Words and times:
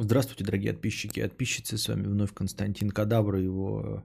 Здравствуйте, 0.00 0.44
дорогие 0.44 0.72
подписчики 0.72 1.18
и 1.18 1.22
подписчицы. 1.24 1.76
С 1.76 1.88
вами 1.88 2.06
вновь 2.06 2.32
Константин 2.32 2.90
Кадавра, 2.90 3.40
его 3.40 4.04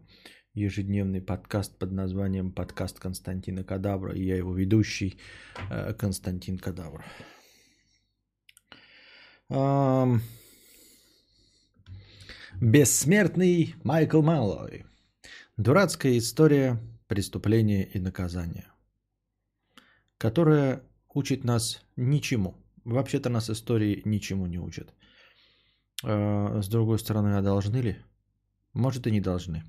ежедневный 0.55 1.21
подкаст 1.21 1.77
под 1.77 1.91
названием 1.91 2.51
«Подкаст 2.51 2.99
Константина 2.99 3.63
Кадавра». 3.63 4.15
И 4.15 4.23
я 4.23 4.35
его 4.35 4.55
ведущий 4.55 5.19
э, 5.69 5.93
Константин 5.93 6.57
Кадавр. 6.57 7.05
Бессмертный 12.59 13.75
Майкл 13.83 14.23
Маллой. 14.23 14.85
Дурацкая 15.57 16.17
история 16.17 16.79
преступления 17.07 17.83
и 17.83 17.99
наказания, 17.99 18.73
которая 20.17 20.81
учит 21.13 21.43
нас 21.43 21.85
ничему. 21.95 22.55
Вообще-то 22.83 23.29
нас 23.29 23.51
истории 23.51 24.01
ничему 24.05 24.47
не 24.47 24.57
учат. 24.57 24.91
А, 26.03 26.61
с 26.61 26.67
другой 26.67 26.99
стороны, 26.99 27.37
а 27.37 27.41
должны 27.41 27.77
ли? 27.77 27.95
Может 28.73 29.07
и 29.07 29.11
не 29.11 29.21
должны. 29.21 29.63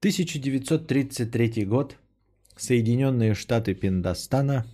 1933 0.00 1.64
год. 1.64 1.96
Соединенные 2.56 3.34
Штаты 3.34 3.74
Пиндостана. 3.74 4.66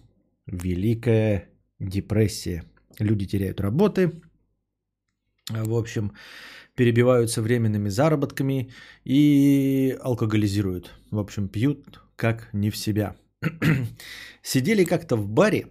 Великая 0.47 1.49
депрессия. 1.79 2.65
Люди 2.99 3.27
теряют 3.27 3.61
работы. 3.61 4.23
В 5.51 5.75
общем, 5.75 6.13
перебиваются 6.75 7.43
временными 7.43 7.89
заработками 7.89 8.71
и 9.05 9.97
алкоголизируют. 10.01 10.93
В 11.11 11.19
общем, 11.19 11.49
пьют 11.49 12.01
как 12.17 12.49
не 12.53 12.71
в 12.71 12.77
себя. 12.77 13.17
Сидели 14.43 14.85
как-то 14.85 15.17
в 15.17 15.29
баре 15.29 15.67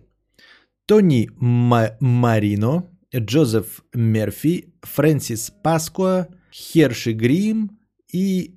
Тони 0.85 1.29
Марино, 1.39 2.89
Джозеф 3.15 3.83
Мерфи, 3.93 4.73
Фрэнсис 4.81 5.51
Паскуа, 5.63 6.27
Херши 6.51 7.13
Грим 7.13 7.79
и 8.13 8.55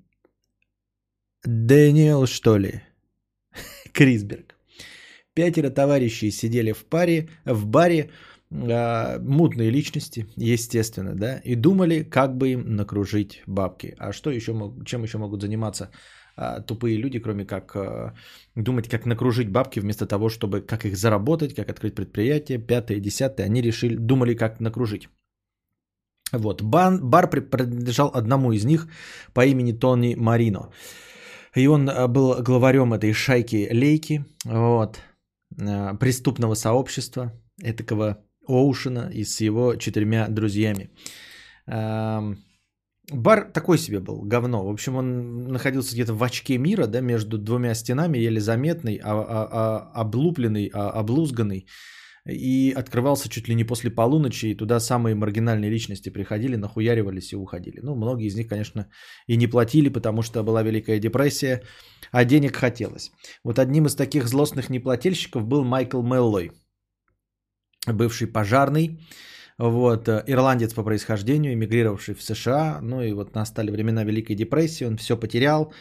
Дэниел, 1.45 2.27
что 2.27 2.57
ли? 2.57 2.83
Крисберг. 3.93 4.55
Пятеро 5.35 5.71
товарищей 5.71 6.31
сидели 6.31 6.73
в 6.73 6.85
паре, 6.85 7.29
в 7.45 7.67
баре, 7.67 8.11
э, 8.51 9.19
мутные 9.19 9.71
личности, 9.71 10.27
естественно, 10.37 11.15
да, 11.15 11.39
и 11.39 11.57
думали, 11.57 12.05
как 12.05 12.37
бы 12.37 12.53
им 12.53 12.77
накружить 12.77 13.43
бабки. 13.47 13.97
А 13.99 14.13
что 14.13 14.31
еще, 14.31 14.53
чем 14.87 15.03
еще 15.03 15.19
могут 15.19 15.43
заниматься 15.43 15.85
а, 15.85 15.91
тупые 16.61 16.97
люди, 16.97 17.21
кроме 17.21 17.45
как 17.45 17.77
а, 17.77 18.15
думать, 18.57 18.89
как 18.89 19.07
накружить 19.07 19.51
бабки, 19.51 19.81
вместо 19.81 20.07
того, 20.07 20.29
чтобы 20.29 20.61
как 20.61 20.85
их 20.85 20.97
заработать, 20.97 21.55
как 21.55 21.71
открыть 21.71 21.95
предприятие, 21.95 22.59
пятое, 22.59 23.01
десятое, 23.01 23.47
они 23.47 23.63
решили, 23.63 23.97
думали, 23.97 24.35
как 24.35 24.61
накружить. 24.61 25.09
Вот, 26.33 26.63
бан, 26.63 27.01
бар 27.09 27.31
принадлежал 27.31 28.11
одному 28.15 28.53
из 28.53 28.65
них 28.65 28.89
по 29.33 29.47
имени 29.47 29.73
Тони 29.73 30.17
Марино. 30.17 30.71
И 31.55 31.69
он 31.69 31.89
а, 31.89 32.09
был 32.09 32.43
главарем 32.43 32.93
этой 32.95 33.13
шайки 33.13 33.69
Лейки, 33.71 34.25
вот, 34.45 35.01
преступного 36.01 36.55
сообщества, 36.55 37.33
этакого 37.63 38.25
Оушена 38.49 39.09
и 39.13 39.25
с 39.25 39.41
его 39.41 39.77
четырьмя 39.77 40.27
друзьями. 40.29 40.91
Бар 43.13 43.53
такой 43.53 43.79
себе 43.79 44.01
был, 44.01 44.23
говно. 44.23 44.65
В 44.65 44.71
общем, 44.71 44.97
он 44.97 45.49
находился 45.49 45.95
где-то 45.95 46.15
в 46.15 46.23
очке 46.23 46.59
мира, 46.59 46.87
да, 46.87 47.01
между 47.01 47.39
двумя 47.39 47.75
стенами, 47.75 48.19
еле 48.19 48.41
заметный, 48.41 48.99
а, 49.03 49.13
а, 49.13 49.49
а, 49.53 50.01
облупленный, 50.01 50.71
а, 50.73 50.91
облузганный. 51.01 51.67
И 52.27 52.73
открывался 52.75 53.29
чуть 53.29 53.49
ли 53.49 53.55
не 53.55 53.65
после 53.65 53.91
полуночи, 53.91 54.47
и 54.47 54.55
туда 54.55 54.81
самые 54.81 55.15
маргинальные 55.15 55.71
личности 55.71 56.09
приходили, 56.09 56.57
нахуяривались 56.57 57.33
и 57.33 57.37
уходили. 57.37 57.81
Ну, 57.83 57.95
многие 57.95 58.29
из 58.29 58.35
них, 58.35 58.49
конечно, 58.49 58.89
и 59.27 59.37
не 59.37 59.47
платили, 59.47 59.91
потому 59.91 60.23
что 60.23 60.43
была 60.43 60.63
Великая 60.63 60.99
депрессия, 60.99 61.63
а 62.13 62.25
денег 62.25 62.57
хотелось. 62.57 63.11
Вот 63.45 63.59
одним 63.59 63.85
из 63.85 63.95
таких 63.95 64.27
злостных 64.27 64.71
неплательщиков 64.71 65.45
был 65.45 65.65
Майкл 65.65 66.03
Меллой, 66.03 66.53
бывший 67.87 68.27
пожарный, 68.27 68.99
вот, 69.59 70.09
э, 70.09 70.25
ирландец 70.27 70.75
по 70.75 70.83
происхождению, 70.83 71.53
эмигрировавший 71.53 72.15
в 72.15 72.23
США, 72.23 72.79
ну 72.83 73.03
и 73.03 73.13
вот 73.13 73.35
настали 73.35 73.71
времена 73.71 74.05
Великой 74.05 74.37
депрессии, 74.37 74.87
он 74.87 74.97
все 74.97 75.17
потерял, 75.17 75.73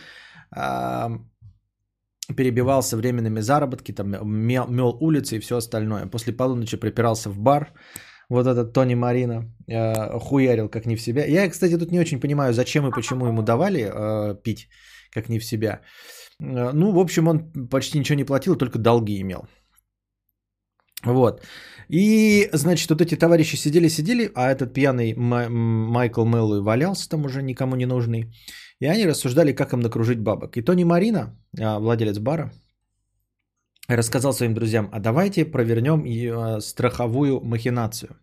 перебивался 2.38 2.98
временными 2.98 3.42
заработки, 3.42 3.92
там 3.92 4.12
мел, 4.26 4.68
мел 4.68 4.98
улицы 5.02 5.36
и 5.38 5.40
все 5.40 5.58
остальное. 5.58 6.06
После 6.08 6.34
полуночи 6.34 6.78
припирался 6.78 7.30
в 7.30 7.40
бар, 7.40 7.74
вот 8.30 8.48
этот 8.48 8.74
Тони 8.74 8.96
Марина 8.96 9.44
э, 9.68 10.20
хуярил 10.20 10.70
как 10.70 10.86
не 10.86 10.96
в 10.96 11.02
себя. 11.02 11.26
Я, 11.26 11.50
кстати, 11.50 11.78
тут 11.78 11.92
не 11.92 12.00
очень 12.00 12.20
понимаю, 12.20 12.54
зачем 12.54 12.88
и 12.88 12.92
почему 12.92 13.28
ему 13.28 13.42
давали 13.42 13.82
э, 13.82 14.36
пить 14.44 14.70
как 15.12 15.30
не 15.30 15.40
в 15.40 15.46
себя. 15.46 15.82
Э, 16.40 16.72
ну, 16.74 16.92
в 16.92 17.00
общем, 17.00 17.28
он 17.28 17.70
почти 17.70 18.00
ничего 18.00 18.18
не 18.18 18.26
платил, 18.26 18.56
только 18.56 18.80
долги 18.80 19.22
имел. 19.22 19.48
Вот. 21.06 21.42
И, 21.90 22.50
значит, 22.54 22.90
вот 22.90 23.02
эти 23.02 23.16
товарищи 23.16 23.56
сидели-сидели, 23.56 24.32
а 24.36 24.52
этот 24.52 24.74
пьяный 24.74 25.14
Майкл 25.16 26.26
Мэллой 26.26 26.62
валялся 26.62 27.10
там 27.10 27.26
уже 27.26 27.42
никому 27.42 27.76
не 27.76 27.86
нужный. 27.86 28.34
И 28.80 28.86
они 28.86 29.06
рассуждали, 29.06 29.54
как 29.54 29.74
им 29.74 29.80
накружить 29.80 30.20
бабок. 30.20 30.58
И 30.58 30.62
Тони 30.62 30.84
Марина, 30.84 31.38
а, 31.60 31.80
владелец 31.80 32.20
бара, 32.20 32.52
рассказал 33.88 34.34
своим 34.34 34.54
друзьям, 34.54 34.90
а 34.92 35.00
давайте 35.00 35.46
провернем 35.46 36.04
а, 36.06 36.62
страховую 36.62 37.42
махинацию. 37.42 38.16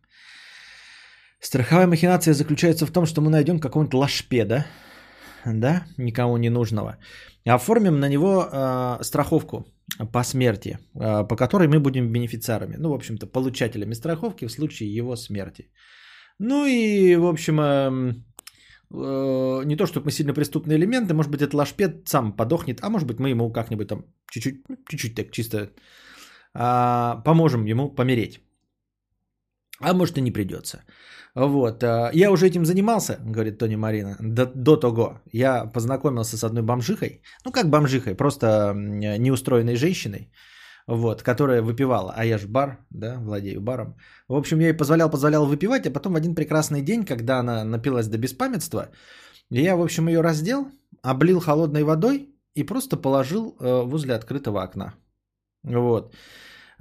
Страховая 1.40 1.86
махинация 1.86 2.34
заключается 2.34 2.86
в 2.86 2.90
том, 2.90 3.06
что 3.06 3.20
мы 3.20 3.30
найдем 3.30 3.60
какого-нибудь 3.60 3.94
лашпеда, 3.94 4.66
да, 5.46 5.86
никому 5.98 6.36
не 6.36 6.50
нужного, 6.50 6.96
оформим 7.46 8.00
на 8.00 8.08
него 8.08 8.44
э, 8.44 9.02
страховку 9.02 9.64
по 10.12 10.24
смерти, 10.24 10.78
э, 10.94 11.28
по 11.28 11.36
которой 11.36 11.68
мы 11.68 11.80
будем 11.80 12.12
бенефициарами, 12.12 12.76
ну, 12.78 12.90
в 12.90 12.94
общем-то, 12.94 13.26
получателями 13.26 13.94
страховки 13.94 14.46
в 14.46 14.52
случае 14.52 14.94
его 14.94 15.16
смерти. 15.16 15.70
Ну 16.38 16.66
и, 16.66 17.16
в 17.16 17.26
общем, 17.26 17.60
э, 17.60 18.14
э, 18.90 19.64
не 19.64 19.76
то, 19.76 19.86
чтобы 19.86 20.06
мы 20.06 20.12
сильно 20.12 20.34
преступные 20.34 20.76
элементы, 20.76 21.14
может 21.14 21.30
быть, 21.30 21.42
этот 21.42 21.54
лашпед 21.54 22.08
сам 22.08 22.32
подохнет, 22.32 22.80
а 22.82 22.90
может 22.90 23.08
быть, 23.08 23.18
мы 23.18 23.30
ему 23.30 23.52
как-нибудь 23.52 23.88
там 23.88 24.04
чуть-чуть, 24.30 24.68
ну, 24.68 24.76
чуть-чуть 24.88 25.14
так 25.14 25.30
чисто 25.30 25.58
э, 26.54 27.22
поможем 27.24 27.66
ему 27.66 27.94
помереть. 27.94 28.40
А 29.80 29.94
может 29.94 30.18
и 30.18 30.20
не 30.20 30.30
придется. 30.30 30.84
Вот. 31.34 31.82
Э, 31.82 32.10
я 32.12 32.30
уже 32.30 32.46
этим 32.46 32.64
занимался, 32.64 33.18
говорит 33.24 33.58
Тони 33.58 33.76
Марина, 33.76 34.16
до, 34.20 34.46
до 34.46 34.76
того. 34.76 35.20
Я 35.32 35.66
познакомился 35.66 36.36
с 36.36 36.44
одной 36.44 36.62
бомжихой. 36.62 37.22
Ну, 37.44 37.52
как 37.52 37.70
бомжихой, 37.70 38.14
просто 38.14 38.72
неустроенной 39.18 39.76
женщиной, 39.76 40.32
вот, 40.86 41.22
которая 41.22 41.62
выпивала. 41.62 42.12
А 42.16 42.24
я 42.24 42.38
же 42.38 42.48
бар, 42.48 42.78
да, 42.90 43.18
владею 43.20 43.60
баром. 43.60 43.96
В 44.28 44.34
общем, 44.34 44.60
я 44.60 44.68
ей 44.68 44.76
позволял, 44.76 45.10
позволял 45.10 45.46
выпивать, 45.46 45.86
а 45.86 45.90
потом 45.90 46.12
в 46.12 46.16
один 46.16 46.34
прекрасный 46.34 46.82
день, 46.82 47.04
когда 47.04 47.38
она 47.38 47.64
напилась 47.64 48.08
до 48.08 48.18
беспамятства, 48.18 48.88
я, 49.50 49.76
в 49.76 49.82
общем, 49.82 50.08
ее 50.08 50.20
раздел, 50.20 50.68
облил 51.02 51.40
холодной 51.40 51.82
водой 51.82 52.28
и 52.54 52.64
просто 52.64 52.96
положил 52.96 53.56
э, 53.60 53.82
возле 53.82 54.14
открытого 54.14 54.62
окна. 54.62 54.94
Вот. 55.62 56.14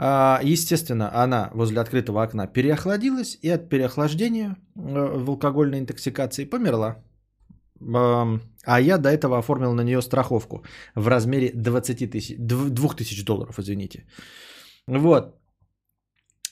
А, 0.01 0.39
естественно, 0.43 1.11
она 1.23 1.49
возле 1.53 1.81
открытого 1.81 2.23
окна 2.23 2.47
переохладилась 2.47 3.37
и 3.41 3.49
от 3.49 3.69
переохлаждения 3.69 4.55
э, 4.75 5.23
в 5.23 5.29
алкогольной 5.29 5.79
интоксикации 5.79 6.45
померла. 6.45 7.03
А 8.65 8.81
я 8.81 8.97
до 8.97 9.09
этого 9.09 9.37
оформил 9.37 9.73
на 9.73 9.83
нее 9.83 10.01
страховку 10.01 10.63
в 10.95 11.07
размере 11.07 11.51
20 11.53 12.11
тысяч, 12.11 12.35
2 12.37 12.95
тысяч 12.95 13.25
долларов, 13.25 13.59
извините. 13.59 14.05
Вот. 14.87 15.35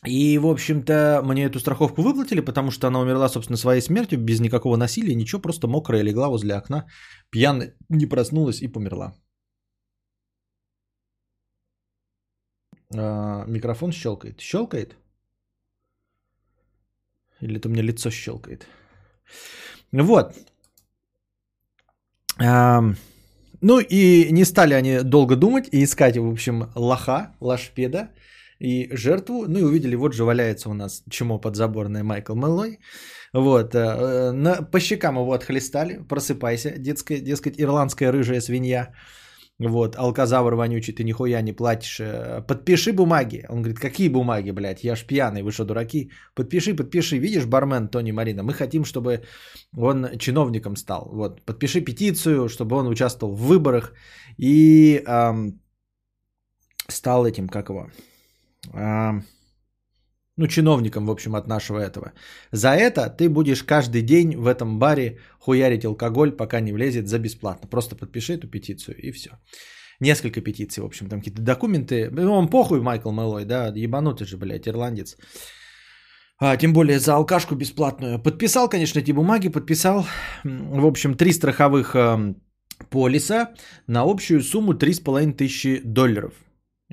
И, 0.06 0.38
в 0.38 0.46
общем-то, 0.46 1.22
мне 1.24 1.46
эту 1.46 1.60
страховку 1.60 2.02
выплатили, 2.02 2.42
потому 2.42 2.72
что 2.72 2.88
она 2.88 3.00
умерла, 3.00 3.30
собственно, 3.30 3.58
своей 3.58 3.82
смертью, 3.82 4.20
без 4.20 4.40
никакого 4.40 4.78
насилия, 4.78 5.16
ничего, 5.16 5.42
просто 5.42 5.68
мокрая 5.68 6.04
легла 6.04 6.28
возле 6.28 6.54
окна, 6.54 6.86
пьяная, 7.30 7.74
не 7.90 8.06
проснулась 8.06 8.62
и 8.62 8.68
померла. 8.68 9.14
А, 12.96 13.46
микрофон 13.48 13.92
щелкает. 13.92 14.42
Щелкает? 14.42 14.96
Или 17.42 17.58
это 17.58 17.68
у 17.68 17.72
меня 17.72 17.84
лицо 17.84 18.10
щелкает? 18.10 18.68
Вот. 19.92 20.36
Ну 23.62 23.80
и 23.80 24.32
не 24.32 24.46
стали 24.46 24.74
они 24.74 25.04
долго 25.04 25.36
думать 25.36 25.68
и 25.72 25.84
искать, 25.84 26.18
в 26.18 26.30
общем, 26.30 26.70
лоха, 26.76 27.36
лашпеда 27.42 28.10
и 28.60 28.90
жертву. 28.96 29.46
Ну 29.48 29.60
и 29.60 29.64
увидели, 29.64 29.96
вот 29.96 30.14
же 30.14 30.24
валяется 30.24 30.70
у 30.70 30.74
нас 30.74 31.04
чему 31.10 31.40
подзаборное 31.40 32.04
Майкл 32.04 32.36
Мэллой. 32.36 32.80
Вот, 33.34 33.76
э, 33.76 34.32
на, 34.32 34.62
по 34.62 34.80
щекам 34.80 35.16
его 35.16 35.34
отхлестали, 35.34 36.00
просыпайся, 36.08 36.78
детская, 36.78 37.20
дескать, 37.20 37.60
ирландская 37.60 38.12
рыжая 38.12 38.42
свинья. 38.42 38.94
Вот, 39.60 39.96
алказавр 39.96 40.56
вонючий, 40.56 40.94
ты 40.94 41.04
нихуя 41.04 41.42
не 41.42 41.54
платишь, 41.54 42.00
э, 42.00 42.44
подпиши 42.48 42.94
бумаги. 42.94 43.46
Он 43.50 43.62
говорит, 43.62 43.80
какие 43.80 44.10
бумаги, 44.10 44.52
блядь, 44.52 44.84
я 44.84 44.96
ж 44.96 45.04
пьяный, 45.04 45.42
вы 45.42 45.52
что, 45.52 45.66
дураки? 45.66 46.12
Подпиши, 46.36 46.76
подпиши, 46.76 47.18
видишь, 47.18 47.46
бармен 47.46 47.88
Тони 47.88 48.12
Марина, 48.12 48.44
мы 48.44 48.54
хотим, 48.54 48.86
чтобы 48.86 49.24
он 49.76 50.18
чиновником 50.20 50.76
стал, 50.76 51.10
вот, 51.12 51.42
подпиши 51.42 51.82
петицию, 51.82 52.50
чтобы 52.50 52.76
он 52.76 52.88
участвовал 52.88 53.34
в 53.34 53.48
выборах 53.48 53.94
и 54.38 55.02
эм, 55.08 55.60
стал 56.88 57.26
этим, 57.26 57.48
как 57.48 57.70
его, 57.70 57.90
эм, 58.74 59.24
ну, 60.38 60.48
чиновником, 60.48 61.06
в 61.06 61.12
общем, 61.12 61.36
от 61.36 61.48
нашего 61.48 61.80
этого. 61.80 62.12
За 62.52 62.70
это 62.70 63.10
ты 63.10 63.30
будешь 63.30 63.64
каждый 63.64 64.02
день 64.02 64.38
в 64.38 64.48
этом 64.48 64.80
баре 64.80 65.18
хуярить 65.40 65.86
алкоголь, 65.86 66.32
пока 66.32 66.60
не 66.62 66.74
влезет 66.74 67.08
за 67.08 67.20
бесплатно. 67.20 67.68
Просто 67.68 67.96
подпиши 67.96 68.34
эту 68.34 68.48
петицию 68.48 68.96
и 68.98 69.12
все. 69.12 69.30
Несколько 70.00 70.42
петиций, 70.42 70.84
в 70.84 70.86
общем, 70.86 71.10
там 71.10 71.20
какие-то 71.20 71.42
документы. 71.42 72.10
Ну, 72.12 72.34
он 72.34 72.48
похуй, 72.50 72.82
Майкл 72.82 73.12
Мэлой, 73.12 73.46
да, 73.46 73.74
ебанутый 73.76 74.28
же, 74.28 74.38
блядь, 74.38 74.68
ирландец. 74.68 75.18
А, 76.40 76.56
тем 76.56 76.74
более 76.74 77.00
за 77.00 77.16
алкашку 77.16 77.56
бесплатную. 77.56 78.22
Подписал, 78.22 78.70
конечно, 78.70 79.00
эти 79.00 79.12
бумаги, 79.12 79.50
подписал, 79.50 80.06
в 80.44 80.86
общем, 80.86 81.16
три 81.16 81.32
страховых 81.32 81.96
э, 81.96 82.36
полиса 82.92 83.54
на 83.88 84.04
общую 84.04 84.42
сумму 84.42 84.74
3,5 84.74 85.34
тысячи 85.34 85.82
долларов. 85.84 86.34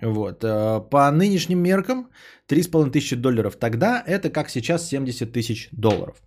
Вот. 0.04 0.44
Э, 0.44 0.80
по 0.90 1.10
нынешним 1.10 1.58
меркам 1.58 2.10
3,5 2.48 2.90
тысячи 2.90 3.16
долларов 3.16 3.56
тогда, 3.56 4.02
это 4.06 4.30
как 4.30 4.50
сейчас 4.50 4.88
70 4.88 5.32
тысяч 5.32 5.68
долларов. 5.72 6.22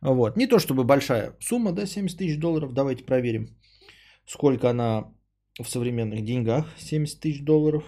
Вот. 0.00 0.36
Не 0.36 0.46
то 0.46 0.58
чтобы 0.58 0.84
большая 0.84 1.36
сумма, 1.40 1.72
да, 1.72 1.86
70 1.86 2.18
тысяч 2.18 2.38
долларов. 2.38 2.72
Давайте 2.72 3.04
проверим, 3.04 3.48
сколько 4.26 4.70
она 4.70 5.04
в 5.60 5.68
современных 5.68 6.24
деньгах. 6.24 6.66
70 6.78 7.20
тысяч 7.20 7.44
долларов. 7.44 7.84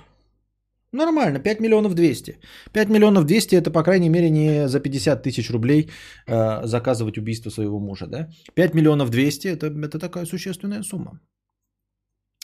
Нормально, 0.93 1.41
5 1.41 1.61
миллионов 1.61 1.95
200. 1.95 2.39
5 2.73 2.89
миллионов 2.91 3.25
200 3.25 3.57
это, 3.57 3.71
по 3.73 3.83
крайней 3.83 4.11
мере, 4.11 4.31
не 4.31 4.69
за 4.69 4.79
50 4.79 5.23
тысяч 5.23 5.51
рублей 5.51 5.91
э, 6.29 6.67
заказывать 6.67 7.19
убийство 7.19 7.51
своего 7.51 7.81
мужа. 7.81 8.07
Да? 8.07 8.29
5 8.55 8.75
миллионов 8.75 9.11
200 9.11 9.49
это, 9.49 9.67
это 9.67 9.99
такая 9.99 10.27
существенная 10.27 10.83
сумма. 10.83 11.19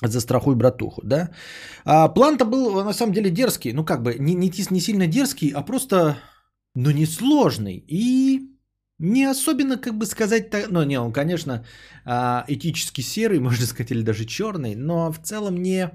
Застрахуй 0.02 0.54
братуху, 0.54 1.02
да. 1.04 1.30
А 1.84 2.08
план-то 2.08 2.44
был 2.44 2.84
на 2.84 2.92
самом 2.92 3.12
деле 3.12 3.30
дерзкий. 3.30 3.72
Ну, 3.72 3.84
как 3.84 4.02
бы 4.02 4.16
не, 4.18 4.34
не, 4.34 4.50
не 4.70 4.80
сильно 4.80 5.06
дерзкий, 5.06 5.52
а 5.54 5.62
просто, 5.62 6.16
ну, 6.74 6.90
несложный. 6.90 7.84
И 7.86 8.50
не 8.98 9.24
особенно, 9.24 9.76
как 9.76 9.94
бы 9.94 10.06
сказать, 10.06 10.52
ну, 10.70 10.84
не, 10.84 11.00
он, 11.00 11.12
конечно, 11.12 11.64
а, 12.04 12.44
этически 12.48 13.02
серый, 13.02 13.40
можно 13.40 13.66
сказать, 13.66 13.90
или 13.92 14.02
даже 14.02 14.24
черный, 14.24 14.74
но 14.74 15.12
в 15.12 15.18
целом 15.18 15.62
не, 15.62 15.90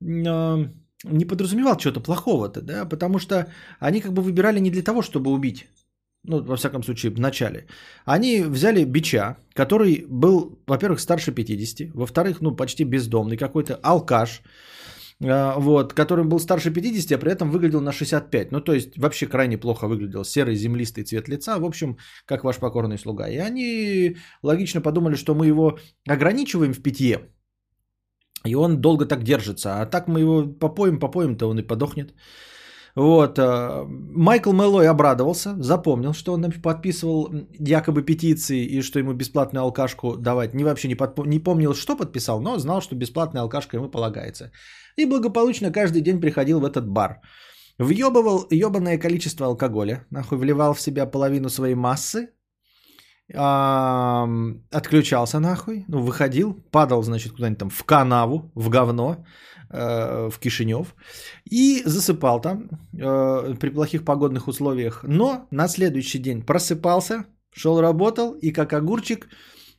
а, 0.00 0.68
не 1.04 1.24
подразумевал 1.24 1.76
чего-то 1.76 2.00
плохого-то, 2.00 2.60
да, 2.60 2.84
потому 2.84 3.18
что 3.18 3.46
они 3.78 4.00
как 4.00 4.12
бы 4.12 4.22
выбирали 4.22 4.58
не 4.58 4.70
для 4.70 4.82
того, 4.82 5.02
чтобы 5.02 5.30
убить 5.30 5.66
ну, 6.24 6.42
во 6.42 6.56
всяком 6.56 6.82
случае, 6.82 7.12
в 7.12 7.20
начале, 7.20 7.66
они 8.04 8.42
взяли 8.42 8.84
бича, 8.84 9.36
который 9.54 10.06
был, 10.08 10.58
во-первых, 10.66 11.00
старше 11.00 11.32
50, 11.32 11.94
во-вторых, 11.94 12.40
ну, 12.40 12.56
почти 12.56 12.84
бездомный 12.84 13.36
какой-то, 13.36 13.78
алкаш, 13.82 14.42
а, 15.22 15.58
вот, 15.58 15.92
который 15.92 16.24
был 16.24 16.38
старше 16.38 16.70
50, 16.70 17.12
а 17.12 17.18
при 17.18 17.32
этом 17.32 17.50
выглядел 17.50 17.80
на 17.80 17.92
65. 17.92 18.52
Ну, 18.52 18.60
то 18.60 18.72
есть, 18.72 18.98
вообще 18.98 19.26
крайне 19.26 19.58
плохо 19.58 19.86
выглядел. 19.86 20.24
Серый 20.24 20.56
землистый 20.56 21.04
цвет 21.04 21.28
лица, 21.28 21.58
в 21.58 21.64
общем, 21.64 21.96
как 22.26 22.44
ваш 22.44 22.56
покорный 22.56 22.98
слуга. 22.98 23.28
И 23.28 23.36
они 23.36 24.16
логично 24.42 24.80
подумали, 24.80 25.16
что 25.16 25.34
мы 25.34 25.46
его 25.46 25.78
ограничиваем 26.08 26.72
в 26.72 26.82
питье, 26.82 27.30
и 28.46 28.54
он 28.54 28.80
долго 28.80 29.06
так 29.06 29.22
держится. 29.22 29.80
А 29.80 29.86
так 29.86 30.08
мы 30.08 30.20
его 30.20 30.46
попоем, 30.46 30.98
попоем-то 30.98 31.48
он 31.48 31.58
и 31.58 31.66
подохнет. 31.66 32.14
Вот. 32.96 33.38
Э, 33.38 33.84
Майкл 33.86 34.52
Мэллой 34.52 34.88
обрадовался, 34.88 35.54
запомнил, 35.62 36.12
что 36.12 36.32
он 36.32 36.50
подписывал 36.62 37.30
якобы 37.58 38.02
петиции 38.02 38.64
и 38.64 38.82
что 38.82 38.98
ему 38.98 39.12
бесплатную 39.12 39.62
алкашку 39.62 40.16
давать. 40.16 40.54
Не 40.54 40.64
вообще 40.64 40.88
не, 40.88 40.96
подп... 40.96 41.26
не 41.26 41.38
помнил, 41.38 41.74
что 41.74 41.96
подписал, 41.96 42.40
но 42.40 42.58
знал, 42.58 42.80
что 42.80 42.96
бесплатная 42.96 43.42
алкашка 43.42 43.76
ему 43.76 43.90
полагается. 43.90 44.50
И 44.96 45.06
благополучно 45.06 45.72
каждый 45.72 46.02
день 46.02 46.20
приходил 46.20 46.60
в 46.60 46.64
этот 46.64 46.88
бар. 46.88 47.20
Въебывал 47.78 48.46
ебаное 48.50 48.98
количество 48.98 49.46
алкоголя, 49.46 50.06
нахуй 50.10 50.38
вливал 50.38 50.74
в 50.74 50.80
себя 50.80 51.06
половину 51.06 51.48
своей 51.48 51.74
массы, 51.74 52.28
отключался 53.32 55.40
нахуй, 55.40 55.84
ну, 55.88 56.02
выходил, 56.02 56.54
падал, 56.70 57.02
значит, 57.02 57.32
куда-нибудь 57.32 57.58
там 57.58 57.70
в 57.70 57.84
канаву, 57.84 58.52
в 58.54 58.68
говно, 58.68 59.24
в 59.70 60.38
Кишинев, 60.40 60.94
и 61.44 61.82
засыпал 61.84 62.40
там 62.40 62.68
э, 62.92 63.54
при 63.60 63.70
плохих 63.70 64.04
погодных 64.04 64.48
условиях. 64.48 65.04
Но 65.04 65.46
на 65.50 65.68
следующий 65.68 66.18
день 66.18 66.42
просыпался, 66.42 67.24
шел 67.52 67.80
работал, 67.80 68.32
и 68.32 68.52
как 68.52 68.72
огурчик 68.72 69.28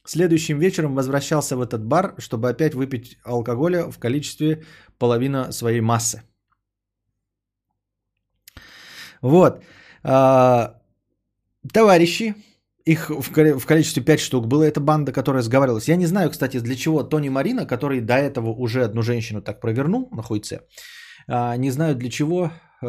следующим 0.06 0.60
вечером 0.60 0.96
возвращался 0.96 1.56
в 1.56 1.62
этот 1.62 1.84
бар, 1.84 2.16
чтобы 2.18 2.50
опять 2.50 2.74
выпить 2.74 3.18
алкоголя 3.24 3.92
в 3.92 4.00
количестве 4.00 4.64
половина 4.98 5.52
своей 5.52 5.82
массы. 5.82 6.24
Вот. 9.22 9.64
А, 10.04 10.82
товарищи, 11.72 12.36
их 12.86 13.10
в 13.10 13.66
количестве 13.66 14.04
5 14.04 14.20
штук 14.20 14.48
была 14.48 14.66
эта 14.66 14.80
банда, 14.80 15.12
которая 15.12 15.44
сговаривалась. 15.44 15.88
Я 15.88 15.96
не 15.96 16.08
знаю, 16.08 16.30
кстати, 16.30 16.60
для 16.60 16.76
чего 16.76 17.04
Тони 17.04 17.30
Марина, 17.30 17.66
который 17.66 18.02
до 18.02 18.14
этого 18.14 18.50
уже 18.50 18.84
одну 18.84 19.02
женщину 19.02 19.42
так 19.42 19.62
провернул 19.62 20.10
на 20.12 20.22
хуйце, 20.22 20.62
а, 21.28 21.56
не 21.58 21.72
знаю 21.72 21.96
для 21.96 22.10
чего 22.10 22.52
э, 22.82 22.88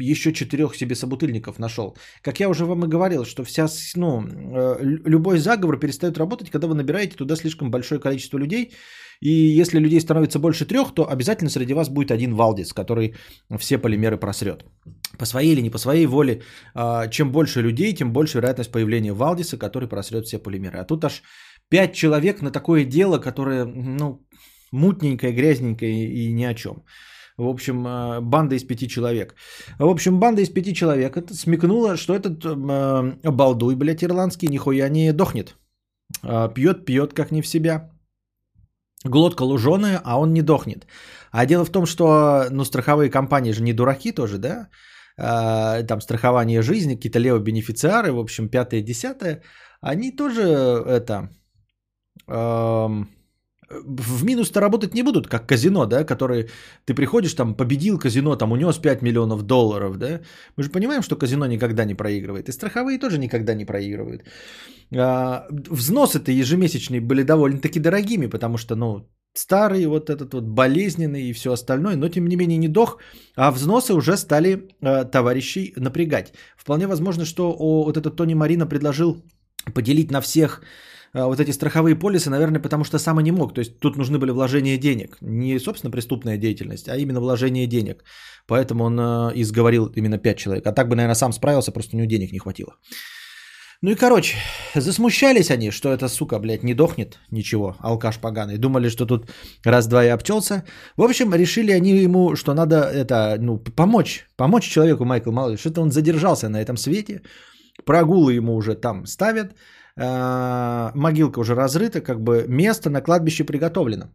еще 0.00 0.32
четырех 0.32 0.76
себе 0.76 0.94
собутыльников 0.94 1.58
нашел. 1.58 1.96
Как 2.22 2.40
я 2.40 2.48
уже 2.48 2.64
вам 2.64 2.84
и 2.84 2.88
говорил, 2.88 3.24
что 3.24 3.44
вся, 3.44 3.66
ну, 3.96 4.24
э, 4.26 4.78
любой 4.82 5.38
заговор 5.38 5.78
перестает 5.78 6.18
работать, 6.18 6.50
когда 6.50 6.66
вы 6.66 6.74
набираете 6.74 7.16
туда 7.16 7.36
слишком 7.36 7.70
большое 7.70 8.00
количество 8.00 8.38
людей, 8.38 8.72
и 9.20 9.30
если 9.30 9.80
людей 9.80 10.00
становится 10.00 10.38
больше 10.38 10.66
трех, 10.66 10.94
то 10.94 11.08
обязательно 11.08 11.50
среди 11.50 11.74
вас 11.74 11.88
будет 11.88 12.10
один 12.10 12.34
Валдис, 12.34 12.72
который 12.72 13.14
все 13.58 13.78
полимеры 13.78 14.16
просрет. 14.16 14.64
По 15.18 15.26
своей 15.26 15.52
или 15.52 15.62
не 15.62 15.70
по 15.70 15.78
своей 15.78 16.06
воле, 16.06 16.42
а, 16.74 17.08
чем 17.08 17.32
больше 17.32 17.62
людей, 17.62 17.94
тем 17.94 18.12
больше 18.12 18.38
вероятность 18.38 18.72
появления 18.72 19.12
Валдиса, 19.12 19.58
который 19.58 19.88
просрет 19.88 20.26
все 20.26 20.38
полимеры. 20.38 20.78
А 20.78 20.84
тут 20.84 21.04
аж 21.04 21.22
пять 21.68 21.94
человек 21.94 22.42
на 22.42 22.50
такое 22.50 22.84
дело, 22.84 23.18
которое, 23.18 23.64
ну, 23.64 24.26
мутненькое, 24.72 25.32
грязненькое 25.32 26.08
и 26.08 26.32
ни 26.32 26.44
о 26.44 26.54
чем. 26.54 26.84
В 27.36 27.46
общем, 27.48 27.84
а, 27.86 28.20
банда 28.20 28.54
из 28.54 28.64
пяти 28.64 28.88
человек. 28.88 29.34
В 29.78 29.88
общем, 29.88 30.20
банда 30.20 30.42
из 30.42 30.50
пяти 30.50 30.74
человек 30.74 31.16
это 31.16 31.34
смекнула, 31.34 31.96
что 31.96 32.14
этот 32.14 32.44
э, 32.44 33.30
балдуй, 33.30 33.74
блядь, 33.74 34.04
ирландский, 34.04 34.48
нихуя 34.48 34.88
не 34.88 35.12
дохнет. 35.12 35.56
Пьет, 36.54 36.84
пьет, 36.84 37.14
как 37.14 37.32
не 37.32 37.40
в 37.40 37.46
себя 37.46 37.92
глотка 39.04 39.42
луженая, 39.44 40.00
а 40.04 40.18
он 40.18 40.32
не 40.32 40.42
дохнет. 40.42 40.86
А 41.30 41.46
дело 41.46 41.64
в 41.64 41.70
том, 41.70 41.86
что 41.86 42.46
ну, 42.50 42.64
страховые 42.64 43.10
компании 43.10 43.52
же 43.52 43.62
не 43.62 43.72
дураки 43.72 44.12
тоже, 44.12 44.38
да? 44.38 44.68
А, 45.18 45.82
там 45.82 46.00
страхование 46.00 46.62
жизни, 46.62 46.94
какие-то 46.94 47.18
лево-бенефициары, 47.18 48.12
в 48.12 48.18
общем, 48.18 48.48
пятое, 48.48 48.82
десятое, 48.82 49.42
они 49.80 50.10
тоже 50.16 50.42
это... 50.86 51.28
В 53.86 54.24
минус-то 54.24 54.60
работать 54.60 54.94
не 54.94 55.02
будут, 55.02 55.28
как 55.28 55.46
казино, 55.48 55.86
да, 55.86 56.04
которые 56.04 56.48
ты 56.84 56.94
приходишь, 56.94 57.34
там, 57.34 57.54
победил 57.54 57.98
казино, 57.98 58.36
там, 58.36 58.52
унес 58.52 58.78
5 58.78 59.02
миллионов 59.02 59.42
долларов, 59.42 59.96
да. 59.96 60.20
Мы 60.56 60.62
же 60.62 60.70
понимаем, 60.70 61.02
что 61.02 61.16
казино 61.16 61.46
никогда 61.46 61.84
не 61.86 61.94
проигрывает, 61.94 62.48
и 62.48 62.52
страховые 62.52 62.98
тоже 62.98 63.18
никогда 63.18 63.54
не 63.54 63.64
проигрывают. 63.64 64.24
А, 64.94 65.46
взносы-то 65.70 66.30
ежемесячные 66.32 67.00
были 67.00 67.22
довольно-таки 67.22 67.80
дорогими, 67.80 68.26
потому 68.26 68.58
что, 68.58 68.76
ну, 68.76 69.08
старый, 69.34 69.86
вот 69.86 70.10
этот 70.10 70.34
вот 70.34 70.44
болезненный 70.44 71.22
и 71.22 71.32
все 71.32 71.52
остальное, 71.52 71.96
но 71.96 72.08
тем 72.08 72.26
не 72.26 72.36
менее 72.36 72.58
не 72.58 72.68
дох, 72.68 72.98
а 73.36 73.50
взносы 73.50 73.94
уже 73.94 74.16
стали 74.16 74.68
э, 74.80 75.04
товарищей 75.04 75.72
напрягать. 75.76 76.32
Вполне 76.56 76.86
возможно, 76.86 77.24
что 77.24 77.54
о, 77.58 77.84
вот 77.84 77.96
этот 77.96 78.16
Тони 78.16 78.34
Марина 78.34 78.66
предложил 78.66 79.22
поделить 79.74 80.10
на 80.10 80.20
всех 80.20 80.62
а, 81.14 81.26
вот 81.26 81.40
эти 81.40 81.52
страховые 81.52 81.96
полисы, 81.96 82.30
наверное, 82.30 82.60
потому 82.60 82.84
что 82.84 82.98
сам 82.98 83.20
и 83.20 83.22
не 83.22 83.32
мог. 83.32 83.54
То 83.54 83.60
есть 83.60 83.78
тут 83.78 83.96
нужны 83.96 84.18
были 84.18 84.30
вложения 84.30 84.78
денег. 84.78 85.18
Не, 85.20 85.58
собственно, 85.58 85.90
преступная 85.90 86.38
деятельность, 86.38 86.88
а 86.88 86.96
именно 86.96 87.20
вложение 87.20 87.66
денег. 87.66 88.04
Поэтому 88.46 88.84
он 88.84 88.98
э, 88.98 89.32
изговорил 89.34 89.86
именно 89.96 90.18
5 90.18 90.36
человек. 90.36 90.66
А 90.66 90.72
так 90.72 90.88
бы, 90.88 90.96
наверное, 90.96 91.14
сам 91.14 91.32
справился, 91.32 91.72
просто 91.72 91.96
у 91.96 91.98
него 91.98 92.08
денег 92.08 92.32
не 92.32 92.38
хватило. 92.38 92.76
Ну 93.82 93.90
и 93.90 93.94
короче, 93.96 94.36
засмущались 94.74 95.50
они, 95.50 95.70
что 95.70 95.88
эта 95.88 96.08
сука, 96.08 96.38
блядь, 96.38 96.62
не 96.62 96.74
дохнет 96.74 97.18
ничего, 97.30 97.76
алкаш 97.80 98.18
поганый. 98.18 98.58
Думали, 98.58 98.88
что 98.88 99.06
тут 99.06 99.30
раз-два 99.64 100.04
и 100.04 100.08
обчелся. 100.08 100.64
В 100.96 101.02
общем, 101.02 101.34
решили 101.34 101.72
они 101.72 101.90
ему, 101.90 102.36
что 102.36 102.54
надо 102.54 102.76
это, 102.76 103.36
ну, 103.40 103.58
помочь, 103.58 104.26
помочь 104.36 104.68
человеку 104.68 105.04
Майкл 105.04 105.32
Малый. 105.32 105.56
Что-то 105.56 105.82
он 105.82 105.90
задержался 105.90 106.48
на 106.48 106.62
этом 106.62 106.76
свете, 106.76 107.22
прогулы 107.84 108.34
ему 108.34 108.54
уже 108.54 108.76
там 108.76 109.06
ставят, 109.06 109.52
Э, 109.96 110.90
могилка 110.94 111.40
уже 111.40 111.54
разрыта, 111.54 112.00
как 112.00 112.20
бы 112.20 112.46
место 112.48 112.90
на 112.90 113.02
кладбище 113.02 113.44
приготовлено. 113.44 114.06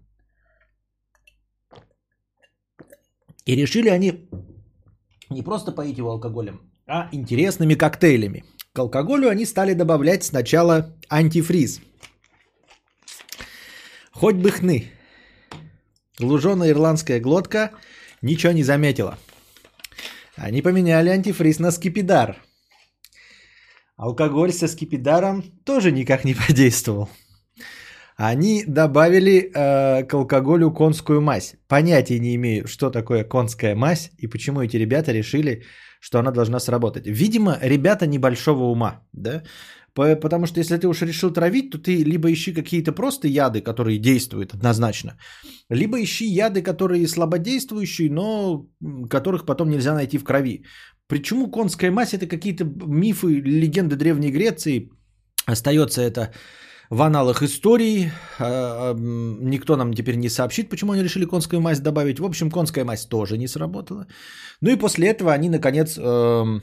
И 3.46 3.56
решили 3.56 3.90
они 3.90 4.28
не 5.30 5.44
просто 5.44 5.72
поить 5.72 5.98
его 5.98 6.12
алкоголем, 6.12 6.60
а 6.88 7.10
интересными 7.12 7.76
коктейлями. 7.76 8.44
К 8.78 8.80
алкоголю 8.80 9.28
они 9.28 9.46
стали 9.46 9.74
добавлять 9.74 10.24
сначала 10.24 10.94
антифриз. 11.10 11.82
Хоть 14.12 14.36
бы 14.36 14.52
хны. 14.52 14.92
Луженая 16.20 16.70
ирландская 16.70 17.20
глотка 17.20 17.72
ничего 18.22 18.52
не 18.54 18.62
заметила. 18.62 19.18
Они 20.36 20.62
поменяли 20.62 21.10
антифриз 21.10 21.58
на 21.58 21.72
скипидар. 21.72 22.38
Алкоголь 23.96 24.52
со 24.52 24.68
скипидаром 24.68 25.42
тоже 25.66 25.92
никак 25.92 26.24
не 26.24 26.36
подействовал. 26.48 27.10
Они 28.16 28.64
добавили 28.68 29.52
э, 29.56 30.04
к 30.04 30.14
алкоголю 30.14 30.70
конскую 30.70 31.20
мазь. 31.20 31.56
Понятия 31.68 32.20
не 32.20 32.36
имею, 32.36 32.68
что 32.68 32.92
такое 32.92 33.24
конская 33.24 33.74
мазь 33.74 34.12
и 34.20 34.28
почему 34.28 34.62
эти 34.62 34.78
ребята 34.78 35.12
решили, 35.12 35.64
что 36.00 36.20
она 36.20 36.32
должна 36.32 36.60
сработать. 36.60 37.08
Видимо, 37.08 37.58
ребята 37.62 38.08
небольшого 38.08 38.64
ума, 38.64 39.02
да? 39.14 39.44
Потому 39.94 40.46
что 40.46 40.60
если 40.60 40.78
ты 40.78 40.88
уж 40.88 41.02
решил 41.02 41.34
травить, 41.34 41.72
то 41.72 41.80
ты 41.80 42.04
либо 42.04 42.32
ищи 42.32 42.54
какие-то 42.54 42.92
просто 42.92 43.28
яды, 43.28 43.62
которые 43.62 43.98
действуют 43.98 44.54
однозначно, 44.54 45.18
либо 45.70 45.98
ищи 46.00 46.26
яды, 46.28 46.62
которые 46.62 47.08
слабодействующие, 47.08 48.12
но 48.12 48.68
которых 49.10 49.46
потом 49.46 49.70
нельзя 49.70 49.96
найти 49.96 50.20
в 50.20 50.24
крови. 50.24 50.64
Почему 51.08 51.50
конская 51.50 51.92
мазь 51.92 52.14
это 52.14 52.28
какие-то 52.28 52.66
мифы, 52.66 53.42
легенды 53.42 53.96
Древней 53.96 54.32
Греции? 54.32 54.90
Остается 55.46 56.02
это 56.02 56.32
в 56.90 57.02
аналах 57.02 57.44
истории. 57.44 58.12
А, 58.40 58.94
никто 58.94 59.76
нам 59.76 59.94
теперь 59.94 60.16
не 60.16 60.30
сообщит, 60.30 60.70
почему 60.70 60.92
они 60.92 61.04
решили 61.04 61.26
конскую 61.26 61.62
мазь 61.62 61.80
добавить. 61.80 62.20
В 62.20 62.26
общем, 62.26 62.52
конская 62.52 62.86
мазь 62.86 63.06
тоже 63.06 63.38
не 63.38 63.48
сработала. 63.48 64.08
Ну 64.62 64.70
и 64.70 64.78
после 64.78 65.08
этого 65.08 65.34
они, 65.34 65.50
наконец, 65.50 65.98
эм, 65.98 66.62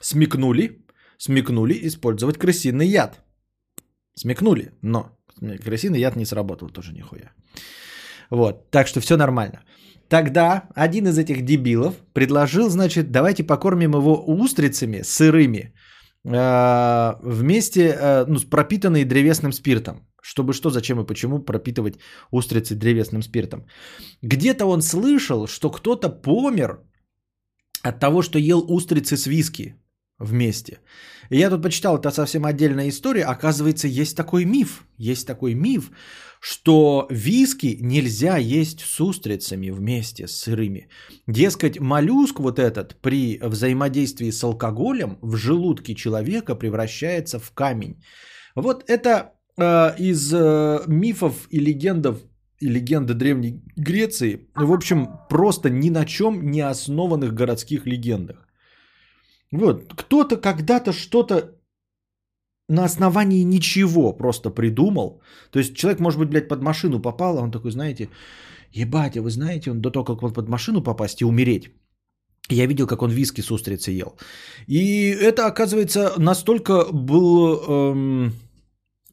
смекнули, 0.00 0.84
смекнули 1.18 1.78
использовать 1.86 2.38
крысиный 2.38 2.88
яд. 2.88 3.22
Смекнули, 4.14 4.72
но 4.82 5.16
крысиный 5.64 6.00
яд 6.00 6.16
не 6.16 6.26
сработал 6.26 6.70
тоже 6.70 6.92
нихуя. 6.92 7.32
Вот, 8.30 8.70
так 8.70 8.86
что 8.86 9.00
все 9.00 9.16
нормально. 9.16 9.64
Тогда 10.08 10.68
один 10.74 11.06
из 11.06 11.18
этих 11.18 11.44
дебилов 11.44 11.94
предложил, 12.12 12.68
значит, 12.68 13.12
давайте 13.12 13.44
покормим 13.44 13.94
его 13.94 14.24
устрицами 14.26 15.02
сырыми, 15.02 15.72
вместе, 16.24 17.80
э, 17.80 18.24
ну, 18.26 18.38
пропитанные 18.50 19.04
древесным 19.04 19.52
спиртом. 19.52 20.06
Чтобы 20.22 20.52
что, 20.52 20.70
зачем 20.70 21.00
и 21.00 21.06
почему 21.06 21.38
пропитывать 21.38 21.98
устрицы 22.30 22.74
древесным 22.74 23.22
спиртом. 23.22 23.64
Где-то 24.22 24.66
он 24.66 24.82
слышал, 24.82 25.46
что 25.46 25.70
кто-то 25.70 26.10
помер 26.10 26.80
от 27.82 28.00
того, 28.00 28.22
что 28.22 28.38
ел 28.38 28.64
устрицы 28.68 29.16
с 29.16 29.26
виски 29.26 29.76
вместе. 30.20 30.78
И 31.30 31.38
я 31.38 31.50
тут 31.50 31.62
почитал, 31.62 31.98
это 31.98 32.10
совсем 32.10 32.44
отдельная 32.44 32.88
история. 32.88 33.24
Оказывается, 33.24 33.88
есть 33.88 34.16
такой 34.16 34.44
миф, 34.44 34.84
есть 34.98 35.26
такой 35.26 35.54
миф, 35.54 35.90
что 36.40 37.06
виски 37.10 37.78
нельзя 37.80 38.36
есть 38.36 38.80
с 38.80 39.00
устрицами 39.00 39.70
вместе 39.70 40.28
с 40.28 40.32
сырыми. 40.32 40.88
Дескать, 41.26 41.80
моллюск 41.80 42.40
вот 42.40 42.58
этот 42.58 42.96
при 43.00 43.38
взаимодействии 43.42 44.30
с 44.30 44.44
алкоголем 44.44 45.18
в 45.22 45.36
желудке 45.36 45.94
человека 45.94 46.54
превращается 46.54 47.38
в 47.38 47.50
камень. 47.50 48.02
Вот 48.54 48.84
это 48.88 49.32
э, 49.56 49.96
из 49.98 50.32
э, 50.34 50.82
мифов 50.86 51.34
и 51.50 51.60
легендов 51.60 52.18
и 52.60 52.68
легенды 52.68 53.14
Древней 53.14 53.62
Греции, 53.76 54.48
в 54.54 54.72
общем, 54.72 55.08
просто 55.30 55.70
ни 55.70 55.88
на 55.88 56.04
чем 56.04 56.50
не 56.50 56.60
основанных 56.60 57.32
городских 57.32 57.86
легендах. 57.86 58.49
Вот, 59.52 59.92
кто-то 59.94 60.36
когда-то 60.36 60.92
что-то 60.92 61.56
на 62.68 62.84
основании 62.84 63.44
ничего 63.44 64.12
просто 64.12 64.50
придумал. 64.50 65.20
То 65.50 65.58
есть 65.58 65.76
человек, 65.76 66.00
может 66.00 66.20
быть, 66.20 66.30
блядь, 66.30 66.48
под 66.48 66.62
машину 66.62 67.00
попал, 67.00 67.38
а 67.38 67.42
он 67.42 67.50
такой, 67.50 67.72
знаете, 67.72 68.08
ебать, 68.72 69.16
а 69.16 69.22
вы 69.22 69.30
знаете, 69.30 69.70
он 69.70 69.80
до 69.80 69.90
того, 69.90 70.04
как 70.04 70.22
он 70.22 70.32
под 70.32 70.48
машину 70.48 70.82
попасть 70.82 71.20
и 71.20 71.24
умереть, 71.24 71.70
я 72.48 72.66
видел, 72.66 72.86
как 72.86 73.02
он 73.02 73.10
виски 73.10 73.42
с 73.42 73.50
устрицей 73.50 73.94
ел. 73.94 74.16
И 74.68 75.08
это, 75.08 75.46
оказывается, 75.46 76.12
настолько 76.16 76.86
был, 76.92 77.60
эм, 77.68 78.32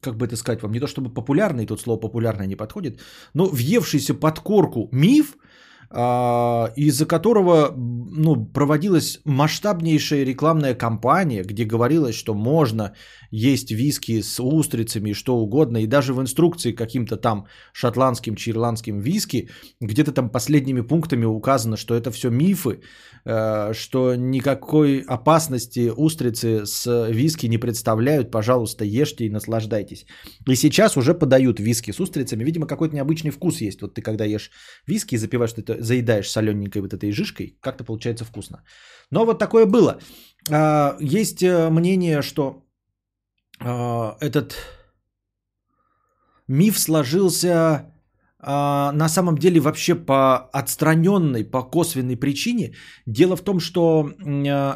как 0.00 0.16
бы 0.16 0.26
это 0.26 0.36
сказать 0.36 0.62
вам, 0.62 0.72
не 0.72 0.80
то 0.80 0.86
чтобы 0.86 1.10
популярный, 1.10 1.66
тут 1.66 1.80
слово 1.80 2.00
популярное 2.00 2.46
не 2.46 2.56
подходит, 2.56 3.00
но 3.34 3.46
въевшийся 3.46 4.14
под 4.14 4.38
корку 4.38 4.88
миф– 4.92 5.36
из-за 5.90 7.06
которого 7.06 7.72
ну, 7.74 8.46
проводилась 8.46 9.20
масштабнейшая 9.24 10.24
рекламная 10.24 10.74
кампания, 10.74 11.42
где 11.44 11.64
говорилось, 11.64 12.14
что 12.14 12.34
можно 12.34 12.92
есть 13.30 13.70
виски 13.70 14.22
с 14.22 14.42
устрицами 14.42 15.10
и 15.10 15.14
что 15.14 15.38
угодно, 15.38 15.78
и 15.78 15.86
даже 15.86 16.12
в 16.12 16.20
инструкции 16.20 16.72
каким-то 16.72 17.16
там 17.16 17.46
шотландским, 17.72 18.36
чирландским 18.36 19.00
виски, 19.00 19.48
где-то 19.80 20.12
там 20.12 20.30
последними 20.30 20.82
пунктами 20.82 21.24
указано, 21.24 21.76
что 21.76 21.94
это 21.94 22.10
все 22.10 22.30
мифы, 22.30 22.80
э, 23.24 23.72
что 23.74 24.14
никакой 24.14 25.00
опасности 25.00 25.92
устрицы 25.96 26.66
с 26.66 27.08
виски 27.10 27.46
не 27.46 27.58
представляют, 27.58 28.30
пожалуйста, 28.30 28.84
ешьте 28.84 29.24
и 29.24 29.30
наслаждайтесь. 29.30 30.06
И 30.46 30.54
сейчас 30.54 30.96
уже 30.96 31.14
подают 31.14 31.60
виски 31.60 31.92
с 31.92 32.00
устрицами, 32.00 32.44
видимо, 32.44 32.66
какой-то 32.66 32.94
необычный 32.94 33.30
вкус 33.30 33.60
есть. 33.60 33.82
Вот 33.82 33.94
ты 33.94 34.02
когда 34.02 34.24
ешь 34.24 34.50
виски 34.86 35.14
и 35.14 35.18
запиваешь, 35.18 35.52
это 35.56 35.77
заедаешь 35.80 36.30
солененькой 36.30 36.82
вот 36.82 36.94
этой 36.94 37.12
жишкой, 37.12 37.58
как-то 37.60 37.84
получается 37.84 38.24
вкусно. 38.24 38.62
Но 39.10 39.24
вот 39.24 39.38
такое 39.38 39.66
было. 39.66 39.98
А, 40.50 40.96
есть 41.00 41.42
э, 41.42 41.70
мнение, 41.70 42.22
что 42.22 42.64
а, 43.60 44.16
этот 44.20 44.56
миф 46.48 46.78
сложился 46.78 47.92
на 48.40 49.08
самом 49.08 49.36
деле 49.36 49.60
вообще 49.60 49.94
по 49.96 50.48
отстраненной, 50.52 51.44
по 51.44 51.62
косвенной 51.62 52.16
причине. 52.16 52.74
Дело 53.06 53.36
в 53.36 53.42
том, 53.42 53.58
что 53.58 54.10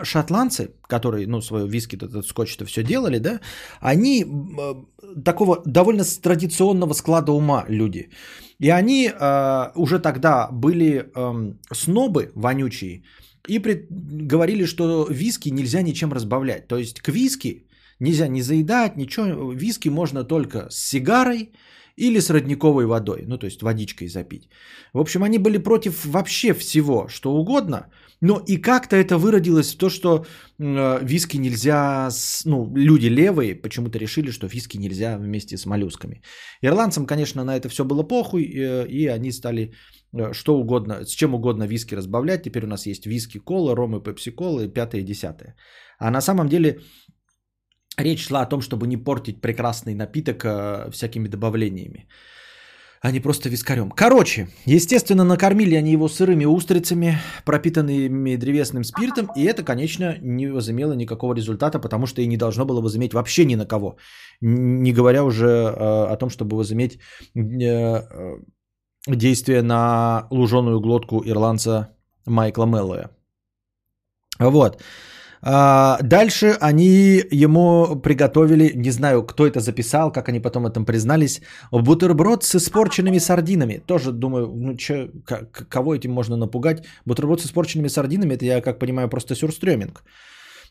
шотландцы, 0.02 0.75
которые, 0.88 1.28
ну, 1.28 1.40
свой 1.40 1.69
виски, 1.69 1.97
этот 1.97 2.26
скотч-то 2.26 2.64
все 2.64 2.83
делали, 2.83 3.19
да, 3.19 3.40
они 3.81 4.26
такого 5.25 5.62
довольно 5.64 6.04
традиционного 6.23 6.95
склада 6.95 7.33
ума 7.33 7.64
люди. 7.69 8.11
И 8.59 8.71
они 8.71 9.09
э, 9.09 9.73
уже 9.75 9.99
тогда 9.99 10.49
были 10.52 11.11
э, 11.14 11.54
снобы 11.73 12.31
вонючие 12.35 13.02
и 13.49 13.59
говорили, 13.59 14.66
что 14.66 15.07
виски 15.11 15.50
нельзя 15.50 15.83
ничем 15.83 16.12
разбавлять. 16.12 16.69
То 16.69 16.76
есть 16.76 17.00
к 17.00 17.09
виски 17.09 17.66
нельзя 18.00 18.28
не 18.28 18.42
заедать, 18.42 18.97
ничего. 18.97 19.52
Виски 19.52 19.88
можно 19.88 20.25
только 20.25 20.71
с 20.71 20.76
сигарой 20.76 21.52
или 21.96 22.20
с 22.20 22.30
родниковой 22.30 22.87
водой, 22.87 23.25
ну 23.26 23.38
то 23.38 23.46
есть 23.46 23.62
водичкой 23.62 24.08
запить. 24.08 24.49
В 24.92 25.00
общем, 25.00 25.22
они 25.22 25.38
были 25.38 25.58
против 25.58 26.04
вообще 26.04 26.54
всего, 26.54 27.08
что 27.08 27.32
угодно, 27.32 27.90
но 28.20 28.40
и 28.46 28.56
как-то 28.56 28.96
это 28.96 29.18
выродилось 29.18 29.75
в 29.75 29.78
то, 29.78 29.90
что 29.90 30.25
э, 30.58 30.99
виски 31.04 31.38
нельзя, 31.38 32.08
с, 32.11 32.44
ну 32.44 32.72
люди 32.76 33.08
левые 33.08 33.54
почему-то 33.54 33.99
решили, 33.99 34.30
что 34.30 34.46
виски 34.46 34.78
нельзя 34.78 35.18
вместе 35.18 35.56
с 35.56 35.66
моллюсками. 35.66 36.22
Ирландцам, 36.62 37.06
конечно, 37.06 37.44
на 37.44 37.56
это 37.56 37.68
все 37.68 37.84
было 37.84 38.02
похуй, 38.04 38.42
э, 38.42 38.87
и 38.88 39.06
они 39.08 39.32
стали 39.32 39.72
э, 40.12 40.32
что 40.32 40.58
угодно, 40.58 41.04
с 41.04 41.11
чем 41.11 41.34
угодно 41.34 41.66
виски 41.66 41.96
разбавлять. 41.96 42.42
Теперь 42.42 42.64
у 42.64 42.68
нас 42.68 42.87
есть 42.87 43.06
виски, 43.06 43.38
кола, 43.38 43.75
ром 43.75 43.96
и 43.96 44.02
пепси-кола, 44.02 44.61
и 44.61 44.68
пятое 44.68 45.00
и 45.00 45.04
десятое. 45.04 45.56
А 45.99 46.11
на 46.11 46.20
самом 46.20 46.49
деле 46.49 46.80
речь 47.96 48.26
шла 48.26 48.42
о 48.42 48.46
том, 48.46 48.61
чтобы 48.61 48.87
не 48.87 48.96
портить 48.96 49.40
прекрасный 49.40 49.94
напиток 49.94 50.44
э, 50.44 50.90
всякими 50.90 51.28
добавлениями, 51.28 52.08
а 53.00 53.11
не 53.11 53.20
просто 53.20 53.49
вискарем. 53.49 53.90
Короче, 53.90 54.49
естественно, 54.66 55.25
накормили 55.25 55.75
они 55.75 55.92
его 55.92 56.08
сырыми 56.08 56.44
устрицами, 56.44 57.18
пропитанными 57.44 58.37
древесным 58.37 58.84
спиртом, 58.84 59.28
и 59.37 59.44
это, 59.44 59.64
конечно, 59.64 60.16
не 60.22 60.46
возымело 60.46 60.92
никакого 60.92 61.34
результата, 61.34 61.78
потому 61.78 62.06
что 62.06 62.22
и 62.22 62.26
не 62.26 62.37
должно 62.37 62.64
было 62.64 62.80
возыметь 62.80 63.14
вообще 63.14 63.44
ни 63.44 63.56
на 63.56 63.66
кого. 63.66 63.96
Не 64.40 64.92
говоря 64.92 65.25
уже 65.25 65.46
э, 65.46 66.12
о 66.12 66.16
том, 66.16 66.30
чтобы 66.30 66.56
возыметь 66.56 66.99
э, 67.34 68.02
действие 69.06 69.62
на 69.62 70.26
луженую 70.30 70.80
глотку 70.80 71.22
ирландца 71.25 71.88
Майкла 72.26 72.66
Меллоя. 72.66 73.11
Вот. 74.38 74.82
А, 75.44 75.99
дальше 76.02 76.56
они 76.61 77.25
ему 77.32 77.96
приготовили, 77.96 78.72
не 78.76 78.90
знаю, 78.90 79.26
кто 79.26 79.44
это 79.46 79.61
записал, 79.61 80.12
как 80.12 80.28
они 80.28 80.40
потом 80.40 80.66
этом 80.66 80.84
признались, 80.84 81.40
бутерброд 81.72 82.44
с 82.44 82.54
испорченными 82.54 83.18
сардинами. 83.18 83.82
Тоже 83.87 84.12
думаю, 84.12 84.46
ну 84.54 84.76
че, 84.76 85.11
кого 85.68 85.94
этим 85.94 86.12
можно 86.12 86.37
напугать? 86.37 86.84
Бутерброд 87.06 87.40
с 87.40 87.46
испорченными 87.46 87.88
сардинами, 87.88 88.34
это 88.34 88.44
я 88.44 88.61
как 88.61 88.78
понимаю 88.78 89.08
просто 89.08 89.34
сюрстрёминг. 89.34 90.04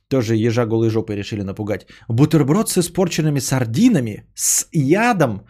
Тоже 0.08 0.36
ежа 0.36 0.66
голой 0.66 0.90
жопой 0.90 1.16
решили 1.16 1.44
напугать. 1.44 1.88
Бутерброд 2.08 2.70
с 2.70 2.78
испорченными 2.78 3.40
сардинами, 3.40 4.26
с 4.36 4.68
ядом. 4.72 5.46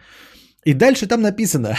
И 0.64 0.74
дальше 0.74 1.06
там 1.06 1.22
написано, 1.22 1.76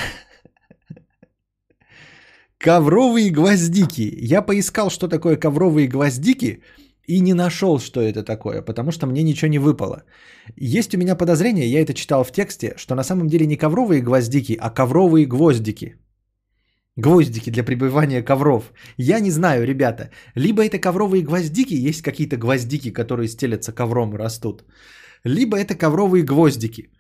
Ковровые 2.64 3.30
гвоздики. 3.30 4.10
Я 4.34 4.42
поискал, 4.42 4.90
что 4.90 5.10
такое 5.10 5.36
ковровые 5.36 5.88
гвоздики, 5.90 6.62
и 7.08 7.22
не 7.22 7.34
нашел, 7.34 7.80
что 7.80 8.02
это 8.02 8.24
такое, 8.24 8.62
потому 8.62 8.92
что 8.92 9.08
мне 9.08 9.24
ничего 9.24 9.52
не 9.52 9.60
выпало. 9.60 10.04
Есть 10.56 10.96
у 10.96 10.98
меня 10.98 11.16
подозрение, 11.16 11.68
я 11.68 11.82
это 11.82 11.94
читал 11.94 12.24
в 12.24 12.32
тексте, 12.32 12.74
что 12.78 12.96
на 12.96 13.04
самом 13.04 13.28
деле 13.28 13.46
не 13.46 13.58
ковровые 13.58 14.02
гвоздики, 14.02 14.58
а 14.60 14.70
ковровые 14.70 15.26
гвоздики. 15.26 15.96
Гвоздики 16.96 17.50
для 17.50 17.64
прибывания 17.64 18.22
ковров. 18.22 18.72
Я 18.98 19.20
не 19.20 19.32
знаю, 19.32 19.66
ребята. 19.66 20.12
Либо 20.36 20.64
это 20.64 20.78
ковровые 20.78 21.24
гвоздики, 21.24 21.74
есть 21.74 22.02
какие-то 22.02 22.38
гвоздики, 22.38 22.92
которые 22.92 23.28
стелятся 23.28 23.72
ковром 23.72 24.14
и 24.14 24.18
растут. 24.18 24.64
Либо 25.24 25.58
это 25.58 25.76
ковровые 25.76 26.24
гвоздики. 26.24 26.92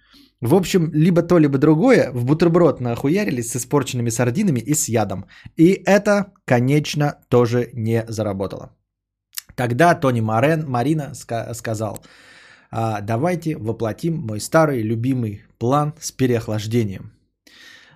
В 0.41 0.55
общем, 0.55 0.89
либо 0.93 1.21
то, 1.21 1.39
либо 1.39 1.57
другое 1.57 2.11
в 2.11 2.25
бутерброд 2.25 2.81
нахуярились 2.81 3.51
с 3.51 3.55
испорченными 3.55 4.09
сардинами 4.09 4.59
и 4.59 4.73
с 4.73 4.89
ядом. 4.89 5.25
И 5.57 5.83
это, 5.85 6.33
конечно, 6.45 7.19
тоже 7.29 7.69
не 7.73 8.03
заработало. 8.09 8.71
Тогда 9.55 9.95
Тони 9.95 10.21
Марен, 10.21 10.65
Марина 10.67 11.11
ска- 11.13 11.53
сказал, 11.53 12.03
а, 12.71 13.01
давайте 13.01 13.57
воплотим 13.57 14.17
мой 14.17 14.39
старый 14.39 14.81
любимый 14.81 15.43
план 15.57 15.93
с 15.99 16.11
переохлаждением. 16.11 17.13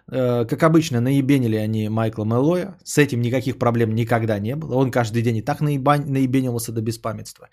Э, 0.10 0.46
как 0.46 0.64
обычно, 0.64 1.02
наебенили 1.02 1.56
они 1.56 1.90
Майкла 1.90 2.26
Мэллоя. 2.26 2.78
С 2.84 2.98
этим 2.98 3.22
никаких 3.22 3.58
проблем 3.58 3.96
никогда 3.96 4.40
не 4.40 4.56
было. 4.56 4.76
Он 4.76 4.92
каждый 4.92 5.22
день 5.22 5.38
и 5.38 5.42
так 5.42 5.62
наебань, 5.62 6.06
наебенился 6.06 6.72
до 6.72 6.82
беспамятства. 6.82 7.50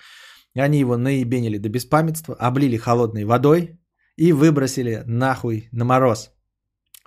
Они 0.54 0.78
его 0.78 0.96
наебенили 0.96 1.58
до 1.58 1.68
беспамятства, 1.68 2.37
облили 2.38 2.76
холодной 2.76 3.25
водой 3.25 3.78
и 4.16 4.32
выбросили 4.32 5.02
нахуй 5.06 5.68
на 5.73 5.84
мороз. 5.84 6.30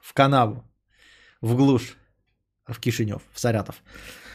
В 0.01 0.13
канаву. 0.13 0.63
В 1.41 1.55
глушь. 1.55 1.97
В 2.65 2.79
Кишинев, 2.79 3.21
в 3.31 3.39
Саратов. 3.39 3.81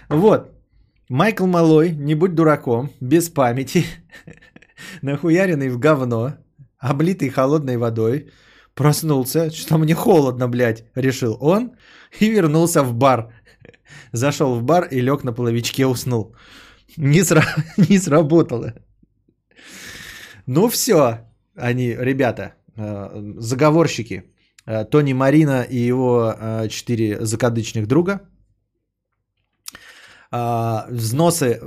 Вот. 0.08 0.61
Майкл 1.08 1.46
Малой, 1.46 1.92
не 1.92 2.14
будь 2.14 2.34
дураком, 2.34 2.90
без 3.00 3.28
памяти, 3.28 3.84
нахуяренный 5.02 5.68
в 5.68 5.78
говно, 5.78 6.36
облитый 6.78 7.28
холодной 7.28 7.76
водой, 7.76 8.30
проснулся, 8.74 9.50
что 9.50 9.78
мне 9.78 9.94
холодно, 9.94 10.48
блядь, 10.48 10.84
решил 10.94 11.36
он, 11.40 11.72
и 12.20 12.30
вернулся 12.30 12.82
в 12.82 12.94
бар. 12.94 13.32
Зашел 14.12 14.54
в 14.54 14.62
бар 14.62 14.88
и 14.90 15.00
лег 15.00 15.24
на 15.24 15.32
половичке, 15.32 15.86
уснул. 15.86 16.36
Не, 16.96 17.20
сра- 17.20 17.62
не 17.88 17.98
сработало. 17.98 18.74
Ну 20.46 20.68
все, 20.68 21.18
они, 21.56 21.96
ребята, 21.98 22.54
э, 22.76 23.34
заговорщики, 23.38 24.24
э, 24.66 24.84
Тони 24.84 25.14
Марина 25.14 25.62
и 25.62 25.76
его 25.76 26.34
э, 26.38 26.68
четыре 26.68 27.24
закадычных 27.24 27.86
друга– 27.86 28.20
а, 30.34 30.86
взносы 30.90 31.60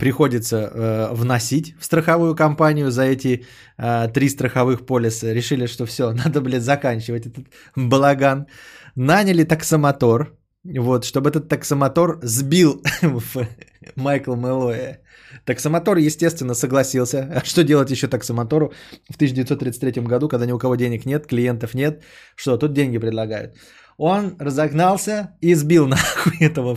приходится 0.00 0.56
э, 0.56 1.14
вносить 1.14 1.74
в 1.78 1.84
страховую 1.84 2.34
компанию 2.34 2.90
за 2.90 3.02
эти 3.02 3.44
э, 3.78 4.08
три 4.08 4.28
страховых 4.30 4.86
полиса. 4.86 5.34
Решили, 5.34 5.66
что 5.66 5.84
все, 5.84 6.12
надо, 6.24 6.40
блядь, 6.40 6.62
заканчивать 6.62 7.26
этот 7.26 7.44
балаган. 7.76 8.46
Наняли 8.94 9.44
таксомотор, 9.44 10.32
вот, 10.64 11.04
чтобы 11.04 11.28
этот 11.28 11.48
таксомотор 11.48 12.18
сбил 12.22 12.82
Майкл 13.96 14.34
Мэллоя. 14.34 15.00
Таксомотор, 15.44 15.98
естественно, 15.98 16.54
согласился. 16.54 17.18
А 17.34 17.44
что 17.44 17.64
делать 17.64 17.90
еще 17.90 18.08
таксомотору 18.08 18.72
в 19.10 19.16
1933 19.16 20.02
году, 20.02 20.28
когда 20.28 20.46
ни 20.46 20.52
у 20.52 20.58
кого 20.58 20.76
денег 20.76 21.04
нет, 21.04 21.26
клиентов 21.26 21.74
нет? 21.74 22.02
Что, 22.34 22.56
тут 22.56 22.72
деньги 22.72 22.98
предлагают. 22.98 23.56
Он 23.96 24.36
разогнался 24.38 25.36
и 25.40 25.54
сбил 25.54 25.86
нахуй 25.88 26.38
этого 26.40 26.76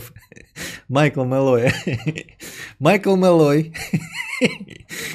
Майкла 0.88 1.24
Мэллоя. 1.24 1.72
Майкл 2.78 3.16
Мэллой, 3.16 3.74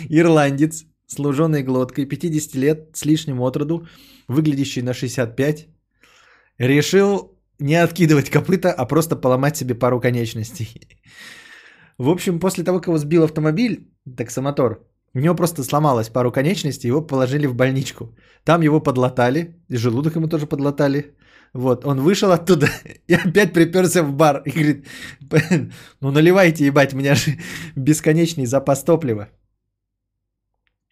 ирландец, 0.09 0.85
с 1.07 1.19
луженой 1.19 1.63
глоткой, 1.63 2.05
50 2.05 2.55
лет, 2.55 2.89
с 2.93 3.05
лишним 3.05 3.41
от 3.41 3.57
роду, 3.57 3.87
выглядящий 4.27 4.81
на 4.81 4.93
65, 4.93 5.67
решил 6.57 7.35
не 7.59 7.75
откидывать 7.75 8.29
копыта, 8.29 8.71
а 8.71 8.85
просто 8.85 9.15
поломать 9.15 9.57
себе 9.57 9.75
пару 9.75 9.99
конечностей. 9.99 10.99
В 11.97 12.09
общем, 12.09 12.39
после 12.39 12.63
того, 12.63 12.79
как 12.79 12.87
его 12.87 12.97
сбил 12.97 13.23
автомобиль, 13.23 13.87
таксомотор, 14.17 14.85
у 15.13 15.19
него 15.19 15.35
просто 15.35 15.63
сломалось 15.63 16.09
пару 16.09 16.31
конечностей, 16.31 16.89
его 16.89 17.01
положили 17.01 17.47
в 17.47 17.55
больничку. 17.55 18.13
Там 18.43 18.61
его 18.61 18.81
подлатали, 18.81 19.55
и 19.69 19.77
желудок 19.77 20.15
ему 20.15 20.27
тоже 20.27 20.45
подлатали. 20.45 21.15
Вот, 21.55 21.85
он 21.85 22.01
вышел 22.01 22.31
оттуда 22.31 22.67
и 23.07 23.13
опять 23.13 23.53
приперся 23.53 24.03
в 24.03 24.11
бар 24.11 24.41
и 24.45 24.51
говорит, 24.51 24.85
ну 26.01 26.11
наливайте, 26.11 26.65
ебать, 26.65 26.93
у 26.93 26.97
меня 26.97 27.15
же 27.15 27.37
бесконечный 27.77 28.45
запас 28.45 28.83
топлива. 28.83 29.29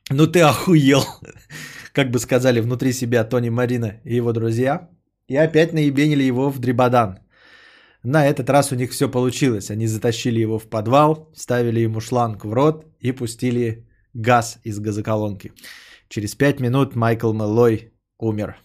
Ну 0.09 0.25
ты 0.27 0.39
охуел, 0.39 1.03
как 1.93 2.11
бы 2.11 2.19
сказали 2.19 2.61
внутри 2.61 2.93
себя 2.93 3.25
Тони 3.25 3.49
Марина 3.49 3.99
и 4.05 4.15
его 4.15 4.31
друзья. 4.31 4.89
И 5.27 5.35
опять 5.35 5.73
наебенили 5.73 6.23
его 6.23 6.49
в 6.49 6.59
Дрибадан. 6.59 7.19
На 8.03 8.25
этот 8.25 8.49
раз 8.49 8.71
у 8.71 8.75
них 8.75 8.91
все 8.91 9.11
получилось. 9.11 9.69
Они 9.69 9.87
затащили 9.87 10.39
его 10.39 10.59
в 10.59 10.69
подвал, 10.69 11.29
ставили 11.35 11.81
ему 11.81 11.99
шланг 11.99 12.45
в 12.45 12.53
рот 12.53 12.85
и 13.01 13.11
пустили 13.11 13.85
газ 14.13 14.59
из 14.63 14.79
газоколонки. 14.79 15.51
Через 16.07 16.35
пять 16.35 16.61
минут 16.61 16.95
Майкл 16.95 17.33
Мэллой 17.33 17.91
умер. 18.17 18.55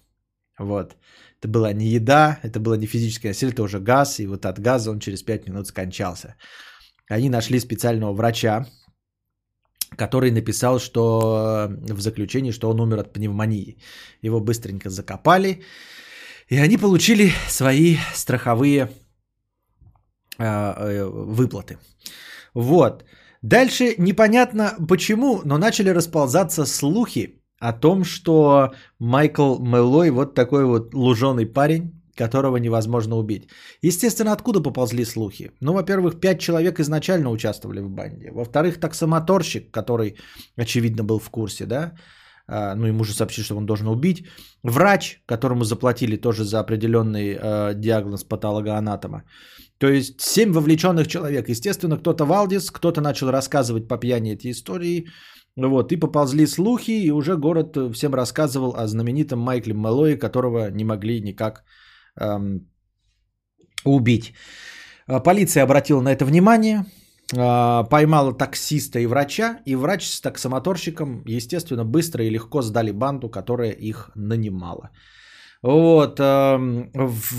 Вот. 0.58 0.96
Это 1.40 1.48
была 1.48 1.72
не 1.72 1.87
еда, 1.87 2.38
это 2.42 2.61
было 2.61 2.74
не 2.74 2.87
физическое 2.87 3.29
насилие, 3.29 3.53
это 3.53 3.62
уже 3.62 3.79
газ, 3.81 4.18
и 4.20 4.27
вот 4.27 4.44
от 4.44 4.59
газа 4.59 4.90
он 4.90 4.98
через 4.98 5.22
5 5.22 5.48
минут 5.48 5.66
скончался. 5.66 6.35
Они 7.09 7.31
нашли 7.31 7.61
специального 7.61 8.12
врача, 8.12 8.66
который 9.96 10.31
написал, 10.31 10.79
что 10.79 11.68
в 11.90 12.01
заключении, 12.01 12.53
что 12.53 12.70
он 12.70 12.81
умер 12.81 12.98
от 12.98 13.12
пневмонии. 13.12 13.79
Его 14.22 14.40
быстренько 14.40 14.90
закопали, 14.90 15.62
и 16.48 16.59
они 16.59 16.77
получили 16.77 17.33
свои 17.48 17.96
страховые 18.14 18.90
э, 20.38 20.44
э, 20.44 21.05
выплаты. 21.05 21.79
Вот. 22.55 23.05
Дальше 23.42 23.94
непонятно 23.98 24.74
почему, 24.88 25.40
но 25.44 25.59
начали 25.59 25.90
расползаться 25.90 26.66
слухи, 26.66 27.38
о 27.61 27.73
том, 27.73 28.05
что 28.05 28.73
Майкл 28.99 29.59
Мэллой 29.59 30.11
вот 30.11 30.35
такой 30.35 30.64
вот 30.64 30.94
луженый 30.94 31.47
парень, 31.47 31.92
которого 32.14 32.57
невозможно 32.59 33.16
убить. 33.16 33.49
Естественно, 33.83 34.33
откуда 34.33 34.61
поползли 34.61 35.05
слухи? 35.05 35.51
Ну, 35.61 35.73
во-первых, 35.73 36.21
пять 36.21 36.40
человек 36.40 36.81
изначально 36.81 37.31
участвовали 37.31 37.81
в 37.81 37.88
банде. 37.88 38.31
Во-вторых, 38.33 38.81
таксомоторщик, 38.81 39.71
который, 39.71 40.16
очевидно, 40.57 41.05
был 41.05 41.18
в 41.18 41.31
курсе, 41.31 41.66
да, 41.66 41.92
а, 42.49 42.75
ну, 42.75 42.87
ему 42.87 43.05
же 43.05 43.12
сообщили, 43.12 43.44
что 43.44 43.57
он 43.57 43.66
должен 43.66 43.88
убить. 43.88 44.27
Врач, 44.64 45.23
которому 45.27 45.64
заплатили 45.64 46.16
тоже 46.16 46.44
за 46.44 46.61
определенный 46.61 47.37
э, 47.37 47.75
диагноз 47.75 48.25
патологоанатома. 48.25 49.23
То 49.79 49.87
есть 49.87 50.21
семь 50.21 50.53
вовлеченных 50.53 51.07
человек. 51.07 51.49
Естественно, 51.49 51.99
кто-то 51.99 52.25
Валдис, 52.25 52.71
кто-то 52.71 53.01
начал 53.01 53.31
рассказывать 53.31 53.87
по 53.87 53.99
пьяни 53.99 54.33
эти 54.33 54.51
истории. 54.51 55.07
Вот, 55.59 55.92
и 55.92 55.97
поползли 55.97 56.47
слухи, 56.47 56.92
и 56.92 57.11
уже 57.11 57.37
город 57.37 57.77
всем 57.92 58.14
рассказывал 58.14 58.77
о 58.77 58.87
знаменитом 58.87 59.40
Майкле 59.40 59.75
Мэллое, 59.75 60.16
которого 60.16 60.71
не 60.71 60.85
могли 60.85 61.21
никак 61.21 61.64
эм, 62.21 62.68
убить. 63.85 64.35
А, 65.09 65.21
полиция 65.21 65.64
обратила 65.64 66.01
на 66.01 66.12
это 66.12 66.25
внимание, 66.25 66.85
э, 67.37 67.85
поймала 67.90 68.33
таксиста 68.33 69.01
и 69.01 69.07
врача, 69.07 69.59
и 69.66 69.75
врач 69.75 70.07
с 70.07 70.21
таксомоторщиком, 70.21 71.23
естественно, 71.27 71.85
быстро 71.85 72.25
и 72.25 72.31
легко 72.31 72.62
сдали 72.62 72.92
банду, 72.92 73.29
которая 73.29 73.73
их 73.73 74.11
нанимала. 74.14 74.90
Вот, 75.62 76.21
э, 76.21 76.57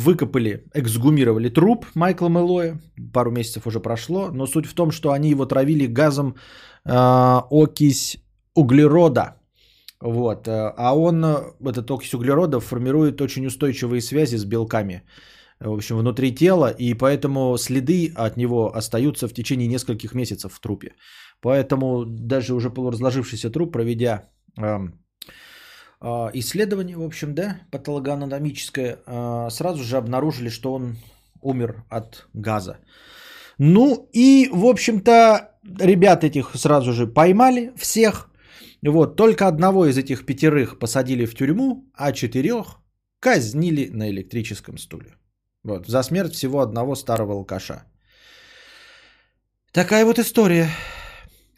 выкопали, 0.04 0.66
эксгумировали 0.74 1.48
труп 1.48 1.86
Майкла 1.96 2.28
Мэллоя, 2.28 2.82
пару 3.14 3.32
месяцев 3.32 3.66
уже 3.66 3.80
прошло, 3.80 4.30
но 4.34 4.46
суть 4.46 4.66
в 4.66 4.74
том, 4.74 4.92
что 4.92 5.12
они 5.12 5.30
его 5.30 5.46
травили 5.46 5.86
газом 5.86 6.36
э, 6.86 7.42
окись 7.52 8.18
углерода. 8.56 9.36
Вот. 10.02 10.48
Э, 10.48 10.74
а 10.78 10.96
он, 10.96 11.24
э, 11.24 11.38
этот 11.66 11.92
окись 11.92 12.14
углерода, 12.14 12.60
формирует 12.60 13.22
очень 13.22 13.46
устойчивые 13.46 14.02
связи 14.02 14.38
с 14.38 14.46
белками 14.46 15.04
в 15.60 15.74
общем, 15.74 15.98
внутри 15.98 16.36
тела, 16.36 16.70
и 16.80 16.94
поэтому 16.94 17.58
следы 17.58 18.14
от 18.16 18.38
него 18.38 18.76
остаются 18.76 19.28
в 19.28 19.34
течение 19.34 19.68
нескольких 19.68 20.14
месяцев 20.14 20.54
в 20.54 20.60
трупе. 20.60 20.96
Поэтому 21.42 22.06
даже 22.06 22.54
уже 22.54 22.70
полуразложившийся 22.70 23.50
труп, 23.50 23.74
проведя 23.74 24.30
э, 24.58 24.78
э, 26.02 26.30
исследование, 26.34 26.98
в 26.98 27.04
общем, 27.04 27.36
да, 27.36 27.62
патологоанатомическое, 27.72 29.00
э, 29.06 29.50
сразу 29.52 29.84
же 29.84 29.98
обнаружили, 29.98 30.50
что 30.50 30.74
он 30.74 30.96
умер 31.42 31.84
от 31.90 32.28
газа. 32.34 32.78
Ну 33.60 34.10
и, 34.14 34.50
в 34.52 34.66
общем-то, 34.66 35.52
ребят 35.80 36.24
этих 36.24 36.56
сразу 36.56 36.94
же 36.94 37.14
поймали 37.14 37.72
всех. 37.78 38.30
Вот, 38.82 39.18
только 39.18 39.48
одного 39.48 39.86
из 39.86 39.98
этих 39.98 40.26
пятерых 40.26 40.80
посадили 40.80 41.26
в 41.26 41.36
тюрьму, 41.36 41.84
а 41.94 42.14
четырех 42.14 42.80
казнили 43.20 43.90
на 43.92 44.10
электрическом 44.10 44.78
стуле. 44.78 45.16
Вот, 45.64 45.88
за 45.88 46.04
смерть 46.04 46.34
всего 46.34 46.62
одного 46.62 46.96
старого 46.96 47.34
алкаша. 47.34 47.84
Такая 49.74 50.06
вот 50.06 50.20
история. 50.20 50.70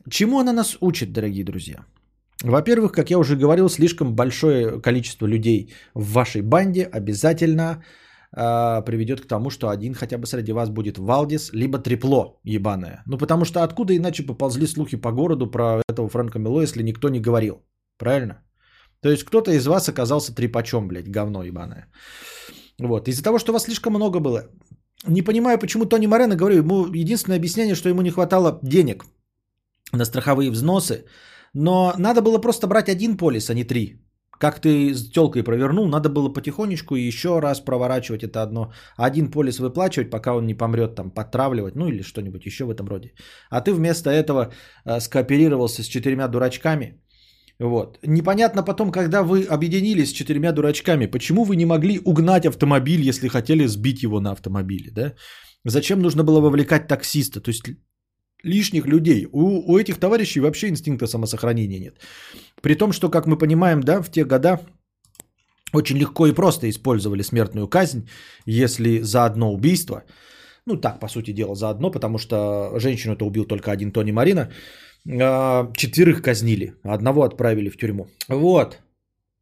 Чему 0.09 0.39
она 0.39 0.53
нас 0.53 0.77
учит, 0.81 1.13
дорогие 1.13 1.43
друзья? 1.43 1.85
Во-первых, 2.43 2.91
как 2.91 3.11
я 3.11 3.19
уже 3.19 3.35
говорил, 3.35 3.69
слишком 3.69 4.15
большое 4.15 4.81
количество 4.81 5.27
людей 5.27 5.71
в 5.93 6.13
вашей 6.13 6.41
банде 6.41 6.89
обязательно 6.91 7.83
э, 8.35 8.81
приведет 8.85 9.21
к 9.21 9.27
тому, 9.27 9.49
что 9.49 9.69
один 9.69 9.93
хотя 9.93 10.17
бы 10.17 10.25
среди 10.25 10.51
вас 10.51 10.69
будет 10.69 10.97
Валдис, 10.97 11.51
либо 11.53 11.79
трепло 11.79 12.39
ебаное. 12.43 13.03
Ну, 13.07 13.17
потому 13.17 13.45
что 13.45 13.63
откуда 13.63 13.95
иначе 13.95 14.23
поползли 14.23 14.67
слухи 14.67 14.97
по 14.97 15.11
городу 15.11 15.47
про 15.47 15.81
этого 15.89 16.09
Фрэнка 16.09 16.39
Мило, 16.39 16.61
если 16.61 16.83
никто 16.83 17.09
не 17.09 17.19
говорил? 17.19 17.55
Правильно? 17.97 18.43
То 19.01 19.09
есть 19.09 19.23
кто-то 19.23 19.51
из 19.51 19.67
вас 19.67 19.89
оказался 19.89 20.33
трепачом, 20.33 20.87
блядь, 20.87 21.09
говно 21.09 21.43
ебаное. 21.43 21.87
Вот. 22.79 23.07
Из-за 23.07 23.23
того, 23.23 23.39
что 23.39 23.53
вас 23.53 23.63
слишком 23.63 23.93
много 23.93 24.19
было. 24.19 24.43
Не 25.07 25.23
понимаю, 25.23 25.59
почему 25.59 25.85
Тони 25.85 26.07
Морено, 26.07 26.35
говорю, 26.35 26.57
ему 26.57 26.85
единственное 26.93 27.37
объяснение, 27.37 27.75
что 27.75 27.89
ему 27.89 28.01
не 28.01 28.11
хватало 28.11 28.59
денег 28.63 29.05
на 29.91 30.05
страховые 30.05 30.51
взносы. 30.51 31.05
Но 31.53 31.93
надо 31.97 32.21
было 32.21 32.37
просто 32.37 32.67
брать 32.67 32.89
один 32.89 33.17
полис, 33.17 33.49
а 33.49 33.53
не 33.53 33.63
три. 33.63 34.01
Как 34.41 34.59
ты 34.59 34.95
с 34.95 35.11
телкой 35.11 35.43
провернул, 35.43 35.87
надо 35.87 36.09
было 36.09 36.33
потихонечку 36.33 36.95
еще 36.95 37.39
раз 37.39 37.59
проворачивать 37.59 38.23
это 38.23 38.41
одно. 38.41 38.73
Один 38.97 39.29
полис 39.29 39.59
выплачивать, 39.59 40.09
пока 40.09 40.33
он 40.33 40.47
не 40.47 40.55
помрет, 40.55 40.95
там, 40.95 41.11
подтравливать, 41.11 41.75
ну 41.75 41.87
или 41.87 42.01
что-нибудь 42.01 42.45
еще 42.45 42.65
в 42.65 42.71
этом 42.71 42.87
роде. 42.87 43.13
А 43.51 43.61
ты 43.61 43.71
вместо 43.71 44.09
этого 44.09 44.51
э, 44.83 44.99
скооперировался 44.99 45.83
с 45.83 45.85
четырьмя 45.85 46.27
дурачками. 46.27 46.99
Вот. 47.59 47.99
Непонятно 48.03 48.63
потом, 48.63 48.91
когда 48.91 49.21
вы 49.21 49.43
объединились 49.43 50.09
с 50.09 50.13
четырьмя 50.13 50.51
дурачками, 50.53 51.05
почему 51.05 51.43
вы 51.43 51.55
не 51.55 51.65
могли 51.65 51.99
угнать 52.03 52.47
автомобиль, 52.47 53.01
если 53.01 53.27
хотели 53.27 53.67
сбить 53.67 54.01
его 54.01 54.19
на 54.19 54.31
автомобиле, 54.31 54.91
да? 54.91 55.13
Зачем 55.65 56.01
нужно 56.01 56.23
было 56.23 56.41
вовлекать 56.41 56.87
таксиста? 56.87 57.41
То 57.41 57.51
есть 57.51 57.61
лишних 58.43 58.85
людей. 58.85 59.27
У, 59.31 59.73
у 59.73 59.77
этих 59.77 59.97
товарищей 59.99 60.39
вообще 60.39 60.67
инстинкта 60.67 61.07
самосохранения 61.07 61.79
нет. 61.79 61.99
При 62.61 62.75
том, 62.75 62.91
что, 62.91 63.09
как 63.09 63.27
мы 63.27 63.37
понимаем, 63.37 63.81
да, 63.81 64.01
в 64.01 64.11
те 64.11 64.25
года 64.25 64.59
очень 65.73 65.97
легко 65.97 66.27
и 66.27 66.33
просто 66.33 66.69
использовали 66.69 67.23
смертную 67.23 67.67
казнь, 67.67 68.07
если 68.45 69.01
за 69.03 69.25
одно 69.25 69.53
убийство, 69.53 70.03
ну 70.65 70.77
так, 70.77 70.99
по 70.99 71.07
сути 71.07 71.33
дела, 71.33 71.55
за 71.55 71.69
одно, 71.69 71.91
потому 71.91 72.17
что 72.17 72.79
женщину-то 72.79 73.25
убил 73.25 73.45
только 73.45 73.71
один 73.71 73.91
Тони 73.91 74.11
Марина, 74.11 74.51
а, 75.07 75.71
четверых 75.73 76.21
казнили, 76.21 76.73
одного 76.83 77.23
отправили 77.23 77.69
в 77.69 77.77
тюрьму. 77.77 78.07
Вот. 78.27 78.77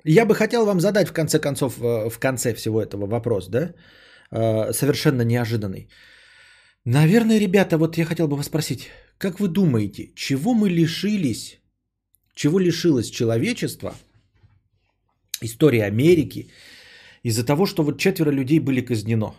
Я 0.06 0.26
бы 0.26 0.34
хотел 0.34 0.66
вам 0.66 0.80
задать 0.80 1.10
в 1.10 1.14
конце 1.14 1.40
концов, 1.40 1.74
э, 1.82 2.10
в 2.10 2.20
конце 2.20 2.54
всего 2.54 2.82
этого 2.82 3.06
вопрос, 3.06 3.50
да, 3.50 3.74
э, 4.32 4.72
совершенно 4.72 5.24
неожиданный. 5.24 5.90
Наверное, 6.86 7.40
ребята, 7.40 7.78
вот 7.78 7.98
я 7.98 8.06
хотел 8.06 8.28
бы 8.28 8.38
вас 8.38 8.46
спросить, 8.46 8.88
как 9.18 9.40
вы 9.40 9.48
думаете, 9.48 10.12
чего 10.16 10.54
мы 10.54 10.70
лишились, 10.70 11.60
чего 12.34 12.58
лишилось 12.58 13.10
человечество, 13.10 13.96
история 15.42 15.84
Америки, 15.84 16.50
из-за 17.24 17.46
того, 17.46 17.66
что 17.66 17.84
вот 17.84 18.00
четверо 18.00 18.32
людей 18.32 18.60
были 18.60 18.82
казнено? 18.82 19.36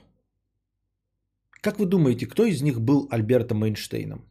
Как 1.62 1.79
вы 1.79 1.87
думаете, 1.87 2.26
кто 2.26 2.44
из 2.44 2.62
них 2.62 2.81
был 2.81 3.09
Альбертом 3.11 3.64
Эйнштейном? 3.64 4.24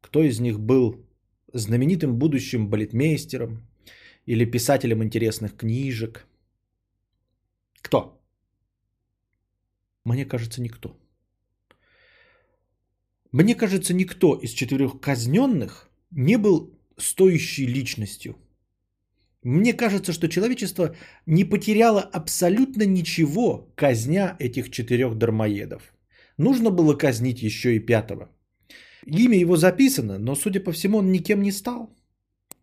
Кто 0.00 0.22
из 0.22 0.40
них 0.40 0.58
был 0.58 1.04
знаменитым 1.52 2.16
будущим 2.16 2.68
балетмейстером 2.68 3.66
или 4.26 4.44
писателем 4.44 5.02
интересных 5.02 5.56
книжек? 5.56 6.26
Кто? 7.80 8.20
Мне 10.04 10.24
кажется, 10.24 10.60
никто. 10.60 10.96
Мне 13.32 13.54
кажется, 13.54 13.94
никто 13.94 14.34
из 14.34 14.50
четырех 14.50 15.00
казненных 15.00 15.90
не 16.10 16.36
был 16.38 16.78
стоящей 16.96 17.66
личностью. 17.66 18.36
Мне 19.42 19.72
кажется, 19.72 20.12
что 20.12 20.28
человечество 20.28 20.94
не 21.26 21.44
потеряло 21.44 22.00
абсолютно 22.00 22.84
ничего, 22.84 23.72
казня 23.76 24.36
этих 24.38 24.70
четырех 24.70 25.14
дармоедов. 25.14 25.94
Нужно 26.36 26.70
было 26.70 26.94
казнить 26.94 27.42
еще 27.42 27.76
и 27.76 27.86
пятого. 27.86 28.28
Имя 29.06 29.38
его 29.38 29.56
записано, 29.56 30.18
но, 30.18 30.34
судя 30.34 30.60
по 30.60 30.72
всему, 30.72 30.98
он 30.98 31.12
никем 31.12 31.42
не 31.42 31.52
стал. 31.52 31.96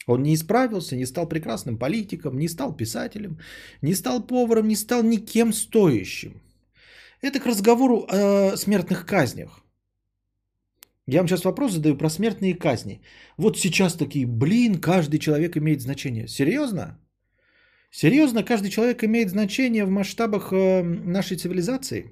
Он 0.06 0.24
не 0.24 0.34
исправился, 0.34 0.96
не 0.96 1.06
стал 1.06 1.28
прекрасным 1.28 1.78
политиком, 1.78 2.38
не 2.38 2.48
стал 2.48 2.76
писателем, 2.76 3.40
не 3.82 3.96
стал 3.96 4.28
поваром, 4.28 4.68
не 4.68 4.76
стал 4.76 5.04
никем 5.04 5.54
стоящим. 5.54 6.42
Это 7.22 7.40
к 7.40 7.46
разговору 7.46 8.06
о 8.10 8.56
смертных 8.56 9.06
казнях. 9.06 9.64
Я 11.08 11.20
вам 11.20 11.28
сейчас 11.28 11.46
вопрос 11.46 11.72
задаю 11.72 11.98
про 11.98 12.10
смертные 12.10 12.54
казни. 12.54 13.02
Вот 13.38 13.58
сейчас 13.58 13.94
такие, 13.94 14.28
блин, 14.28 14.82
каждый 14.82 15.20
человек 15.20 15.56
имеет 15.56 15.82
значение. 15.82 16.28
Серьезно? 16.28 17.00
Серьезно, 17.92 18.44
каждый 18.44 18.70
человек 18.70 19.04
имеет 19.04 19.30
значение 19.30 19.86
в 19.86 19.90
масштабах 19.90 20.52
э, 20.52 20.84
нашей 20.84 21.38
цивилизации? 21.38 22.12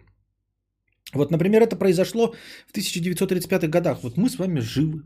Вот, 1.14 1.32
например, 1.32 1.62
это 1.62 1.76
произошло 1.76 2.34
в 2.68 2.72
1935 2.72 3.70
годах. 3.70 4.04
Вот 4.04 4.18
мы 4.18 4.30
с 4.30 4.40
вами 4.40 4.62
живы. 4.62 5.04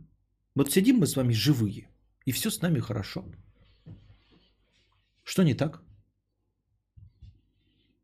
Вот 0.56 0.72
сидим 0.72 0.98
мы 0.98 1.08
с 1.08 1.16
вами 1.16 1.34
живые. 1.34 1.90
И 2.26 2.32
все 2.32 2.52
с 2.52 2.62
нами 2.62 2.80
хорошо. 2.80 3.26
Что 5.24 5.44
не 5.44 5.56
так? 5.56 5.82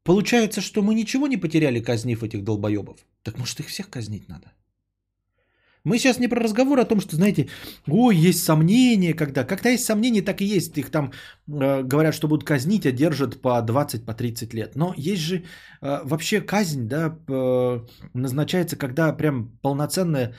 Получается, 0.03 0.61
что 0.61 0.81
мы 0.81 0.95
ничего 0.95 1.27
не 1.27 1.37
потеряли, 1.37 1.79
казнив 1.79 2.23
этих 2.23 2.43
долбоебов. 2.43 3.05
Так 3.23 3.37
может 3.37 3.59
их 3.59 3.67
всех 3.67 3.89
казнить 3.89 4.29
надо? 4.29 4.51
Мы 5.85 5.99
сейчас 5.99 6.19
не 6.19 6.27
про 6.27 6.41
разговор 6.41 6.79
о 6.79 6.85
том, 6.85 6.99
что, 6.99 7.15
знаете, 7.15 7.47
ой, 7.87 8.17
есть 8.17 8.43
сомнения, 8.43 9.13
когда. 9.13 9.43
Когда 9.43 9.69
есть 9.69 9.85
сомнения, 9.85 10.23
так 10.23 10.41
и 10.41 10.45
есть. 10.45 10.77
Их 10.77 10.89
там 10.89 11.11
э, 11.47 11.83
говорят, 11.83 12.15
что 12.15 12.27
будут 12.27 12.43
казнить, 12.43 12.85
а 12.85 12.91
держат 12.91 13.41
по 13.41 13.61
20, 13.61 14.05
по 14.05 14.13
30 14.13 14.53
лет. 14.53 14.75
Но 14.75 14.93
есть 14.97 15.21
же 15.21 15.43
э, 15.81 16.01
вообще 16.03 16.41
казнь, 16.41 16.87
да, 16.87 17.15
э, 17.27 17.79
назначается, 18.13 18.77
когда 18.77 19.13
прям 19.13 19.51
полноценная 19.61 20.33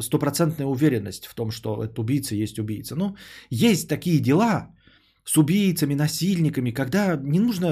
стопроцентная 0.00 0.66
уверенность 0.66 1.26
в 1.26 1.34
том, 1.34 1.50
что 1.50 1.82
этот 1.82 1.98
убийца 1.98 2.36
есть 2.36 2.58
убийца. 2.58 2.94
Ну, 2.94 3.16
есть 3.50 3.88
такие 3.88 4.20
дела, 4.20 4.68
с 5.24 5.38
убийцами, 5.38 5.94
насильниками, 5.94 6.72
когда 6.72 7.16
не 7.16 7.40
нужно 7.40 7.66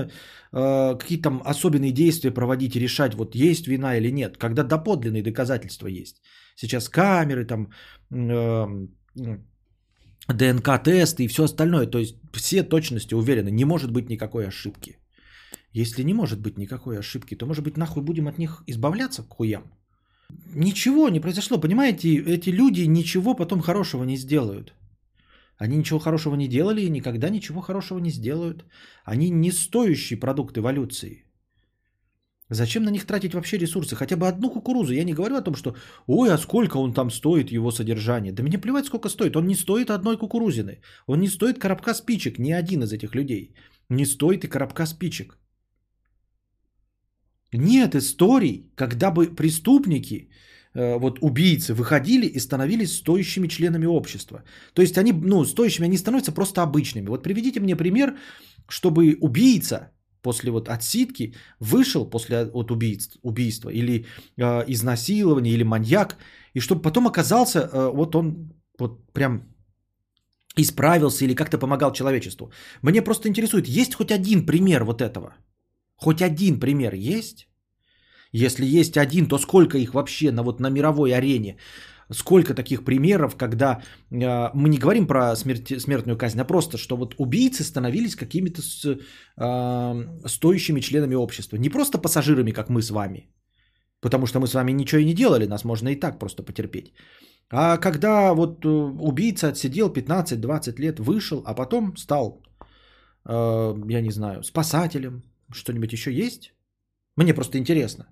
э, 0.52 0.98
какие-то 0.98 1.22
там 1.22 1.42
особенные 1.44 1.92
действия 1.92 2.30
проводить 2.30 2.76
и 2.76 2.80
решать, 2.80 3.14
вот 3.14 3.34
есть 3.34 3.66
вина 3.66 3.96
или 3.96 4.10
нет, 4.10 4.36
когда 4.36 4.62
доподлинные 4.62 5.22
доказательства 5.22 5.88
есть. 5.88 6.22
Сейчас 6.56 6.88
камеры, 6.88 7.44
там 7.44 7.68
э, 8.12 8.86
ДНК-тесты 10.28 11.24
и 11.24 11.28
все 11.28 11.44
остальное. 11.44 11.86
То 11.86 11.98
есть 11.98 12.16
все 12.32 12.62
точности 12.62 13.14
уверены, 13.14 13.50
не 13.50 13.64
может 13.64 13.90
быть 13.90 14.08
никакой 14.08 14.46
ошибки. 14.46 14.98
Если 15.72 16.04
не 16.04 16.14
может 16.14 16.40
быть 16.40 16.58
никакой 16.58 16.98
ошибки, 16.98 17.36
то 17.36 17.46
может 17.46 17.64
быть 17.64 17.76
нахуй 17.76 18.02
будем 18.02 18.26
от 18.28 18.38
них 18.38 18.62
избавляться 18.66 19.22
к 19.22 19.34
хуям. 19.34 19.62
Ничего 20.54 21.08
не 21.08 21.20
произошло, 21.20 21.58
понимаете, 21.58 22.08
эти 22.08 22.50
люди 22.50 22.82
ничего 22.82 23.34
потом 23.34 23.60
хорошего 23.60 24.04
не 24.04 24.16
сделают. 24.16 24.74
Они 25.60 25.76
ничего 25.76 25.98
хорошего 25.98 26.36
не 26.36 26.48
делали 26.48 26.80
и 26.80 26.90
никогда 26.90 27.28
ничего 27.28 27.60
хорошего 27.60 27.98
не 28.00 28.10
сделают. 28.10 28.64
Они 29.04 29.30
не 29.30 29.52
стоящий 29.52 30.16
продукт 30.16 30.56
эволюции. 30.56 31.24
Зачем 32.48 32.82
на 32.82 32.90
них 32.90 33.04
тратить 33.04 33.34
вообще 33.34 33.58
ресурсы? 33.58 33.94
Хотя 33.94 34.16
бы 34.16 34.26
одну 34.26 34.50
кукурузу. 34.50 34.92
Я 34.92 35.04
не 35.04 35.12
говорю 35.12 35.36
о 35.36 35.42
том, 35.42 35.54
что 35.54 35.76
ой, 36.06 36.30
а 36.30 36.38
сколько 36.38 36.78
он 36.78 36.94
там 36.94 37.10
стоит, 37.10 37.52
его 37.52 37.70
содержание. 37.72 38.32
Да 38.32 38.42
мне 38.42 38.58
плевать, 38.58 38.86
сколько 38.86 39.10
стоит. 39.10 39.36
Он 39.36 39.46
не 39.46 39.54
стоит 39.54 39.90
одной 39.90 40.16
кукурузины. 40.16 40.80
Он 41.06 41.20
не 41.20 41.28
стоит 41.28 41.58
коробка 41.58 41.94
спичек. 41.94 42.38
Ни 42.38 42.52
один 42.52 42.82
из 42.82 42.92
этих 42.92 43.14
людей. 43.14 43.54
Не 43.90 44.06
стоит 44.06 44.44
и 44.44 44.48
коробка 44.48 44.86
спичек. 44.86 45.38
Нет 47.52 47.94
историй, 47.94 48.72
когда 48.76 49.10
бы 49.10 49.26
преступники, 49.36 50.30
вот 50.74 51.18
убийцы, 51.20 51.74
выходили 51.74 52.26
и 52.26 52.38
становились 52.38 52.96
стоящими 52.96 53.48
членами 53.48 53.86
общества. 53.86 54.42
То 54.74 54.82
есть 54.82 54.98
они, 54.98 55.12
ну, 55.12 55.44
стоящими, 55.44 55.86
они 55.86 55.98
становятся 55.98 56.32
просто 56.32 56.62
обычными. 56.62 57.08
Вот 57.08 57.22
приведите 57.22 57.60
мне 57.60 57.76
пример, 57.76 58.16
чтобы 58.68 59.16
убийца 59.20 59.90
после 60.22 60.50
вот 60.50 60.68
отсидки 60.68 61.34
вышел 61.60 62.10
после 62.10 62.36
от 62.54 62.70
убийств, 62.70 63.18
убийства 63.22 63.70
или 63.70 64.06
э, 64.36 64.64
изнасилования 64.68 65.52
или 65.52 65.64
маньяк, 65.64 66.16
и 66.54 66.60
чтобы 66.60 66.82
потом 66.82 67.06
оказался, 67.06 67.58
э, 67.60 67.90
вот 67.94 68.14
он 68.14 68.52
вот 68.78 69.12
прям 69.12 69.42
исправился 70.56 71.24
или 71.24 71.34
как-то 71.34 71.58
помогал 71.58 71.92
человечеству. 71.92 72.52
Мне 72.82 73.02
просто 73.02 73.28
интересует, 73.28 73.68
есть 73.68 73.94
хоть 73.94 74.10
один 74.10 74.46
пример 74.46 74.84
вот 74.84 75.00
этого? 75.00 75.34
Хоть 75.96 76.22
один 76.22 76.60
пример 76.60 76.94
есть? 76.94 77.49
Если 78.32 78.64
есть 78.64 78.96
один, 78.96 79.26
то 79.26 79.38
сколько 79.38 79.78
их 79.78 79.94
вообще 79.94 80.32
на, 80.32 80.42
вот, 80.42 80.60
на 80.60 80.70
мировой 80.70 81.12
арене? 81.12 81.56
сколько 82.12 82.54
таких 82.54 82.84
примеров, 82.84 83.36
когда 83.36 83.80
э, 84.10 84.50
мы 84.54 84.68
не 84.68 84.78
говорим 84.78 85.06
про 85.06 85.36
смерть, 85.36 85.80
смертную 85.80 86.18
казнь, 86.18 86.40
а 86.40 86.44
просто, 86.44 86.76
что 86.76 86.96
вот 86.96 87.14
убийцы 87.18 87.62
становились 87.62 88.16
какими-то 88.16 88.62
с, 88.62 88.84
э, 88.84 90.28
стоящими 90.28 90.80
членами 90.80 91.14
общества. 91.14 91.56
Не 91.56 91.68
просто 91.68 91.98
пассажирами, 91.98 92.52
как 92.52 92.68
мы 92.68 92.82
с 92.82 92.90
вами, 92.90 93.30
потому 94.00 94.26
что 94.26 94.40
мы 94.40 94.46
с 94.46 94.54
вами 94.54 94.72
ничего 94.72 95.00
и 95.00 95.04
не 95.04 95.14
делали, 95.14 95.46
нас 95.46 95.64
можно 95.64 95.88
и 95.88 96.00
так 96.00 96.18
просто 96.18 96.42
потерпеть. 96.42 96.92
А 97.50 97.76
когда 97.76 98.34
вот 98.34 98.64
э, 98.64 98.68
убийца 98.68 99.48
отсидел 99.48 99.90
15-20 99.90 100.80
лет, 100.80 101.00
вышел, 101.00 101.42
а 101.46 101.54
потом 101.54 101.96
стал, 101.96 102.42
э, 103.24 103.74
я 103.88 104.00
не 104.00 104.10
знаю, 104.10 104.42
спасателем, 104.42 105.22
что-нибудь 105.52 105.92
еще 105.92 106.12
есть? 106.12 106.54
Мне 107.16 107.34
просто 107.34 107.58
интересно. 107.58 108.04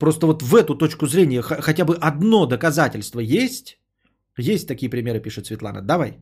Просто 0.00 0.26
вот 0.26 0.42
в 0.42 0.54
эту 0.54 0.74
точку 0.74 1.06
зрения 1.06 1.42
хотя 1.42 1.84
бы 1.84 1.94
одно 2.00 2.46
доказательство 2.46 3.20
есть? 3.20 3.78
Есть 4.38 4.66
такие 4.66 4.90
примеры, 4.90 5.20
пишет 5.20 5.46
Светлана. 5.46 5.82
Давай. 5.82 6.14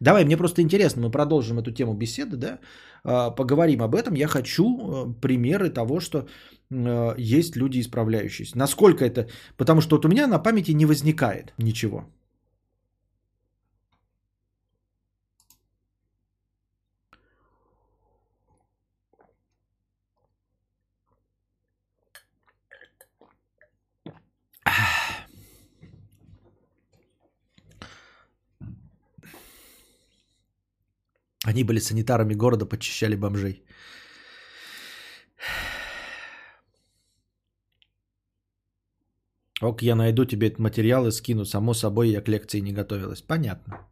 Давай, 0.00 0.24
мне 0.24 0.36
просто 0.36 0.60
интересно, 0.60 1.02
мы 1.02 1.10
продолжим 1.10 1.58
эту 1.58 1.70
тему 1.72 1.94
беседы, 1.94 2.36
да, 2.36 2.58
а, 3.04 3.30
поговорим 3.30 3.82
об 3.82 3.94
этом. 3.94 4.14
Я 4.14 4.26
хочу 4.28 4.64
э, 4.64 5.14
примеры 5.20 5.70
того, 5.70 6.00
что 6.00 6.18
э, 6.70 7.14
есть 7.18 7.56
люди 7.56 7.80
исправляющиеся. 7.80 8.58
Насколько 8.58 9.04
это, 9.04 9.28
потому 9.56 9.80
что 9.80 9.96
вот 9.96 10.04
у 10.04 10.08
меня 10.08 10.26
на 10.26 10.42
памяти 10.42 10.72
не 10.72 10.86
возникает 10.86 11.54
ничего. 11.58 12.04
Они 31.46 31.64
были 31.64 31.78
санитарами 31.80 32.34
города, 32.34 32.66
подчищали 32.66 33.14
бомжей. 33.16 33.62
Ок, 39.62 39.82
я 39.82 39.94
найду 39.94 40.24
тебе 40.24 40.48
этот 40.48 40.58
материал 40.58 41.06
и 41.06 41.12
скину. 41.12 41.44
Само 41.44 41.74
собой, 41.74 42.08
я 42.08 42.20
к 42.20 42.28
лекции 42.28 42.60
не 42.60 42.72
готовилась. 42.72 43.22
Понятно. 43.22 43.86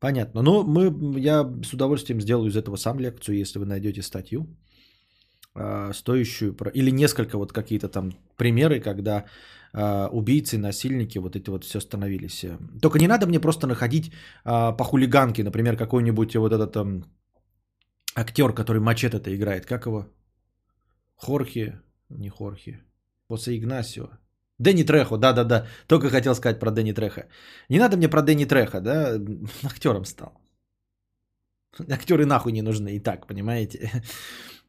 Понятно. 0.00 0.42
Ну, 0.42 0.62
мы, 0.62 1.20
я 1.20 1.44
с 1.64 1.74
удовольствием 1.74 2.20
сделаю 2.20 2.48
из 2.48 2.56
этого 2.56 2.76
сам 2.76 2.98
лекцию, 2.98 3.36
если 3.36 3.58
вы 3.58 3.66
найдете 3.66 4.02
статью, 4.02 4.46
э, 5.54 5.92
стоящую, 5.92 6.56
или 6.74 6.90
несколько 6.90 7.36
вот 7.36 7.52
какие-то 7.52 7.88
там 7.88 8.12
примеры, 8.36 8.80
когда 8.80 9.26
убийцы, 9.72 10.58
насильники, 10.58 11.18
вот 11.18 11.36
эти 11.36 11.50
вот 11.50 11.64
все 11.64 11.80
становились. 11.80 12.44
Только 12.82 12.98
не 12.98 13.08
надо 13.08 13.26
мне 13.26 13.40
просто 13.40 13.66
находить 13.66 14.12
э, 14.44 14.76
по 14.76 14.84
хулиганке, 14.84 15.44
например, 15.44 15.76
какой-нибудь 15.76 16.36
вот 16.36 16.52
этот 16.52 16.76
э, 16.76 17.02
актер, 18.14 18.54
который 18.54 18.80
мачете-то 18.80 19.34
играет. 19.34 19.66
Как 19.66 19.86
его? 19.86 20.06
Хорхе? 21.16 21.80
Не 22.08 22.30
Хорхе. 22.30 22.80
После 23.28 23.58
Игнасио. 23.58 24.08
Дэнни 24.58 24.84
Трехо, 24.84 25.16
да-да-да. 25.16 25.66
Только 25.86 26.10
хотел 26.10 26.34
сказать 26.34 26.58
про 26.58 26.70
Дэнни 26.70 26.92
Треха. 26.92 27.28
Не 27.68 27.78
надо 27.78 27.96
мне 27.96 28.08
про 28.08 28.22
Дэнни 28.22 28.46
Треха, 28.46 28.80
да? 28.80 29.20
Актером 29.62 30.04
стал. 30.04 30.32
Актеры 31.90 32.26
нахуй 32.26 32.52
не 32.52 32.62
нужны 32.62 32.96
и 32.96 33.00
так, 33.00 33.26
понимаете? 33.26 34.02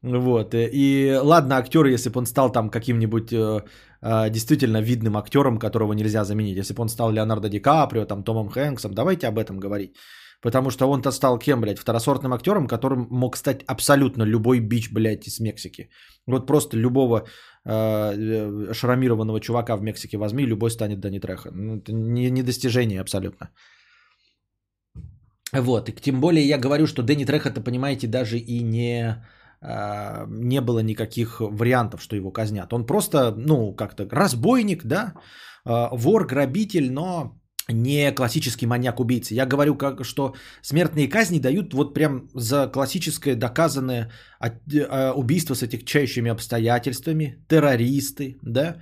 Вот. 0.02 0.54
И 0.54 1.20
ладно, 1.22 1.58
актер, 1.58 1.86
если 1.86 2.10
бы 2.10 2.20
он 2.20 2.26
стал 2.26 2.52
там 2.52 2.70
каким-нибудь 2.70 3.34
э, 3.34 3.62
э, 4.02 4.30
действительно 4.30 4.82
видным 4.82 5.18
актером, 5.18 5.60
которого 5.60 5.94
нельзя 5.94 6.24
заменить. 6.24 6.58
Если 6.58 6.74
бы 6.74 6.82
он 6.82 6.90
стал 6.90 7.12
Леонардо 7.12 7.50
Ди 7.50 7.60
Каприо, 7.60 8.06
там, 8.06 8.24
Томом 8.24 8.50
Хэнксом, 8.50 8.94
давайте 8.94 9.28
об 9.28 9.38
этом 9.38 9.60
говорить. 9.60 9.96
Потому 10.42 10.72
что 10.72 10.90
он-то 10.90 11.12
стал 11.12 11.38
кем, 11.38 11.62
блядь? 11.62 11.80
Второсортным 11.80 12.34
актером, 12.34 12.68
которым 12.68 13.08
мог 13.10 13.36
стать 13.36 13.64
абсолютно 13.68 14.24
любой 14.24 14.62
бич, 14.62 14.90
блядь, 14.92 15.28
из 15.28 15.40
Мексики. 15.40 15.90
Вот 16.28 16.48
просто 16.48 16.78
любого 16.78 17.28
э, 17.66 17.72
э 17.72 18.74
шрамированного 18.74 19.42
чувака 19.42 19.76
в 19.76 19.82
Мексике 19.82 20.18
возьми, 20.18 20.46
любой 20.46 20.72
станет 20.72 21.00
Дани 21.00 21.20
Треха. 21.20 21.52
Ну, 21.52 21.78
это 21.78 21.92
не, 21.92 22.32
не 22.32 22.44
достижение 22.44 23.02
абсолютно. 23.02 23.50
Вот, 25.52 25.90
и 25.90 25.92
тем 25.92 26.22
более 26.22 26.48
я 26.48 26.58
говорю, 26.58 26.88
что 26.88 27.02
Дэнни 27.02 27.26
Треха-то, 27.26 27.62
понимаете, 27.62 28.08
даже 28.08 28.38
и 28.38 28.64
не, 28.64 29.02
э, 29.02 29.39
не 29.62 30.62
было 30.62 30.80
никаких 30.80 31.42
вариантов, 31.42 32.02
что 32.02 32.16
его 32.16 32.32
казнят. 32.32 32.74
Он 32.74 32.86
просто, 32.86 33.34
ну, 33.38 33.74
как-то 33.76 34.08
разбойник, 34.12 34.86
да, 34.86 35.14
э, 35.66 35.90
вор, 35.92 36.26
грабитель, 36.26 36.92
но 36.92 37.40
не 37.72 38.12
классический 38.12 38.66
маньяк-убийца. 38.66 39.34
Я 39.34 39.46
говорю, 39.46 39.76
как, 39.76 40.04
что 40.06 40.34
смертные 40.62 41.08
казни 41.08 41.40
дают 41.40 41.74
вот 41.74 41.94
прям 41.94 42.30
за 42.34 42.68
классическое 42.68 43.36
доказанное 43.36 44.12
э, 44.42 45.12
убийство 45.16 45.56
с 45.56 45.64
отягчающими 45.64 46.32
обстоятельствами, 46.32 47.46
террористы, 47.48 48.38
да, 48.42 48.78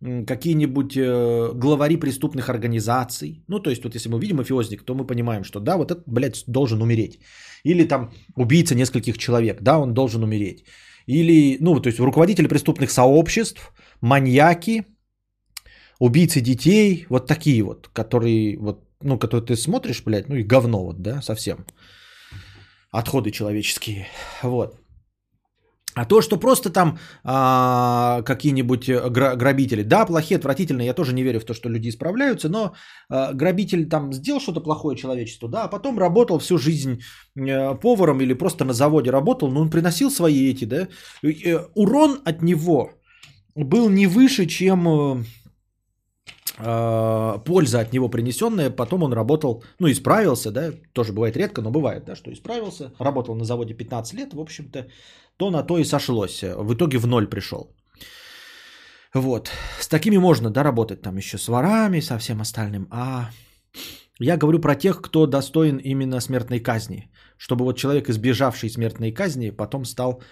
какие-нибудь 0.00 0.96
э, 0.96 1.52
главари 1.54 1.96
преступных 1.96 2.48
организаций. 2.48 3.42
Ну, 3.48 3.60
то 3.60 3.70
есть, 3.70 3.84
вот 3.84 3.94
если 3.94 4.08
мы 4.08 4.20
видим 4.20 4.36
мафиозник, 4.36 4.82
то 4.84 4.94
мы 4.94 5.06
понимаем, 5.06 5.44
что 5.44 5.60
да, 5.60 5.76
вот 5.76 5.90
этот, 5.90 6.04
блядь, 6.06 6.44
должен 6.46 6.82
умереть. 6.82 7.18
Или 7.64 7.84
там 7.84 8.12
убийца 8.36 8.74
нескольких 8.74 9.18
человек, 9.18 9.62
да, 9.62 9.78
он 9.78 9.94
должен 9.94 10.22
умереть. 10.22 10.64
Или, 11.06 11.58
ну, 11.60 11.80
то 11.80 11.88
есть, 11.88 11.98
руководители 11.98 12.48
преступных 12.48 12.90
сообществ, 12.90 13.72
маньяки, 14.00 14.84
убийцы 15.98 16.40
детей, 16.40 17.06
вот 17.08 17.26
такие 17.26 17.62
вот, 17.62 17.88
которые 17.88 18.56
вот, 18.58 18.84
ну, 19.02 19.18
которые 19.18 19.46
ты 19.46 19.56
смотришь, 19.56 20.02
блядь, 20.04 20.28
ну 20.28 20.36
и 20.36 20.44
говно 20.44 20.84
вот, 20.84 21.02
да, 21.02 21.22
совсем. 21.22 21.66
Отходы 22.92 23.30
человеческие, 23.30 24.06
вот. 24.42 24.76
А 25.98 26.04
то, 26.04 26.22
что 26.22 26.36
просто 26.36 26.70
там 26.70 26.98
а, 27.24 28.22
какие-нибудь 28.22 28.88
гра- 28.88 29.34
грабители, 29.34 29.82
да, 29.82 30.06
плохие, 30.06 30.38
отвратительные, 30.38 30.86
я 30.86 30.94
тоже 30.94 31.12
не 31.12 31.24
верю 31.24 31.40
в 31.40 31.44
то, 31.44 31.54
что 31.54 31.68
люди 31.68 31.88
исправляются, 31.88 32.48
но 32.48 32.72
а, 33.08 33.32
грабитель 33.32 33.88
там 33.88 34.12
сделал 34.12 34.40
что-то 34.40 34.60
плохое 34.60 34.96
человечеству, 34.96 35.48
да, 35.48 35.64
а 35.64 35.68
потом 35.68 35.98
работал 35.98 36.38
всю 36.38 36.56
жизнь 36.56 37.00
а, 37.36 37.74
поваром 37.74 38.20
или 38.20 38.32
просто 38.32 38.64
на 38.64 38.72
заводе 38.72 39.10
работал, 39.10 39.50
но 39.50 39.60
он 39.60 39.70
приносил 39.70 40.10
свои 40.12 40.50
эти, 40.50 40.66
да, 40.66 40.86
э, 41.24 41.58
урон 41.74 42.20
от 42.24 42.42
него 42.42 42.92
был 43.56 43.88
не 43.88 44.06
выше, 44.06 44.46
чем 44.46 44.88
э, 44.88 45.24
польза 46.58 47.80
от 47.80 47.92
него 47.92 48.08
принесенная, 48.08 48.70
потом 48.70 49.02
он 49.02 49.12
работал, 49.12 49.62
ну, 49.78 49.88
исправился, 49.88 50.50
да, 50.50 50.72
тоже 50.92 51.12
бывает 51.12 51.36
редко, 51.36 51.62
но 51.62 51.70
бывает, 51.70 52.04
да, 52.04 52.16
что 52.16 52.32
исправился, 52.32 52.92
работал 52.98 53.36
на 53.36 53.44
заводе 53.44 53.74
15 53.74 54.14
лет, 54.14 54.34
в 54.34 54.40
общем-то, 54.40 54.86
то 55.36 55.50
на 55.50 55.62
то 55.62 55.78
и 55.78 55.84
сошлось, 55.84 56.42
в 56.42 56.74
итоге 56.74 56.98
в 56.98 57.06
ноль 57.06 57.26
пришел. 57.26 57.76
Вот, 59.14 59.50
с 59.80 59.88
такими 59.88 60.18
можно, 60.18 60.50
да, 60.50 60.64
работать 60.64 61.02
там 61.02 61.16
еще 61.16 61.38
с 61.38 61.48
ворами, 61.48 62.00
со 62.00 62.18
всем 62.18 62.40
остальным, 62.40 62.88
а 62.90 63.30
я 64.20 64.36
говорю 64.36 64.58
про 64.58 64.74
тех, 64.74 65.00
кто 65.00 65.26
достоин 65.26 65.76
именно 65.76 66.20
смертной 66.20 66.60
казни, 66.60 67.08
чтобы 67.36 67.64
вот 67.64 67.76
человек, 67.76 68.08
избежавший 68.08 68.68
смертной 68.68 69.12
казни, 69.12 69.50
потом 69.50 69.84
стал 69.84 70.22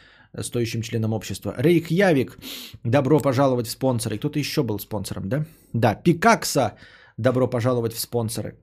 стоящим 0.43 0.83
членом 0.83 1.13
общества. 1.13 1.55
Рейк 1.59 1.91
Явик, 1.91 2.39
добро 2.85 3.21
пожаловать 3.21 3.67
в 3.67 3.71
спонсоры. 3.71 4.19
Кто-то 4.19 4.39
еще 4.39 4.63
был 4.63 4.79
спонсором, 4.79 5.29
да? 5.29 5.47
Да, 5.73 5.95
Пикакса, 5.95 6.77
добро 7.17 7.49
пожаловать 7.49 7.93
в 7.93 8.01
спонсоры. 8.01 8.59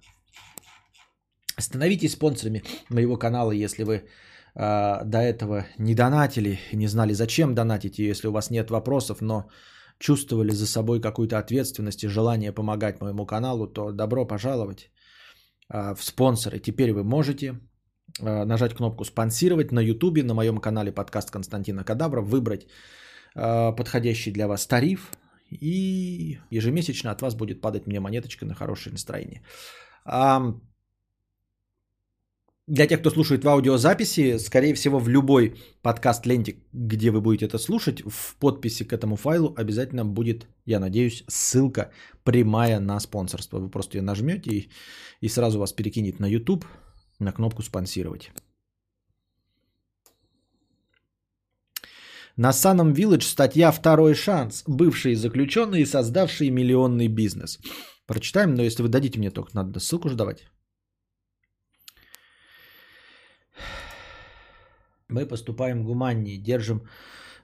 Становитесь 1.59 2.13
спонсорами 2.13 2.63
моего 2.89 3.17
канала, 3.17 3.51
если 3.51 3.83
вы 3.83 3.93
э, 3.93 4.01
до 5.05 5.17
этого 5.17 5.65
не 5.77 5.95
донатили, 5.95 6.59
не 6.73 6.88
знали, 6.88 7.13
зачем 7.13 7.53
донатите, 7.53 8.03
если 8.03 8.27
у 8.27 8.31
вас 8.31 8.49
нет 8.49 8.71
вопросов, 8.71 9.21
но 9.21 9.49
чувствовали 9.99 10.51
за 10.51 10.65
собой 10.65 11.01
какую-то 11.01 11.38
ответственность 11.38 12.03
и 12.03 12.07
желание 12.07 12.51
помогать 12.51 13.01
моему 13.01 13.25
каналу, 13.25 13.67
то 13.67 13.91
добро 13.91 14.25
пожаловать 14.25 14.89
э, 15.69 15.95
в 15.95 16.03
спонсоры. 16.03 16.59
Теперь 16.59 16.91
вы 16.91 17.03
можете 17.03 17.59
нажать 18.19 18.73
кнопку 18.73 19.06
«Спонсировать» 19.06 19.71
на 19.71 19.80
YouTube, 19.80 20.23
на 20.23 20.34
моем 20.34 20.58
канале 20.58 20.91
подкаст 20.91 21.32
Константина 21.32 21.84
Кадавра, 21.84 22.21
выбрать 22.21 22.67
э, 23.36 23.76
подходящий 23.76 24.32
для 24.32 24.47
вас 24.47 24.67
тариф, 24.67 25.12
и 25.49 26.39
ежемесячно 26.49 27.12
от 27.12 27.21
вас 27.21 27.36
будет 27.36 27.62
падать 27.62 27.88
мне 27.88 27.99
монеточка 27.99 28.45
на 28.45 28.54
хорошее 28.54 28.91
настроение. 28.91 29.41
Для 32.67 32.88
тех, 32.88 33.02
кто 33.02 33.10
слушает 33.10 33.43
в 33.43 33.49
аудиозаписи, 33.49 34.38
скорее 34.38 34.73
всего, 34.73 34.99
в 34.99 35.10
любой 35.10 35.56
подкаст 35.82 36.26
ленте, 36.26 36.56
где 36.71 37.12
вы 37.12 37.19
будете 37.19 37.45
это 37.45 37.58
слушать, 37.58 38.02
в 38.02 38.38
подписи 38.39 38.86
к 38.86 38.93
этому 38.93 39.17
файлу 39.17 39.54
обязательно 39.58 40.06
будет, 40.06 40.47
я 40.65 40.80
надеюсь, 40.80 41.26
ссылка 41.28 41.91
прямая 42.23 42.80
на 42.80 42.99
спонсорство. 43.02 43.60
Вы 43.60 43.69
просто 43.69 43.97
ее 43.97 44.02
нажмете 44.02 44.52
и, 44.52 44.69
и 45.19 45.28
сразу 45.28 45.60
вас 45.60 45.73
перекинет 45.73 46.19
на 46.19 46.26
YouTube 46.26 46.65
на 47.23 47.31
кнопку 47.31 47.63
«Спонсировать». 47.63 48.31
На 52.36 52.53
Саном 52.53 52.93
Village 52.93 53.21
статья 53.21 53.71
«Второй 53.71 54.15
шанс. 54.15 54.63
Бывшие 54.67 55.15
заключенные, 55.15 55.86
создавшие 55.86 56.51
миллионный 56.51 57.07
бизнес». 57.07 57.59
Прочитаем, 58.05 58.55
но 58.55 58.63
если 58.63 58.83
вы 58.83 58.89
дадите 58.89 59.19
мне 59.19 59.31
только, 59.31 59.51
надо 59.53 59.79
ссылку 59.79 60.09
же 60.09 60.15
давать. 60.15 60.45
Мы 65.07 65.27
поступаем 65.27 65.83
гуманнее, 65.83 66.38
держим 66.38 66.88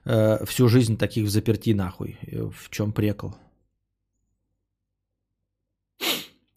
э, 0.04 0.44
всю 0.44 0.68
жизнь 0.68 0.96
таких 0.96 1.26
в 1.26 1.30
заперти 1.30 1.74
нахуй. 1.74 2.18
Э, 2.22 2.50
в 2.50 2.68
чем 2.70 2.92
прекол? 2.92 3.34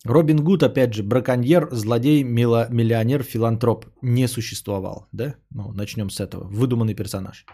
Робин 0.05 0.43
Гуд, 0.43 0.63
опять 0.63 0.93
же, 0.93 1.03
браконьер, 1.03 1.69
злодей, 1.71 2.23
миллионер, 2.23 3.23
филантроп. 3.23 3.85
Не 4.01 4.27
существовал, 4.27 5.07
да? 5.13 5.35
Ну, 5.49 5.71
начнем 5.71 6.09
с 6.09 6.19
этого. 6.19 6.43
Выдуманный 6.43 6.93
персонаж. 6.93 7.45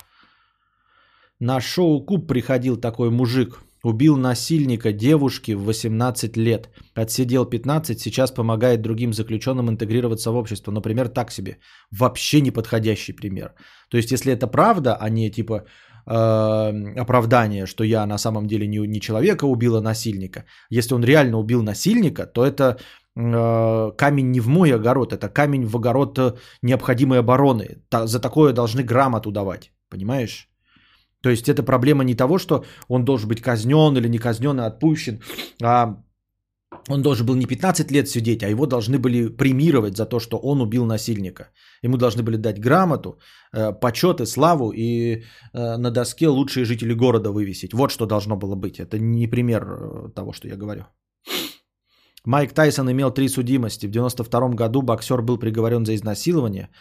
На 1.40 1.62
шоу 1.62 2.06
Куб 2.06 2.28
приходил 2.28 2.78
такой 2.78 3.12
мужик. 3.12 3.60
Убил 3.84 4.18
насильника 4.18 4.92
девушки 4.92 5.54
в 5.54 5.64
18 5.64 6.38
лет. 6.38 6.70
Отсидел 6.96 7.46
15, 7.46 8.00
сейчас 8.00 8.32
помогает 8.32 8.82
другим 8.82 9.14
заключенным 9.14 9.70
интегрироваться 9.70 10.32
в 10.32 10.36
общество. 10.36 10.72
Например, 10.72 11.08
так 11.08 11.32
себе. 11.32 11.60
Вообще 11.92 12.42
неподходящий 12.42 13.14
пример. 13.14 13.54
То 13.90 13.98
есть, 13.98 14.12
если 14.12 14.34
это 14.34 14.48
правда, 14.48 14.98
а 15.00 15.10
не 15.10 15.32
типа 15.32 15.66
оправдание, 16.10 17.65
что 17.65 17.84
я 17.84 18.06
на 18.06 18.17
самом 18.17 18.48
деле 18.48 18.67
не, 18.67 18.80
не 18.88 19.00
человека 19.00 19.45
убил, 19.45 19.76
а 19.76 19.82
насильника. 19.82 20.45
Если 20.69 20.95
он 20.95 21.04
реально 21.04 21.38
убил 21.38 21.62
насильника, 21.63 22.26
то 22.26 22.45
это 22.45 22.78
э, 23.15 23.91
камень 23.98 24.32
не 24.32 24.39
в 24.39 24.48
мой 24.48 24.74
огород, 24.74 25.13
это 25.13 25.30
камень 25.30 25.65
в 25.65 25.76
огород 25.76 26.17
э, 26.19 26.34
необходимой 26.63 27.19
обороны. 27.19 27.84
Та, 27.89 28.08
за 28.08 28.19
такое 28.19 28.54
должны 28.54 28.84
грамоту 28.84 29.32
давать. 29.32 29.72
Понимаешь? 29.89 30.50
То 31.22 31.30
есть 31.30 31.50
это 31.50 31.63
проблема 31.63 32.04
не 32.04 32.15
того, 32.15 32.39
что 32.39 32.63
он 32.88 33.06
должен 33.06 33.30
быть 33.30 33.41
казнен 33.41 33.98
или 33.98 34.08
не 34.10 34.17
казнен 34.17 34.60
и 34.60 34.63
отпущен, 34.63 35.22
а 35.62 35.98
он 36.89 37.02
должен 37.02 37.25
был 37.25 37.36
не 37.36 37.45
15 37.45 37.91
лет 37.91 38.10
сидеть, 38.10 38.43
а 38.43 38.49
его 38.49 38.65
должны 38.65 38.97
были 38.97 39.30
премировать 39.30 39.95
за 39.95 40.06
то, 40.06 40.19
что 40.19 40.38
он 40.38 40.62
убил 40.62 40.86
насильника. 40.86 41.43
Ему 41.84 41.97
должны 41.97 42.23
были 42.23 42.38
дать 42.38 42.60
грамоту, 42.60 43.19
э, 43.54 43.80
почет 43.80 44.21
и 44.21 44.25
славу 44.25 44.71
и 44.71 45.23
э, 45.54 45.78
на 45.78 45.91
доске 45.91 46.28
лучшие 46.28 46.65
жители 46.65 46.93
города 46.93 47.32
вывесить. 47.32 47.73
Вот 47.73 47.91
что 47.91 48.06
должно 48.06 48.36
было 48.36 48.56
быть. 48.56 48.80
Это 48.80 48.97
не 48.99 49.28
пример 49.28 49.63
э, 49.63 50.10
того, 50.15 50.34
что 50.34 50.47
я 50.47 50.56
говорю. 50.56 50.82
Майк 52.25 52.54
Тайсон 52.54 52.89
имел 52.91 53.12
три 53.12 53.30
судимости. 53.30 53.88
В 53.88 53.91
92 53.91 54.49
году 54.49 54.82
боксер 54.82 55.21
был 55.21 55.38
приговорен 55.38 55.86
за 55.86 55.93
изнасилование– 55.95 56.69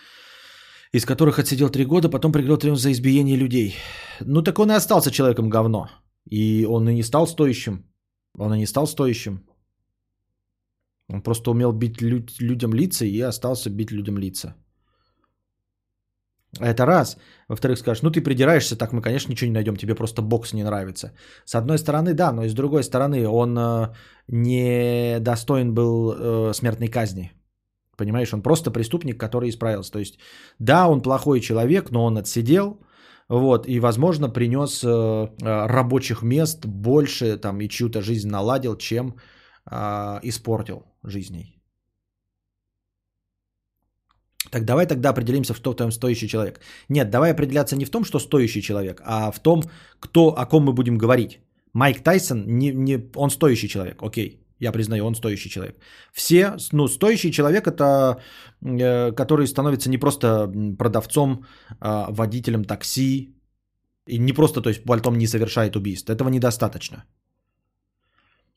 из 0.95 1.05
которых 1.05 1.39
отсидел 1.39 1.71
три 1.71 1.85
года, 1.85 2.09
потом 2.09 2.33
приговорен 2.33 2.77
за 2.77 2.91
избиение 2.91 3.37
людей. 3.37 3.75
Ну 4.21 4.43
так 4.43 4.59
он 4.59 4.71
и 4.71 4.75
остался 4.75 5.11
человеком 5.11 5.51
говно. 5.51 5.89
И 6.31 6.67
он 6.67 6.89
и 6.89 6.95
не 6.95 7.03
стал 7.03 7.27
стоящим. 7.27 7.85
Он 8.39 8.55
и 8.55 8.59
не 8.59 8.67
стал 8.67 8.87
стоящим. 8.87 9.48
Он 11.09 11.23
просто 11.23 11.51
умел 11.51 11.73
бить 11.73 12.03
лю- 12.03 12.27
людям 12.41 12.75
лица 12.75 13.05
и 13.05 13.21
остался 13.21 13.71
бить 13.71 13.93
людям 13.93 14.19
лица. 14.19 14.55
Это 16.61 16.87
раз. 16.87 17.17
Во-вторых, 17.49 17.79
скажешь, 17.79 18.03
ну 18.03 18.11
ты 18.11 18.23
придираешься, 18.23 18.77
так 18.77 18.93
мы, 18.93 19.03
конечно, 19.03 19.31
ничего 19.31 19.49
не 19.49 19.55
найдем, 19.55 19.77
тебе 19.77 19.95
просто 19.95 20.23
бокс 20.23 20.53
не 20.53 20.65
нравится. 20.65 21.13
С 21.45 21.55
одной 21.55 21.79
стороны, 21.79 22.15
да, 22.15 22.33
но 22.33 22.45
и 22.45 22.49
с 22.49 22.55
другой 22.55 22.83
стороны, 22.83 23.29
он 23.29 23.59
э, 23.59 23.89
не 24.29 25.21
достоин 25.21 25.75
был 25.75 26.13
э, 26.13 26.55
смертной 26.55 26.89
казни. 26.89 27.33
Понимаешь, 27.97 28.33
он 28.33 28.43
просто 28.43 28.71
преступник, 28.71 29.19
который 29.19 29.51
исправился. 29.51 29.93
То 29.93 29.99
есть, 29.99 30.19
да, 30.59 30.89
он 30.89 31.03
плохой 31.03 31.41
человек, 31.41 31.91
но 31.91 32.05
он 32.05 32.17
отсидел, 32.17 32.79
вот, 33.29 33.69
и, 33.69 33.81
возможно, 33.81 34.31
принес 34.31 34.83
э, 34.83 34.89
э, 34.89 35.67
рабочих 35.67 36.23
мест 36.23 36.65
больше, 36.65 37.37
там, 37.37 37.61
и 37.61 37.69
чью-то 37.69 38.01
жизнь 38.01 38.29
наладил, 38.29 38.77
чем 38.77 39.17
э, 39.71 40.21
испортил 40.23 40.83
жизней. 41.03 41.59
Так 44.51 44.65
давай 44.65 44.87
тогда 44.87 45.11
определимся, 45.11 45.55
что 45.55 45.75
там 45.75 45.93
стоящий 45.93 46.29
человек. 46.29 46.61
Нет, 46.89 47.11
давай 47.11 47.33
определяться 47.33 47.77
не 47.77 47.85
в 47.85 47.91
том, 47.91 48.05
что 48.05 48.19
стоящий 48.19 48.63
человек, 48.63 49.03
а 49.05 49.31
в 49.31 49.39
том, 49.41 49.63
кто, 50.01 50.35
о 50.39 50.47
ком 50.47 50.65
мы 50.65 50.73
будем 50.73 50.99
говорить. 50.99 51.41
Майк 51.73 52.03
Тайсон, 52.03 52.45
не, 52.47 52.73
не, 52.73 53.11
он 53.15 53.31
стоящий 53.31 53.69
человек, 53.69 54.03
окей. 54.03 54.45
Я 54.61 54.73
признаю, 54.73 55.07
он 55.07 55.15
стоящий 55.15 55.51
человек. 55.51 55.77
Все, 56.13 56.57
ну, 56.73 56.89
стоящий 56.89 57.31
человек 57.31 57.67
это, 57.67 58.21
э, 58.61 59.13
который 59.13 59.47
становится 59.47 59.89
не 59.89 59.99
просто 59.99 60.51
продавцом, 60.79 61.45
а 61.81 62.11
водителем 62.11 62.65
такси, 62.65 63.35
и 64.09 64.19
не 64.19 64.33
просто, 64.33 64.61
то 64.61 64.69
есть, 64.71 64.85
потом 64.85 65.19
не 65.19 65.27
совершает 65.27 65.77
убийств. 65.77 66.11
Этого 66.11 66.29
недостаточно. 66.29 67.05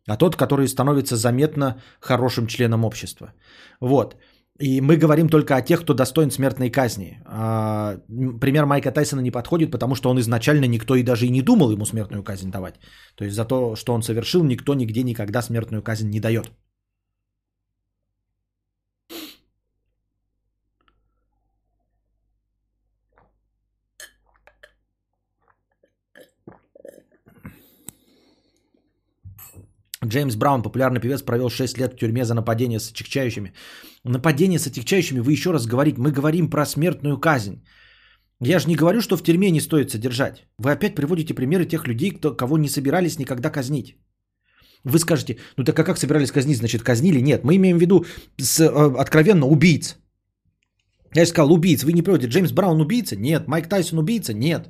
А 0.08 0.18
тот, 0.18 0.36
который 0.36 0.68
становится 0.68 1.16
заметно 1.16 1.82
хорошим 2.00 2.48
членом 2.48 2.86
общества. 2.86 3.34
Вот. 3.80 4.16
И 4.60 4.82
мы 4.82 4.98
говорим 4.98 5.30
только 5.30 5.56
о 5.56 5.62
тех, 5.62 5.82
кто 5.82 5.94
достоин 5.94 6.32
смертной 6.32 6.70
казни. 6.70 7.20
А, 7.26 7.98
пример 8.42 8.66
Майка 8.66 8.92
Тайсона 8.92 9.22
не 9.22 9.32
подходит, 9.32 9.72
потому 9.72 9.96
что 9.96 10.10
он 10.10 10.20
изначально 10.20 10.66
никто 10.66 10.96
и 10.96 11.04
даже 11.04 11.26
и 11.26 11.32
не 11.32 11.42
думал 11.42 11.72
ему 11.72 11.86
смертную 11.86 12.24
казнь 12.24 12.52
давать. 12.52 12.76
То 13.16 13.26
есть 13.26 13.36
за 13.36 13.46
то, 13.46 13.76
что 13.76 13.94
он 13.94 14.04
совершил, 14.04 14.44
никто 14.44 14.76
нигде 14.76 15.04
никогда 15.04 15.42
смертную 15.42 15.82
казнь 15.82 16.10
не 16.10 16.20
дает. 16.20 16.52
Джеймс 30.06 30.36
Браун, 30.36 30.64
популярный 30.64 31.00
певец, 31.00 31.22
провел 31.22 31.50
6 31.50 31.78
лет 31.78 31.94
в 31.94 31.98
тюрьме 31.98 32.26
за 32.26 32.34
нападение 32.34 32.80
с 32.80 32.92
отягчающими. 32.92 33.54
Нападение 34.04 34.60
с 34.60 34.68
отягчающими, 34.68 35.20
вы 35.20 35.32
еще 35.32 35.52
раз 35.52 35.68
говорите, 35.68 36.02
мы 36.02 36.12
говорим 36.12 36.50
про 36.50 36.66
смертную 36.66 37.20
казнь. 37.20 37.64
Я 38.40 38.60
же 38.60 38.68
не 38.68 38.76
говорю, 38.76 39.02
что 39.02 39.18
в 39.18 39.24
тюрьме 39.24 39.52
не 39.52 39.62
стоит 39.62 39.92
содержать. 39.92 40.48
Вы 40.58 40.72
опять 40.72 40.96
приводите 40.96 41.36
примеры 41.36 41.66
тех 41.66 41.88
людей, 41.88 42.12
кто, 42.12 42.34
кого 42.36 42.58
не 42.58 42.70
собирались 42.70 43.20
никогда 43.20 43.52
казнить. 43.52 43.96
Вы 44.84 44.98
скажете, 44.98 45.38
ну 45.58 45.64
так 45.64 45.78
а 45.78 45.84
как 45.84 45.98
собирались 45.98 46.32
казнить, 46.32 46.58
значит 46.58 46.82
казнили? 46.82 47.22
Нет, 47.22 47.44
мы 47.44 47.56
имеем 47.56 47.78
в 47.78 47.82
виду 47.82 48.06
с, 48.38 48.60
э, 48.60 48.96
откровенно 48.98 49.46
убийц. 49.46 49.98
Я 51.14 51.26
же 51.26 51.30
сказал 51.30 51.54
убийц, 51.54 51.84
вы 51.84 51.94
не 51.94 52.02
приводите. 52.02 52.32
Джеймс 52.32 52.52
Браун 52.52 52.82
убийца? 52.82 53.16
Нет. 53.16 53.48
Майк 53.48 53.68
Тайсон 53.68 54.00
убийца? 54.00 54.34
Нет. 54.34 54.70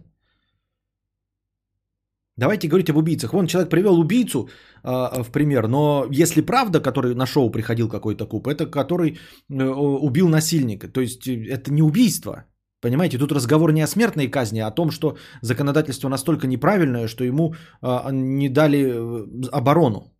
Давайте 2.42 2.68
говорить 2.68 2.90
об 2.90 2.98
убийцах. 2.98 3.34
Вон 3.34 3.48
человек 3.48 3.70
привел 3.70 4.00
убийцу 4.00 4.50
э, 4.84 5.24
в 5.24 5.32
пример, 5.32 5.68
но 5.68 6.08
если 6.12 6.42
правда, 6.42 6.82
который 6.82 7.14
на 7.14 7.26
шоу 7.26 7.52
приходил 7.52 7.88
какой-то 7.88 8.26
куб, 8.26 8.48
это 8.48 8.66
который 8.66 9.10
э, 9.10 9.64
убил 10.02 10.28
насильника. 10.28 10.88
То 10.88 11.02
есть 11.02 11.28
э, 11.28 11.48
это 11.50 11.72
не 11.72 11.84
убийство. 11.84 12.46
Понимаете, 12.82 13.20
тут 13.20 13.32
разговор 13.32 13.72
не 13.74 13.84
о 13.84 13.88
смертной 13.88 14.28
казни, 14.28 14.60
а 14.60 14.68
о 14.68 14.72
том, 14.72 14.90
что 14.90 15.18
законодательство 15.42 16.10
настолько 16.10 16.48
неправильное, 16.48 17.08
что 17.08 17.24
ему 17.24 17.54
э, 17.84 18.12
не 18.12 18.50
дали 18.50 18.80
э, 18.80 19.48
оборону. 19.52 20.12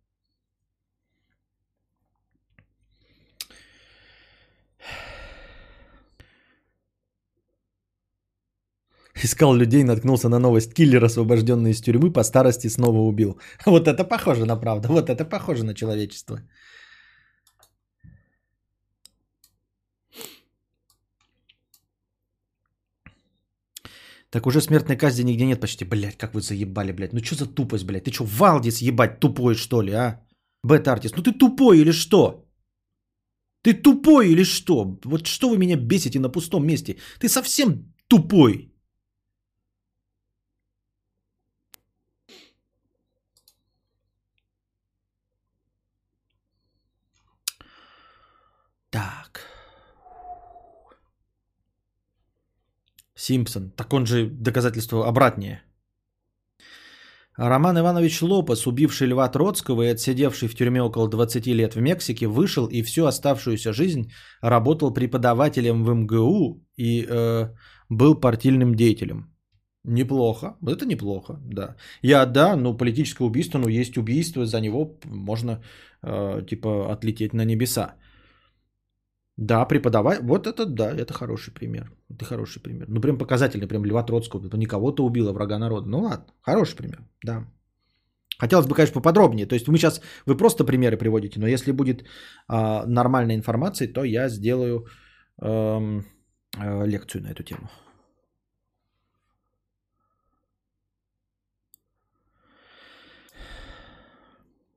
Искал 9.24 9.54
людей, 9.54 9.84
наткнулся 9.84 10.28
на 10.28 10.38
новость. 10.38 10.74
Киллер, 10.74 11.04
освобожденный 11.04 11.70
из 11.70 11.80
тюрьмы, 11.80 12.12
по 12.12 12.24
старости 12.24 12.68
снова 12.68 12.98
убил. 12.98 13.38
Вот 13.66 13.86
это 13.86 14.04
похоже 14.04 14.44
на 14.46 14.56
правду. 14.56 14.88
Вот 14.88 15.08
это 15.08 15.24
похоже 15.24 15.64
на 15.64 15.74
человечество. 15.74 16.40
Так 24.30 24.46
уже 24.46 24.60
смертной 24.60 24.96
казни 24.96 25.24
нигде 25.24 25.46
нет 25.46 25.60
почти. 25.60 25.84
Блять, 25.84 26.16
как 26.16 26.34
вы 26.34 26.40
заебали, 26.40 26.92
блядь. 26.92 27.12
Ну 27.12 27.20
что 27.22 27.34
за 27.34 27.46
тупость, 27.46 27.84
блядь? 27.84 28.04
Ты 28.04 28.12
что, 28.12 28.24
Валдис 28.24 28.82
ебать 28.82 29.20
тупой, 29.20 29.54
что 29.54 29.82
ли, 29.82 29.92
а? 29.92 30.20
Бета-артист. 30.64 31.16
Ну 31.16 31.22
ты 31.22 31.32
тупой 31.32 31.80
или 31.80 31.92
что? 31.92 32.48
Ты 33.62 33.74
тупой 33.74 34.30
или 34.32 34.44
что? 34.44 34.98
Вот 35.04 35.26
что 35.26 35.50
вы 35.50 35.58
меня 35.58 35.76
бесите 35.76 36.18
на 36.18 36.28
пустом 36.30 36.66
месте? 36.66 36.96
Ты 37.20 37.28
совсем 37.28 37.94
тупой. 38.08 38.72
Так. 48.92 49.40
Симпсон. 53.22 53.70
Так 53.70 53.92
он 53.92 54.06
же 54.06 54.26
доказательство 54.26 55.06
обратнее. 55.06 55.62
Роман 57.36 57.78
Иванович 57.78 58.22
Лопес, 58.22 58.66
убивший 58.66 59.06
Льва 59.06 59.28
Троцкого 59.28 59.82
и 59.82 59.92
отсидевший 59.94 60.48
в 60.48 60.54
тюрьме 60.54 60.82
около 60.82 61.08
20 61.08 61.46
лет 61.46 61.74
в 61.74 61.80
Мексике, 61.80 62.26
вышел 62.26 62.66
и 62.66 62.82
всю 62.82 63.06
оставшуюся 63.06 63.72
жизнь 63.72 64.12
работал 64.42 64.92
преподавателем 64.92 65.84
в 65.84 65.94
МГУ 65.94 66.66
и 66.76 67.06
э, 67.08 67.48
был 67.88 68.20
партийным 68.20 68.74
деятелем. 68.74 69.32
Неплохо. 69.84 70.56
Это 70.66 70.84
неплохо, 70.84 71.40
да. 71.44 71.76
Я, 72.02 72.26
да, 72.26 72.56
ну, 72.56 72.76
политическое 72.76 73.24
убийство, 73.24 73.58
ну, 73.58 73.68
есть 73.68 73.96
убийство, 73.96 74.44
за 74.44 74.60
него 74.60 74.98
можно, 75.04 75.62
э, 76.02 76.42
типа, 76.46 76.92
отлететь 76.92 77.32
на 77.32 77.44
небеса. 77.44 77.94
Да, 79.36 79.64
преподавать, 79.64 80.20
вот 80.22 80.46
это, 80.46 80.66
да, 80.66 80.94
это 80.94 81.14
хороший 81.14 81.52
пример. 81.52 81.90
Это 82.10 82.24
хороший 82.24 82.60
пример. 82.60 82.86
Ну, 82.88 83.00
прям 83.00 83.18
показательный, 83.18 83.66
прям 83.66 83.84
Льва 83.84 84.02
Троцкого, 84.02 84.56
не 84.56 84.66
кого-то 84.66 85.04
убила, 85.04 85.32
врага 85.32 85.58
народа. 85.58 85.88
Ну, 85.88 86.00
ладно, 86.00 86.26
хороший 86.42 86.76
пример, 86.76 87.00
да. 87.24 87.46
Хотелось 88.38 88.66
бы, 88.66 88.74
конечно, 88.74 89.00
поподробнее. 89.00 89.46
То 89.46 89.54
есть 89.54 89.68
мы 89.68 89.78
сейчас, 89.78 90.00
вы 90.26 90.36
просто 90.36 90.64
примеры 90.64 90.96
приводите, 90.96 91.40
но 91.40 91.46
если 91.46 91.72
будет 91.72 92.02
э, 92.02 92.86
нормальная 92.86 93.36
информация, 93.36 93.92
то 93.92 94.04
я 94.04 94.28
сделаю 94.28 94.86
э, 95.40 96.00
э, 96.58 96.86
лекцию 96.86 97.22
на 97.22 97.28
эту 97.28 97.42
тему. 97.42 97.70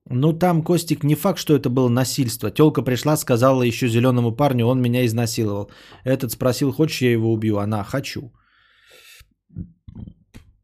Ну 0.09 0.33
там, 0.33 0.61
Костик, 0.63 1.03
не 1.03 1.15
факт, 1.15 1.39
что 1.39 1.55
это 1.55 1.69
было 1.69 1.89
насильство. 1.89 2.51
Телка 2.51 2.83
пришла, 2.83 3.17
сказала 3.17 3.63
еще 3.63 3.87
зеленому 3.87 4.35
парню, 4.35 4.67
он 4.67 4.81
меня 4.81 5.05
изнасиловал. 5.05 5.71
Этот 6.03 6.31
спросил, 6.31 6.71
хочешь 6.71 7.01
я 7.01 7.11
его 7.11 7.33
убью? 7.33 7.57
Она, 7.57 7.83
хочу. 7.83 8.31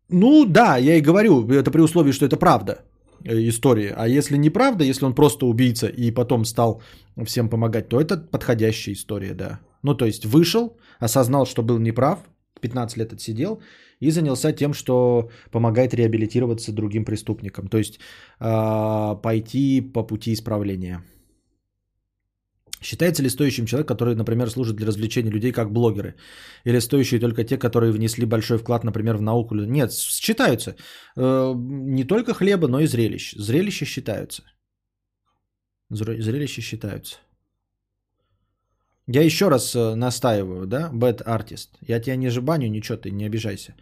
Ну 0.10 0.46
да, 0.46 0.78
я 0.78 0.96
и 0.96 1.02
говорю, 1.02 1.48
это 1.50 1.72
при 1.72 1.82
условии, 1.82 2.12
что 2.12 2.26
это 2.26 2.38
правда 2.38 2.84
э, 3.24 3.48
история. 3.48 3.94
А 3.98 4.08
если 4.08 4.38
неправда, 4.38 4.84
если 4.84 5.06
он 5.06 5.16
просто 5.16 5.46
убийца 5.46 5.88
и 5.88 6.12
потом 6.12 6.46
стал 6.46 6.82
всем 7.26 7.50
помогать, 7.50 7.90
то 7.90 8.00
это 8.00 8.18
подходящая 8.18 8.94
история, 8.94 9.34
да. 9.34 9.60
Ну 9.84 9.96
то 9.96 10.06
есть 10.06 10.26
вышел, 10.26 10.78
осознал, 11.00 11.46
что 11.46 11.64
был 11.64 11.80
неправ, 11.80 12.20
15 12.62 12.98
лет 12.98 13.14
отсидел 13.14 13.62
и 14.02 14.12
занялся 14.12 14.52
тем, 14.52 14.74
что 14.74 15.30
помогает 15.52 15.94
реабилитироваться 15.94 16.74
другим 16.74 17.06
преступникам. 17.06 17.68
То 17.68 17.78
есть 17.78 18.00
э, 18.40 19.16
пойти 19.22 19.82
по 19.94 20.04
пути 20.04 20.34
исправления. 20.34 21.04
Считается 22.82 23.22
ли 23.22 23.30
стоящим 23.30 23.66
человек, 23.66 23.88
который, 23.88 24.16
например, 24.16 24.50
служит 24.50 24.76
для 24.76 24.88
развлечения 24.88 25.32
людей 25.32 25.52
как 25.52 25.72
блогеры? 25.72 26.16
Или 26.66 26.80
стоящие 26.80 27.20
только 27.20 27.44
те, 27.44 27.58
которые 27.58 27.92
внесли 27.92 28.26
большой 28.26 28.58
вклад, 28.58 28.84
например, 28.84 29.18
в 29.18 29.22
науку? 29.22 29.56
Нет, 29.56 29.94
считаются. 29.94 30.76
Э, 31.16 31.54
не 31.56 32.04
только 32.04 32.34
хлеба, 32.34 32.68
но 32.68 32.80
и 32.80 32.88
зрелищ. 32.88 33.36
Зрелища 33.38 33.86
считаются. 33.86 34.44
Зрелища 35.90 36.62
считаются. 36.62 37.18
Я 39.08 39.24
еще 39.24 39.50
раз 39.50 39.76
э, 39.76 39.96
настаиваю, 39.96 40.68
да, 40.68 40.92
bad 40.94 41.26
artist. 41.26 41.70
Я 41.82 42.00
тебя 42.00 42.16
не 42.16 42.30
жебаню, 42.30 42.70
ничего, 42.70 42.98
ты 42.98 43.12
не 43.12 43.26
обижайся. 43.26 43.76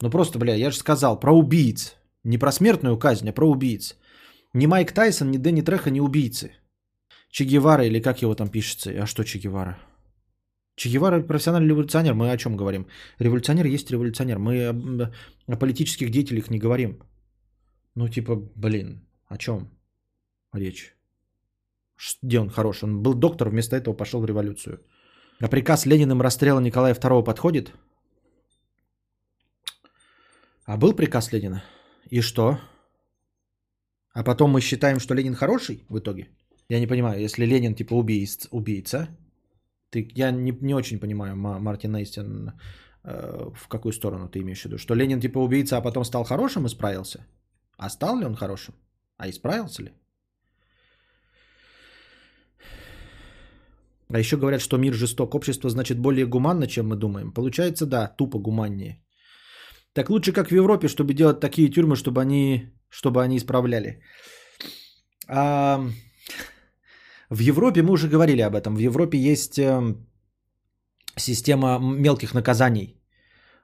Ну 0.00 0.10
просто, 0.10 0.38
бля, 0.38 0.54
я 0.54 0.70
же 0.70 0.76
сказал 0.76 1.20
про 1.20 1.32
убийц. 1.32 1.96
Не 2.24 2.38
про 2.38 2.52
смертную 2.52 2.98
казнь, 2.98 3.28
а 3.28 3.32
про 3.32 3.50
убийц. 3.50 3.96
Ни 4.52 4.66
Майк 4.66 4.92
Тайсон, 4.92 5.30
ни 5.30 5.38
Дэнни 5.38 5.62
Треха 5.62 5.90
не 5.90 6.00
убийцы. 6.00 6.52
Че 7.30 7.44
Гевара 7.44 7.86
или 7.86 8.00
как 8.00 8.22
его 8.22 8.34
там 8.34 8.48
пишется? 8.48 8.90
А 9.02 9.06
что 9.06 9.24
Че 9.24 9.38
Гевара? 9.38 9.78
Че 10.76 10.88
Гевара 10.88 11.20
профессиональный 11.22 11.68
революционер. 11.68 12.14
Мы 12.14 12.30
о 12.30 12.36
чем 12.36 12.56
говорим? 12.56 12.86
Революционер 13.18 13.66
есть 13.66 13.90
революционер. 13.90 14.38
Мы 14.38 14.68
о, 14.68 15.12
о 15.46 15.56
политических 15.56 16.10
деятелях 16.10 16.50
не 16.50 16.58
говорим. 16.58 17.02
Ну 17.94 18.08
типа, 18.08 18.36
блин, 18.56 19.06
о 19.26 19.36
чем 19.36 19.68
речь? 20.52 20.94
Где 22.22 22.40
он 22.40 22.50
хорош? 22.50 22.82
Он 22.82 23.02
был 23.02 23.14
доктор, 23.14 23.48
вместо 23.48 23.76
этого 23.76 23.94
пошел 23.94 24.20
в 24.20 24.26
революцию. 24.26 24.80
А 25.40 25.48
приказ 25.48 25.86
Лениным 25.86 26.22
расстрела 26.22 26.60
Николая 26.60 26.94
II 26.94 27.24
подходит? 27.24 27.72
А 30.64 30.76
был 30.76 30.92
приказ 30.92 31.32
Ленина? 31.32 31.62
И 32.10 32.20
что? 32.20 32.58
А 34.12 34.22
потом 34.22 34.50
мы 34.50 34.60
считаем, 34.60 35.00
что 35.00 35.14
Ленин 35.14 35.34
хороший 35.34 35.84
в 35.88 35.98
итоге? 35.98 36.28
Я 36.68 36.80
не 36.80 36.86
понимаю, 36.86 37.20
если 37.20 37.46
Ленин 37.46 37.74
типа 37.74 37.94
убийц, 37.94 38.48
убийца, 38.50 39.08
ты, 39.90 40.08
я 40.14 40.30
не, 40.30 40.52
не 40.60 40.74
очень 40.74 41.00
понимаю, 41.00 41.36
Мартин 41.36 41.96
Эйстин, 41.96 42.52
э, 43.02 43.50
в 43.54 43.68
какую 43.68 43.92
сторону 43.92 44.28
ты 44.28 44.38
имеешь 44.40 44.62
в 44.62 44.64
виду? 44.66 44.78
Что 44.78 44.94
Ленин 44.94 45.20
типа 45.20 45.38
убийца, 45.38 45.76
а 45.76 45.80
потом 45.80 46.04
стал 46.04 46.24
хорошим 46.24 46.66
и 46.66 46.68
справился? 46.68 47.26
А 47.76 47.90
стал 47.90 48.18
ли 48.18 48.26
он 48.26 48.36
хорошим? 48.36 48.74
А 49.16 49.28
исправился 49.28 49.82
ли? 49.82 49.92
А 54.12 54.18
еще 54.18 54.36
говорят, 54.36 54.60
что 54.60 54.78
мир 54.78 54.94
жесток, 54.94 55.34
общество 55.34 55.70
значит 55.70 55.98
более 55.98 56.26
гуманно, 56.26 56.66
чем 56.66 56.88
мы 56.88 56.96
думаем. 56.96 57.32
Получается, 57.32 57.86
да, 57.86 58.08
тупо 58.08 58.38
гуманнее. 58.38 59.02
Так 59.92 60.10
лучше, 60.10 60.32
как 60.32 60.48
в 60.48 60.54
Европе, 60.54 60.88
чтобы 60.88 61.14
делать 61.14 61.40
такие 61.40 61.68
тюрьмы, 61.68 61.96
чтобы 61.96 62.20
они, 62.20 62.72
чтобы 62.88 63.22
они 63.22 63.36
исправляли. 63.36 64.02
А, 65.28 65.80
в 67.30 67.38
Европе, 67.40 67.82
мы 67.82 67.92
уже 67.92 68.08
говорили 68.08 68.42
об 68.42 68.54
этом, 68.54 68.74
в 68.74 68.80
Европе 68.80 69.18
есть 69.18 69.58
эм, 69.58 70.06
система 71.16 71.78
мелких 71.78 72.34
наказаний. 72.34 72.99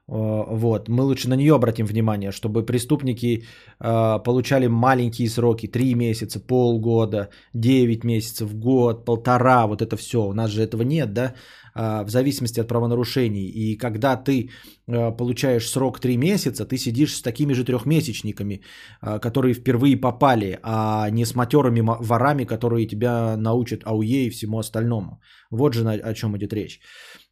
Вот. 0.08 0.88
Мы 0.88 1.02
лучше 1.02 1.28
на 1.28 1.34
нее 1.34 1.54
обратим 1.54 1.86
внимание, 1.86 2.30
чтобы 2.30 2.64
преступники 2.64 3.42
э, 3.80 4.18
получали 4.24 4.68
маленькие 4.68 5.28
сроки, 5.28 5.66
3 5.66 5.94
месяца, 5.94 6.38
полгода, 6.38 7.28
9 7.54 8.04
месяцев, 8.04 8.54
год, 8.54 9.04
полтора, 9.04 9.66
вот 9.66 9.82
это 9.82 9.96
все. 9.96 10.18
У 10.18 10.32
нас 10.32 10.50
же 10.50 10.62
этого 10.62 10.82
нет, 10.82 11.12
да, 11.12 11.34
э, 11.74 12.04
в 12.04 12.08
зависимости 12.08 12.60
от 12.60 12.68
правонарушений. 12.68 13.48
И 13.48 13.76
когда 13.76 14.16
ты 14.16 14.50
э, 14.86 15.16
получаешь 15.16 15.68
срок 15.68 15.98
3 15.98 16.16
месяца, 16.16 16.64
ты 16.64 16.76
сидишь 16.76 17.16
с 17.16 17.22
такими 17.22 17.52
же 17.52 17.64
трехмесячниками, 17.64 18.60
э, 19.02 19.18
которые 19.18 19.54
впервые 19.54 19.96
попали, 19.96 20.60
а 20.62 21.10
не 21.10 21.24
с 21.24 21.34
матерыми 21.34 21.80
ворами, 21.80 22.44
которые 22.44 22.86
тебя 22.86 23.36
научат 23.36 23.82
АУЕ 23.84 24.26
и 24.26 24.30
всему 24.30 24.58
остальному. 24.60 25.20
Вот 25.50 25.74
же 25.74 25.84
о 25.88 26.14
чем 26.14 26.36
идет 26.36 26.52
речь. 26.52 26.80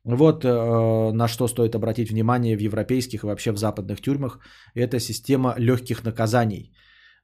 Вот 0.05 0.45
э, 0.45 1.13
на 1.13 1.29
что 1.29 1.49
стоит 1.49 1.75
обратить 1.75 2.11
внимание 2.11 2.57
в 2.57 2.61
европейских 2.61 3.25
и 3.25 3.27
вообще 3.27 3.53
в 3.53 3.57
западных 3.57 4.01
тюрьмах. 4.01 4.39
Это 4.75 5.01
система 5.01 5.55
легких 5.59 6.05
наказаний. 6.05 6.73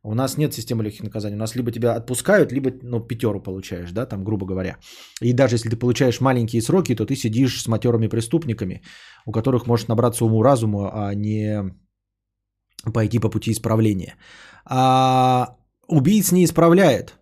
У 0.02 0.14
нас 0.14 0.38
нет 0.38 0.54
системы 0.54 0.82
легких 0.82 1.02
наказаний. 1.02 1.36
У 1.36 1.38
нас 1.38 1.54
либо 1.54 1.70
тебя 1.70 1.94
отпускают, 1.94 2.52
либо 2.52 2.70
ну, 2.82 3.00
пятеру 3.00 3.42
получаешь, 3.42 3.92
да, 3.92 4.06
там, 4.06 4.24
грубо 4.24 4.46
говоря. 4.46 4.78
И 5.20 5.34
даже 5.34 5.56
если 5.56 5.68
ты 5.68 5.76
получаешь 5.76 6.20
маленькие 6.20 6.62
сроки, 6.62 6.94
то 6.94 7.04
ты 7.04 7.16
сидишь 7.16 7.62
с 7.62 7.68
матерыми 7.68 8.08
преступниками, 8.08 8.82
у 9.26 9.32
которых 9.32 9.66
может 9.66 9.88
набраться 9.88 10.24
уму 10.24 10.42
разуму, 10.42 10.90
а 10.92 11.14
не 11.14 11.74
пойти 12.94 13.18
по 13.18 13.28
пути 13.28 13.52
исправления. 13.52 14.16
А 14.64 15.56
убийц 15.86 16.32
не 16.32 16.44
исправляет 16.44 17.14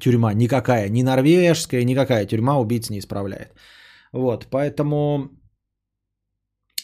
тюрьма 0.00 0.34
никакая, 0.34 0.88
ни 0.88 1.02
норвежская, 1.02 1.84
никакая 1.84 2.26
тюрьма 2.26 2.58
убийц 2.58 2.90
не 2.90 2.98
исправляет. 2.98 3.54
Вот, 4.12 4.46
поэтому... 4.50 5.30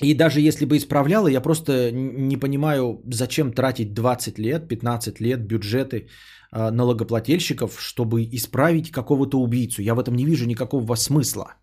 И 0.03 0.14
даже 0.14 0.41
если 0.41 0.66
бы 0.66 0.77
исправляла, 0.77 1.29
я 1.29 1.41
просто 1.41 1.91
не 1.93 2.37
понимаю, 2.37 3.01
зачем 3.12 3.53
тратить 3.53 3.95
20 3.95 4.39
лет, 4.39 4.68
15 4.68 5.20
лет 5.20 5.47
бюджеты 5.47 6.09
а, 6.53 6.70
налогоплательщиков, 6.70 7.81
чтобы 7.81 8.24
исправить 8.33 8.91
какого-то 8.91 9.39
убийцу. 9.39 9.83
Я 9.83 9.95
в 9.95 9.99
этом 9.99 10.14
не 10.14 10.27
вижу 10.27 10.47
никакого 10.47 10.97
смысла. 10.97 11.55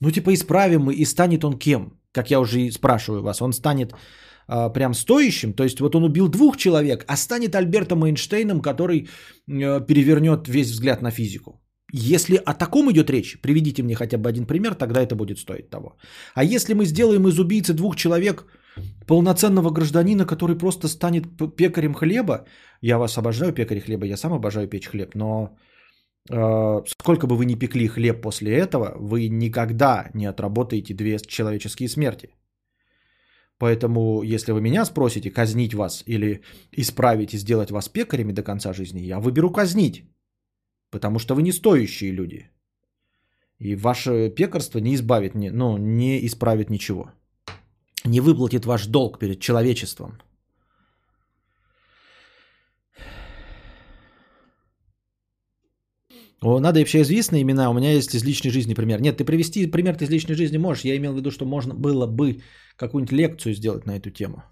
Ну, 0.00 0.10
типа, 0.10 0.32
исправим 0.34 0.82
мы, 0.82 0.94
и 0.94 1.04
станет 1.04 1.44
он 1.44 1.58
кем? 1.58 2.00
Как 2.12 2.30
я 2.30 2.40
уже 2.40 2.60
и 2.60 2.72
спрашиваю 2.72 3.22
вас, 3.22 3.40
он 3.40 3.52
станет 3.52 3.94
а, 4.46 4.68
прям 4.68 4.94
стоящим, 4.94 5.52
то 5.52 5.64
есть 5.64 5.80
вот 5.80 5.94
он 5.94 6.04
убил 6.04 6.28
двух 6.28 6.56
человек, 6.56 7.04
а 7.06 7.16
станет 7.16 7.54
Альбертом 7.54 8.04
Эйнштейном, 8.04 8.60
который 8.60 9.08
а, 9.48 9.80
перевернет 9.80 10.48
весь 10.48 10.70
взгляд 10.70 11.02
на 11.02 11.10
физику. 11.10 11.63
Если 11.92 12.36
о 12.36 12.54
таком 12.54 12.90
идет 12.90 13.10
речь, 13.10 13.40
приведите 13.40 13.82
мне 13.82 13.94
хотя 13.94 14.18
бы 14.18 14.28
один 14.28 14.46
пример, 14.46 14.74
тогда 14.74 15.00
это 15.00 15.14
будет 15.14 15.38
стоить 15.38 15.70
того. 15.70 15.96
А 16.34 16.44
если 16.44 16.74
мы 16.74 16.86
сделаем 16.86 17.28
из 17.28 17.38
убийцы 17.38 17.74
двух 17.74 17.96
человек 17.96 18.46
полноценного 19.06 19.70
гражданина, 19.70 20.26
который 20.26 20.58
просто 20.58 20.88
станет 20.88 21.24
пекарем 21.56 21.94
хлеба, 21.94 22.46
я 22.80 22.98
вас 22.98 23.18
обожаю 23.18 23.52
пекарь 23.52 23.80
хлеба, 23.80 24.06
я 24.06 24.16
сам 24.16 24.32
обожаю 24.32 24.68
печь 24.68 24.88
хлеб, 24.88 25.14
но 25.14 25.56
э, 26.30 26.82
сколько 26.86 27.26
бы 27.26 27.36
вы 27.36 27.44
ни 27.44 27.54
пекли 27.54 27.86
хлеб 27.86 28.22
после 28.22 28.56
этого, 28.56 28.94
вы 28.98 29.28
никогда 29.28 30.10
не 30.14 30.26
отработаете 30.26 30.94
две 30.94 31.18
человеческие 31.18 31.88
смерти. 31.88 32.30
Поэтому, 33.58 34.22
если 34.22 34.52
вы 34.52 34.60
меня 34.60 34.84
спросите, 34.84 35.30
казнить 35.30 35.74
вас 35.74 36.02
или 36.06 36.42
исправить 36.72 37.34
и 37.34 37.38
сделать 37.38 37.70
вас 37.70 37.88
пекарями 37.88 38.32
до 38.32 38.42
конца 38.42 38.72
жизни, 38.72 39.06
я 39.06 39.20
выберу 39.20 39.50
казнить. 39.50 40.04
Потому 40.94 41.18
что 41.18 41.34
вы 41.34 41.42
не 41.42 41.52
стоящие 41.52 42.12
люди. 42.12 42.50
И 43.58 43.76
ваше 43.76 44.30
пекарство 44.30 44.80
не 44.80 44.94
избавит, 44.94 45.34
ну, 45.34 45.76
не 45.78 46.24
исправит 46.24 46.70
ничего. 46.70 47.10
Не 48.04 48.20
выплатит 48.20 48.64
ваш 48.64 48.86
долг 48.86 49.18
перед 49.18 49.40
человечеством. 49.40 50.18
О, 56.40 56.60
надо 56.60 56.78
вообще 56.78 57.00
известные 57.00 57.42
имена. 57.42 57.70
У 57.70 57.74
меня 57.74 57.92
есть 57.92 58.14
из 58.14 58.24
личной 58.24 58.52
жизни 58.52 58.74
пример. 58.74 59.00
Нет, 59.00 59.16
ты 59.16 59.24
привести 59.24 59.70
пример 59.70 59.96
из 60.00 60.10
личной 60.10 60.36
жизни 60.36 60.58
можешь. 60.58 60.84
Я 60.84 60.96
имел 60.96 61.12
в 61.12 61.16
виду, 61.16 61.30
что 61.30 61.44
можно 61.44 61.74
было 61.74 62.06
бы 62.06 62.42
какую-нибудь 62.76 63.12
лекцию 63.12 63.54
сделать 63.54 63.86
на 63.86 63.96
эту 63.96 64.10
тему. 64.10 64.44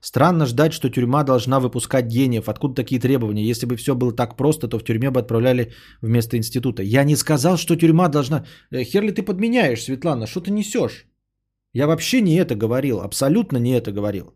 Странно 0.00 0.46
ждать, 0.46 0.72
что 0.72 0.88
тюрьма 0.88 1.24
должна 1.24 1.60
выпускать 1.60 2.06
гениев. 2.06 2.48
Откуда 2.48 2.74
такие 2.74 3.00
требования? 3.00 3.50
Если 3.50 3.66
бы 3.66 3.76
все 3.76 3.94
было 3.94 4.12
так 4.12 4.36
просто, 4.36 4.68
то 4.68 4.78
в 4.78 4.84
тюрьме 4.84 5.10
бы 5.10 5.20
отправляли 5.20 5.72
вместо 6.02 6.36
института. 6.36 6.82
Я 6.82 7.04
не 7.04 7.16
сказал, 7.16 7.56
что 7.56 7.76
тюрьма 7.76 8.08
должна... 8.08 8.46
Э, 8.70 8.82
хер 8.82 9.02
ли 9.02 9.12
ты 9.12 9.22
подменяешь, 9.22 9.82
Светлана? 9.82 10.26
Что 10.26 10.40
ты 10.40 10.50
несешь? 10.50 11.06
Я 11.74 11.86
вообще 11.86 12.22
не 12.22 12.36
это 12.36 12.54
говорил. 12.54 13.00
Абсолютно 13.00 13.58
не 13.58 13.72
это 13.72 13.92
говорил. 13.92 14.34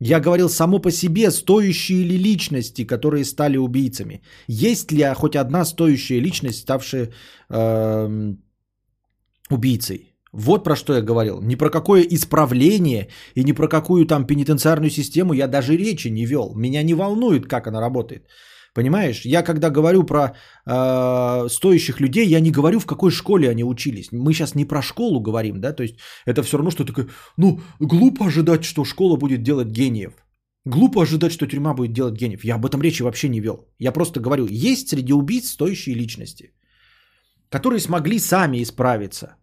Я 0.00 0.18
говорил 0.20 0.48
само 0.48 0.78
по 0.78 0.90
себе, 0.90 1.30
стоящие 1.30 2.04
ли 2.04 2.16
личности, 2.16 2.86
которые 2.86 3.24
стали 3.24 3.58
убийцами. 3.58 4.22
Есть 4.48 4.92
ли 4.92 5.04
хоть 5.14 5.36
одна 5.36 5.66
стоящая 5.66 6.20
личность, 6.20 6.60
ставшая 6.60 7.12
э, 7.50 8.34
убийцей? 9.50 10.09
Вот 10.32 10.64
про 10.64 10.76
что 10.76 10.94
я 10.94 11.02
говорил. 11.02 11.40
Ни 11.42 11.56
про 11.56 11.70
какое 11.70 12.02
исправление 12.02 13.08
и 13.34 13.44
ни 13.44 13.52
про 13.52 13.68
какую 13.68 14.06
там 14.06 14.26
пенитенциарную 14.26 14.90
систему 14.90 15.32
я 15.32 15.48
даже 15.48 15.76
речи 15.76 16.08
не 16.08 16.26
вел. 16.26 16.54
Меня 16.54 16.82
не 16.82 16.94
волнует, 16.94 17.46
как 17.46 17.66
она 17.66 17.80
работает. 17.80 18.28
Понимаешь, 18.74 19.24
я 19.24 19.42
когда 19.42 19.70
говорю 19.70 20.04
про 20.04 20.32
э, 20.66 21.48
стоящих 21.48 22.00
людей, 22.00 22.28
я 22.28 22.40
не 22.40 22.52
говорю, 22.52 22.78
в 22.78 22.86
какой 22.86 23.10
школе 23.10 23.50
они 23.50 23.64
учились. 23.64 24.12
Мы 24.12 24.32
сейчас 24.32 24.54
не 24.54 24.64
про 24.64 24.82
школу 24.82 25.20
говорим, 25.20 25.60
да, 25.60 25.72
то 25.72 25.82
есть 25.82 25.96
это 26.24 26.42
все 26.42 26.56
равно, 26.56 26.70
что 26.70 26.84
такое, 26.84 27.08
ну, 27.36 27.60
глупо 27.80 28.26
ожидать, 28.26 28.64
что 28.64 28.84
школа 28.84 29.16
будет 29.16 29.42
делать 29.42 29.68
гениев. 29.68 30.12
Глупо 30.64 31.02
ожидать, 31.02 31.32
что 31.32 31.46
тюрьма 31.46 31.74
будет 31.74 31.92
делать 31.92 32.14
гениев. 32.14 32.44
Я 32.44 32.54
об 32.54 32.66
этом 32.66 32.80
речи 32.82 33.02
вообще 33.02 33.28
не 33.28 33.40
вел. 33.40 33.66
Я 33.80 33.92
просто 33.92 34.20
говорю, 34.20 34.46
есть 34.46 34.88
среди 34.88 35.12
убийц 35.12 35.48
стоящие 35.48 35.96
личности, 35.96 36.52
которые 37.48 37.80
смогли 37.80 38.20
сами 38.20 38.62
исправиться. 38.62 39.36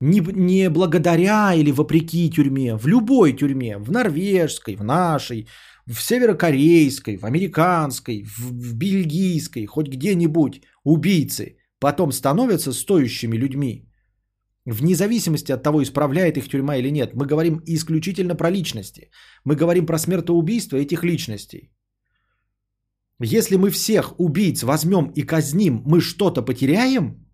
Не, 0.00 0.20
не 0.20 0.68
благодаря 0.68 1.54
или 1.54 1.70
вопреки 1.72 2.30
тюрьме, 2.30 2.76
в 2.76 2.86
любой 2.86 3.32
тюрьме, 3.32 3.78
в 3.78 3.90
норвежской, 3.90 4.76
в 4.76 4.84
нашей, 4.84 5.48
в 5.86 6.00
северокорейской, 6.00 7.16
в 7.16 7.24
американской, 7.24 8.22
в, 8.22 8.38
в 8.38 8.74
бельгийской, 8.74 9.66
хоть 9.66 9.88
где-нибудь 9.88 10.60
убийцы 10.84 11.56
потом 11.80 12.12
становятся 12.12 12.72
стоящими 12.72 13.36
людьми. 13.36 13.88
Вне 14.66 14.94
зависимости 14.94 15.52
от 15.52 15.62
того, 15.62 15.82
исправляет 15.82 16.36
их 16.36 16.48
тюрьма 16.48 16.76
или 16.76 16.90
нет. 16.90 17.14
Мы 17.14 17.24
говорим 17.24 17.62
исключительно 17.66 18.34
про 18.34 18.50
личности. 18.50 19.10
Мы 19.44 19.54
говорим 19.54 19.86
про 19.86 19.98
смертоубийство 19.98 20.76
этих 20.76 21.04
личностей. 21.04 21.70
Если 23.20 23.56
мы 23.56 23.70
всех 23.70 24.20
убийц 24.20 24.62
возьмем 24.62 25.12
и 25.14 25.22
казним, 25.22 25.82
мы 25.86 26.00
что-то 26.00 26.42
потеряем– 26.42 27.22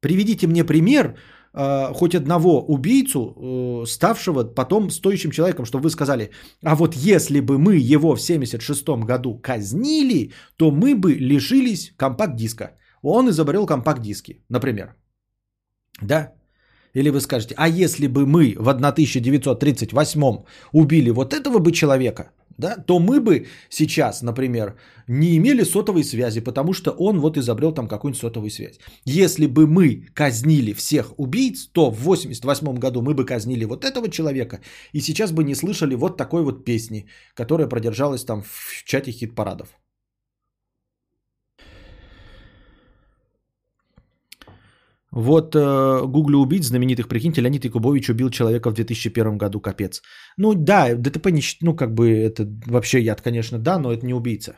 Приведите 0.00 0.46
мне 0.46 0.64
пример 0.64 1.16
э, 1.54 1.92
хоть 1.94 2.14
одного 2.14 2.64
убийцу, 2.66 3.18
э, 3.18 3.86
ставшего 3.86 4.44
потом 4.44 4.90
стоящим 4.90 5.30
человеком, 5.30 5.64
чтобы 5.64 5.84
вы 5.84 5.90
сказали, 5.90 6.30
а 6.62 6.74
вот 6.74 6.94
если 6.94 7.40
бы 7.40 7.58
мы 7.58 7.76
его 7.94 8.14
в 8.14 8.20
76 8.20 9.04
году 9.04 9.38
казнили, 9.42 10.32
то 10.56 10.70
мы 10.70 10.94
бы 10.94 11.14
лишились 11.14 11.92
компакт-диска. 11.96 12.76
Он 13.02 13.28
изобрел 13.28 13.66
компакт-диски, 13.66 14.42
например. 14.48 14.94
Да? 16.02 16.32
Или 16.96 17.10
вы 17.10 17.20
скажете, 17.20 17.54
а 17.58 17.68
если 17.68 18.06
бы 18.06 18.26
мы 18.26 18.54
в 18.58 18.68
1938 18.68 20.44
убили 20.72 21.10
вот 21.10 21.34
этого 21.34 21.58
бы 21.58 21.72
человека, 21.72 22.30
да, 22.58 22.76
то 22.76 22.98
мы 22.98 23.20
бы 23.20 23.46
сейчас, 23.68 24.22
например, 24.22 24.76
не 25.08 25.36
имели 25.36 25.64
сотовой 25.64 26.04
связи, 26.04 26.40
потому 26.40 26.72
что 26.72 26.90
он 26.90 27.20
вот 27.20 27.36
изобрел 27.36 27.72
там 27.72 27.88
какую-нибудь 27.88 28.20
сотовую 28.20 28.50
связь. 28.50 28.78
Если 29.04 29.46
бы 29.46 29.66
мы 29.66 30.06
казнили 30.14 30.72
всех 30.72 31.18
убийц, 31.18 31.68
то 31.72 31.90
в 31.90 32.00
88 32.00 32.78
году 32.78 33.02
мы 33.02 33.14
бы 33.14 33.24
казнили 33.24 33.64
вот 33.64 33.84
этого 33.84 34.08
человека, 34.10 34.60
и 34.92 35.00
сейчас 35.00 35.32
бы 35.32 35.44
не 35.44 35.54
слышали 35.54 35.94
вот 35.94 36.16
такой 36.16 36.42
вот 36.42 36.64
песни, 36.64 37.06
которая 37.34 37.68
продержалась 37.68 38.24
там 38.24 38.42
в 38.42 38.84
чате 38.84 39.12
хит-парадов. 39.12 39.68
Вот 45.16 45.56
э, 45.56 46.06
гуглю 46.06 46.38
убийц 46.38 46.66
знаменитых, 46.66 47.08
прикиньте, 47.08 47.40
Леонид 47.40 47.64
Якубович 47.64 48.10
убил 48.10 48.28
человека 48.28 48.70
в 48.70 48.74
2001 48.74 49.38
году, 49.38 49.60
капец. 49.60 50.02
Ну 50.36 50.54
да, 50.54 50.94
ДТП, 50.94 51.30
не, 51.30 51.40
ну 51.62 51.74
как 51.74 51.94
бы 51.94 52.10
это 52.10 52.46
вообще 52.66 53.00
яд, 53.00 53.22
конечно, 53.22 53.58
да, 53.58 53.78
но 53.78 53.92
это 53.92 54.04
не 54.04 54.12
убийца. 54.12 54.56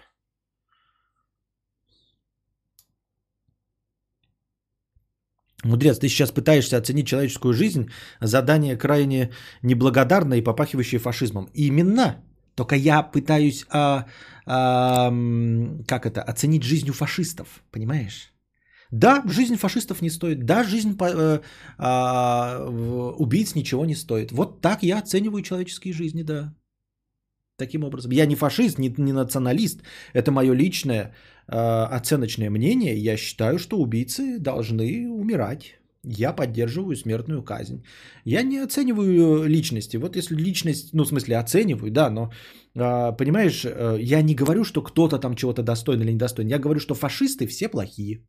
Мудрец, 5.65 5.99
ты 5.99 6.09
сейчас 6.09 6.33
пытаешься 6.33 6.77
оценить 6.77 7.07
человеческую 7.07 7.55
жизнь, 7.55 7.91
задание 8.21 8.77
крайне 8.77 9.31
неблагодарное 9.63 10.39
и 10.39 10.45
попахивающее 10.45 10.99
фашизмом. 10.99 11.49
Именно. 11.55 12.17
Только 12.57 12.75
я 12.75 13.05
пытаюсь, 13.05 13.65
а, 13.71 14.07
а, 14.45 15.13
как 15.87 16.05
это, 16.05 16.23
оценить 16.23 16.65
жизнь 16.65 16.91
у 16.91 16.93
фашистов, 16.93 17.47
понимаешь? 17.71 18.33
Да, 18.91 19.23
жизнь 19.27 19.57
фашистов 19.57 20.03
не 20.03 20.11
стоит. 20.11 20.45
Да, 20.45 20.65
жизнь 20.65 20.97
э, 21.01 21.41
э, 21.79 22.65
убийц 23.19 23.55
ничего 23.55 23.85
не 23.85 23.95
стоит. 23.95 24.33
Вот 24.33 24.61
так 24.61 24.83
я 24.83 24.99
оцениваю 24.99 25.43
человеческие 25.43 25.93
жизни, 25.93 26.23
да. 26.23 26.55
Таким 27.59 27.85
образом. 27.85 28.13
Я 28.13 28.27
не 28.27 28.37
фашист, 28.37 28.79
не, 28.79 28.95
не 28.99 29.13
националист. 29.13 29.83
Это 30.15 30.31
мое 30.31 30.55
личное 30.55 31.13
э, 31.49 31.57
оценочное 31.97 32.51
мнение. 32.51 32.97
Я 32.97 33.17
считаю, 33.17 33.59
что 33.59 33.79
убийцы 33.79 34.39
должны 34.39 35.09
умирать. 35.11 35.79
Я 36.05 36.33
поддерживаю 36.33 36.97
смертную 36.97 37.43
казнь. 37.43 37.85
Я 38.25 38.43
не 38.43 38.59
оцениваю 38.59 39.45
личности. 39.49 39.99
Вот 39.99 40.17
если 40.17 40.37
личность, 40.37 40.95
ну 40.95 41.05
в 41.05 41.09
смысле 41.09 41.37
оцениваю, 41.37 41.91
да, 41.91 42.11
но 42.11 42.33
э, 42.75 43.17
понимаешь, 43.17 43.65
э, 43.65 43.99
я 44.01 44.23
не 44.23 44.35
говорю, 44.35 44.65
что 44.65 44.81
кто-то 44.81 45.19
там 45.19 45.35
чего-то 45.35 45.63
достоин 45.63 46.01
или 46.01 46.13
недостоин. 46.13 46.49
Я 46.49 46.59
говорю, 46.59 46.81
что 46.81 46.95
фашисты 46.95 47.47
все 47.47 47.69
плохие. 47.69 48.25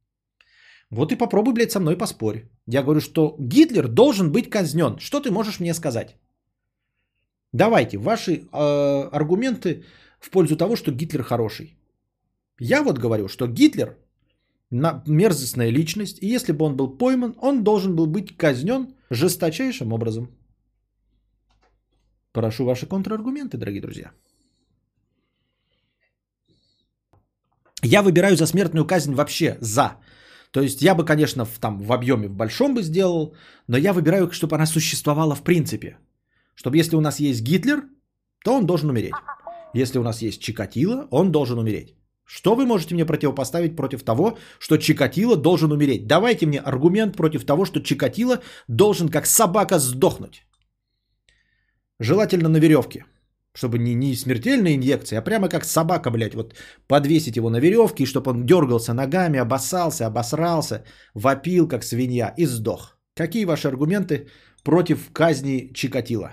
Вот 0.92 1.12
и 1.12 1.16
попробуй, 1.16 1.54
блядь, 1.54 1.72
со 1.72 1.80
мной 1.80 1.98
поспорь. 1.98 2.50
Я 2.68 2.84
говорю, 2.84 3.00
что 3.00 3.36
Гитлер 3.40 3.88
должен 3.88 4.32
быть 4.32 4.50
казнен. 4.50 4.98
Что 5.00 5.20
ты 5.20 5.32
можешь 5.32 5.60
мне 5.60 5.74
сказать? 5.74 6.16
Давайте, 7.54 7.98
ваши 7.98 8.32
э, 8.32 9.10
аргументы 9.12 9.84
в 10.20 10.30
пользу 10.30 10.56
того, 10.56 10.76
что 10.76 10.92
Гитлер 10.92 11.24
хороший. 11.24 11.78
Я 12.60 12.84
вот 12.84 13.00
говорю, 13.00 13.28
что 13.28 13.48
Гитлер 13.48 13.98
мерзостная 14.72 15.72
личность, 15.72 16.18
и 16.22 16.28
если 16.28 16.54
бы 16.54 16.66
он 16.66 16.76
был 16.76 16.98
пойман, 16.98 17.34
он 17.42 17.64
должен 17.64 17.96
был 17.96 18.06
быть 18.06 18.38
казнен 18.38 18.94
жесточайшим 19.10 19.94
образом. 19.94 20.28
Прошу 22.32 22.66
ваши 22.66 22.86
контраргументы, 22.86 23.58
дорогие 23.58 23.82
друзья. 23.82 24.12
Я 27.82 28.02
выбираю 28.02 28.36
за 28.36 28.46
смертную 28.46 28.86
казнь 28.86 29.14
вообще 29.14 29.58
за. 29.62 29.98
То 30.52 30.62
есть 30.62 30.82
я 30.82 30.95
бы, 30.95 31.06
конечно, 31.06 31.45
в, 31.45 31.60
там 31.60 31.82
в 31.82 31.91
объеме 31.91 32.28
в 32.28 32.36
большом 32.36 32.74
бы 32.74 32.82
сделал, 32.82 33.36
но 33.68 33.78
я 33.78 33.93
выбираю, 33.93 34.32
чтобы 34.32 34.56
она 34.56 34.66
существовала 34.66 35.36
в 35.36 35.43
принципе. 35.43 35.97
Чтобы 36.56 36.78
если 36.78 36.95
у 36.95 37.02
нас 37.02 37.20
есть 37.20 37.41
Гитлер, 37.41 37.84
то 38.43 38.54
он 38.54 38.66
должен 38.66 38.89
умереть. 38.89 39.14
Если 39.74 40.00
у 40.00 40.04
нас 40.04 40.22
есть 40.22 40.41
Чикатило, 40.41 41.08
он 41.12 41.32
должен 41.32 41.60
умереть. 41.60 41.95
Что 42.26 42.56
вы 42.56 42.66
можете 42.66 42.93
мне 42.95 43.06
противопоставить 43.06 43.76
против 43.76 44.04
того, 44.04 44.38
что 44.60 44.78
Чикатило 44.78 45.36
должен 45.36 45.72
умереть? 45.72 46.08
Давайте 46.08 46.45
мне 46.45 46.60
аргумент 46.60 47.16
против 47.16 47.45
того, 47.45 47.66
что 47.66 47.80
Чикатило 47.80 48.39
должен 48.68 49.10
как 49.10 49.26
собака 49.26 49.80
сдохнуть. 49.80 50.43
Желательно 52.00 52.50
на 52.50 52.58
веревке. 52.58 53.06
Чтобы 53.60 53.78
не, 53.78 53.93
не 53.93 54.16
смертельная 54.16 54.76
инъекция, 54.76 55.20
а 55.20 55.22
прямо 55.22 55.49
как 55.49 55.66
собака, 55.66 56.12
блядь, 56.12 56.34
вот 56.34 56.55
подвесить 56.88 57.36
его 57.36 57.49
на 57.49 57.60
веревке, 57.60 58.05
чтобы 58.05 58.32
он 58.32 58.45
дергался 58.45 58.93
ногами, 58.93 59.38
обоссался, 59.38 60.07
обосрался, 60.07 60.86
вопил, 61.14 61.68
как 61.68 61.84
свинья, 61.84 62.34
и 62.38 62.45
сдох. 62.45 62.97
Какие 63.16 63.45
ваши 63.45 63.68
аргументы 63.68 64.30
против 64.64 65.12
казни 65.12 65.72
Чикатила? 65.74 66.32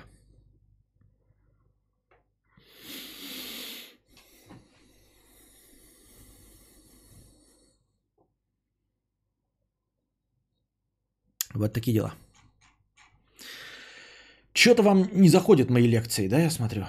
Вот 11.55 11.72
такие 11.72 11.93
дела. 11.93 12.14
Что-то 14.53 14.83
вам 14.83 15.09
не 15.12 15.29
заходят 15.29 15.70
мои 15.70 15.89
лекции, 15.89 16.29
да, 16.29 16.39
я 16.39 16.51
смотрю? 16.51 16.85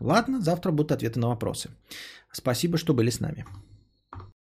Ладно, 0.00 0.40
завтра 0.40 0.72
будут 0.72 0.92
ответы 0.92 1.20
на 1.20 1.28
вопросы. 1.28 1.70
Спасибо, 2.32 2.78
что 2.78 2.94
были 2.94 3.10
с 3.10 3.20
нами. 3.20 3.46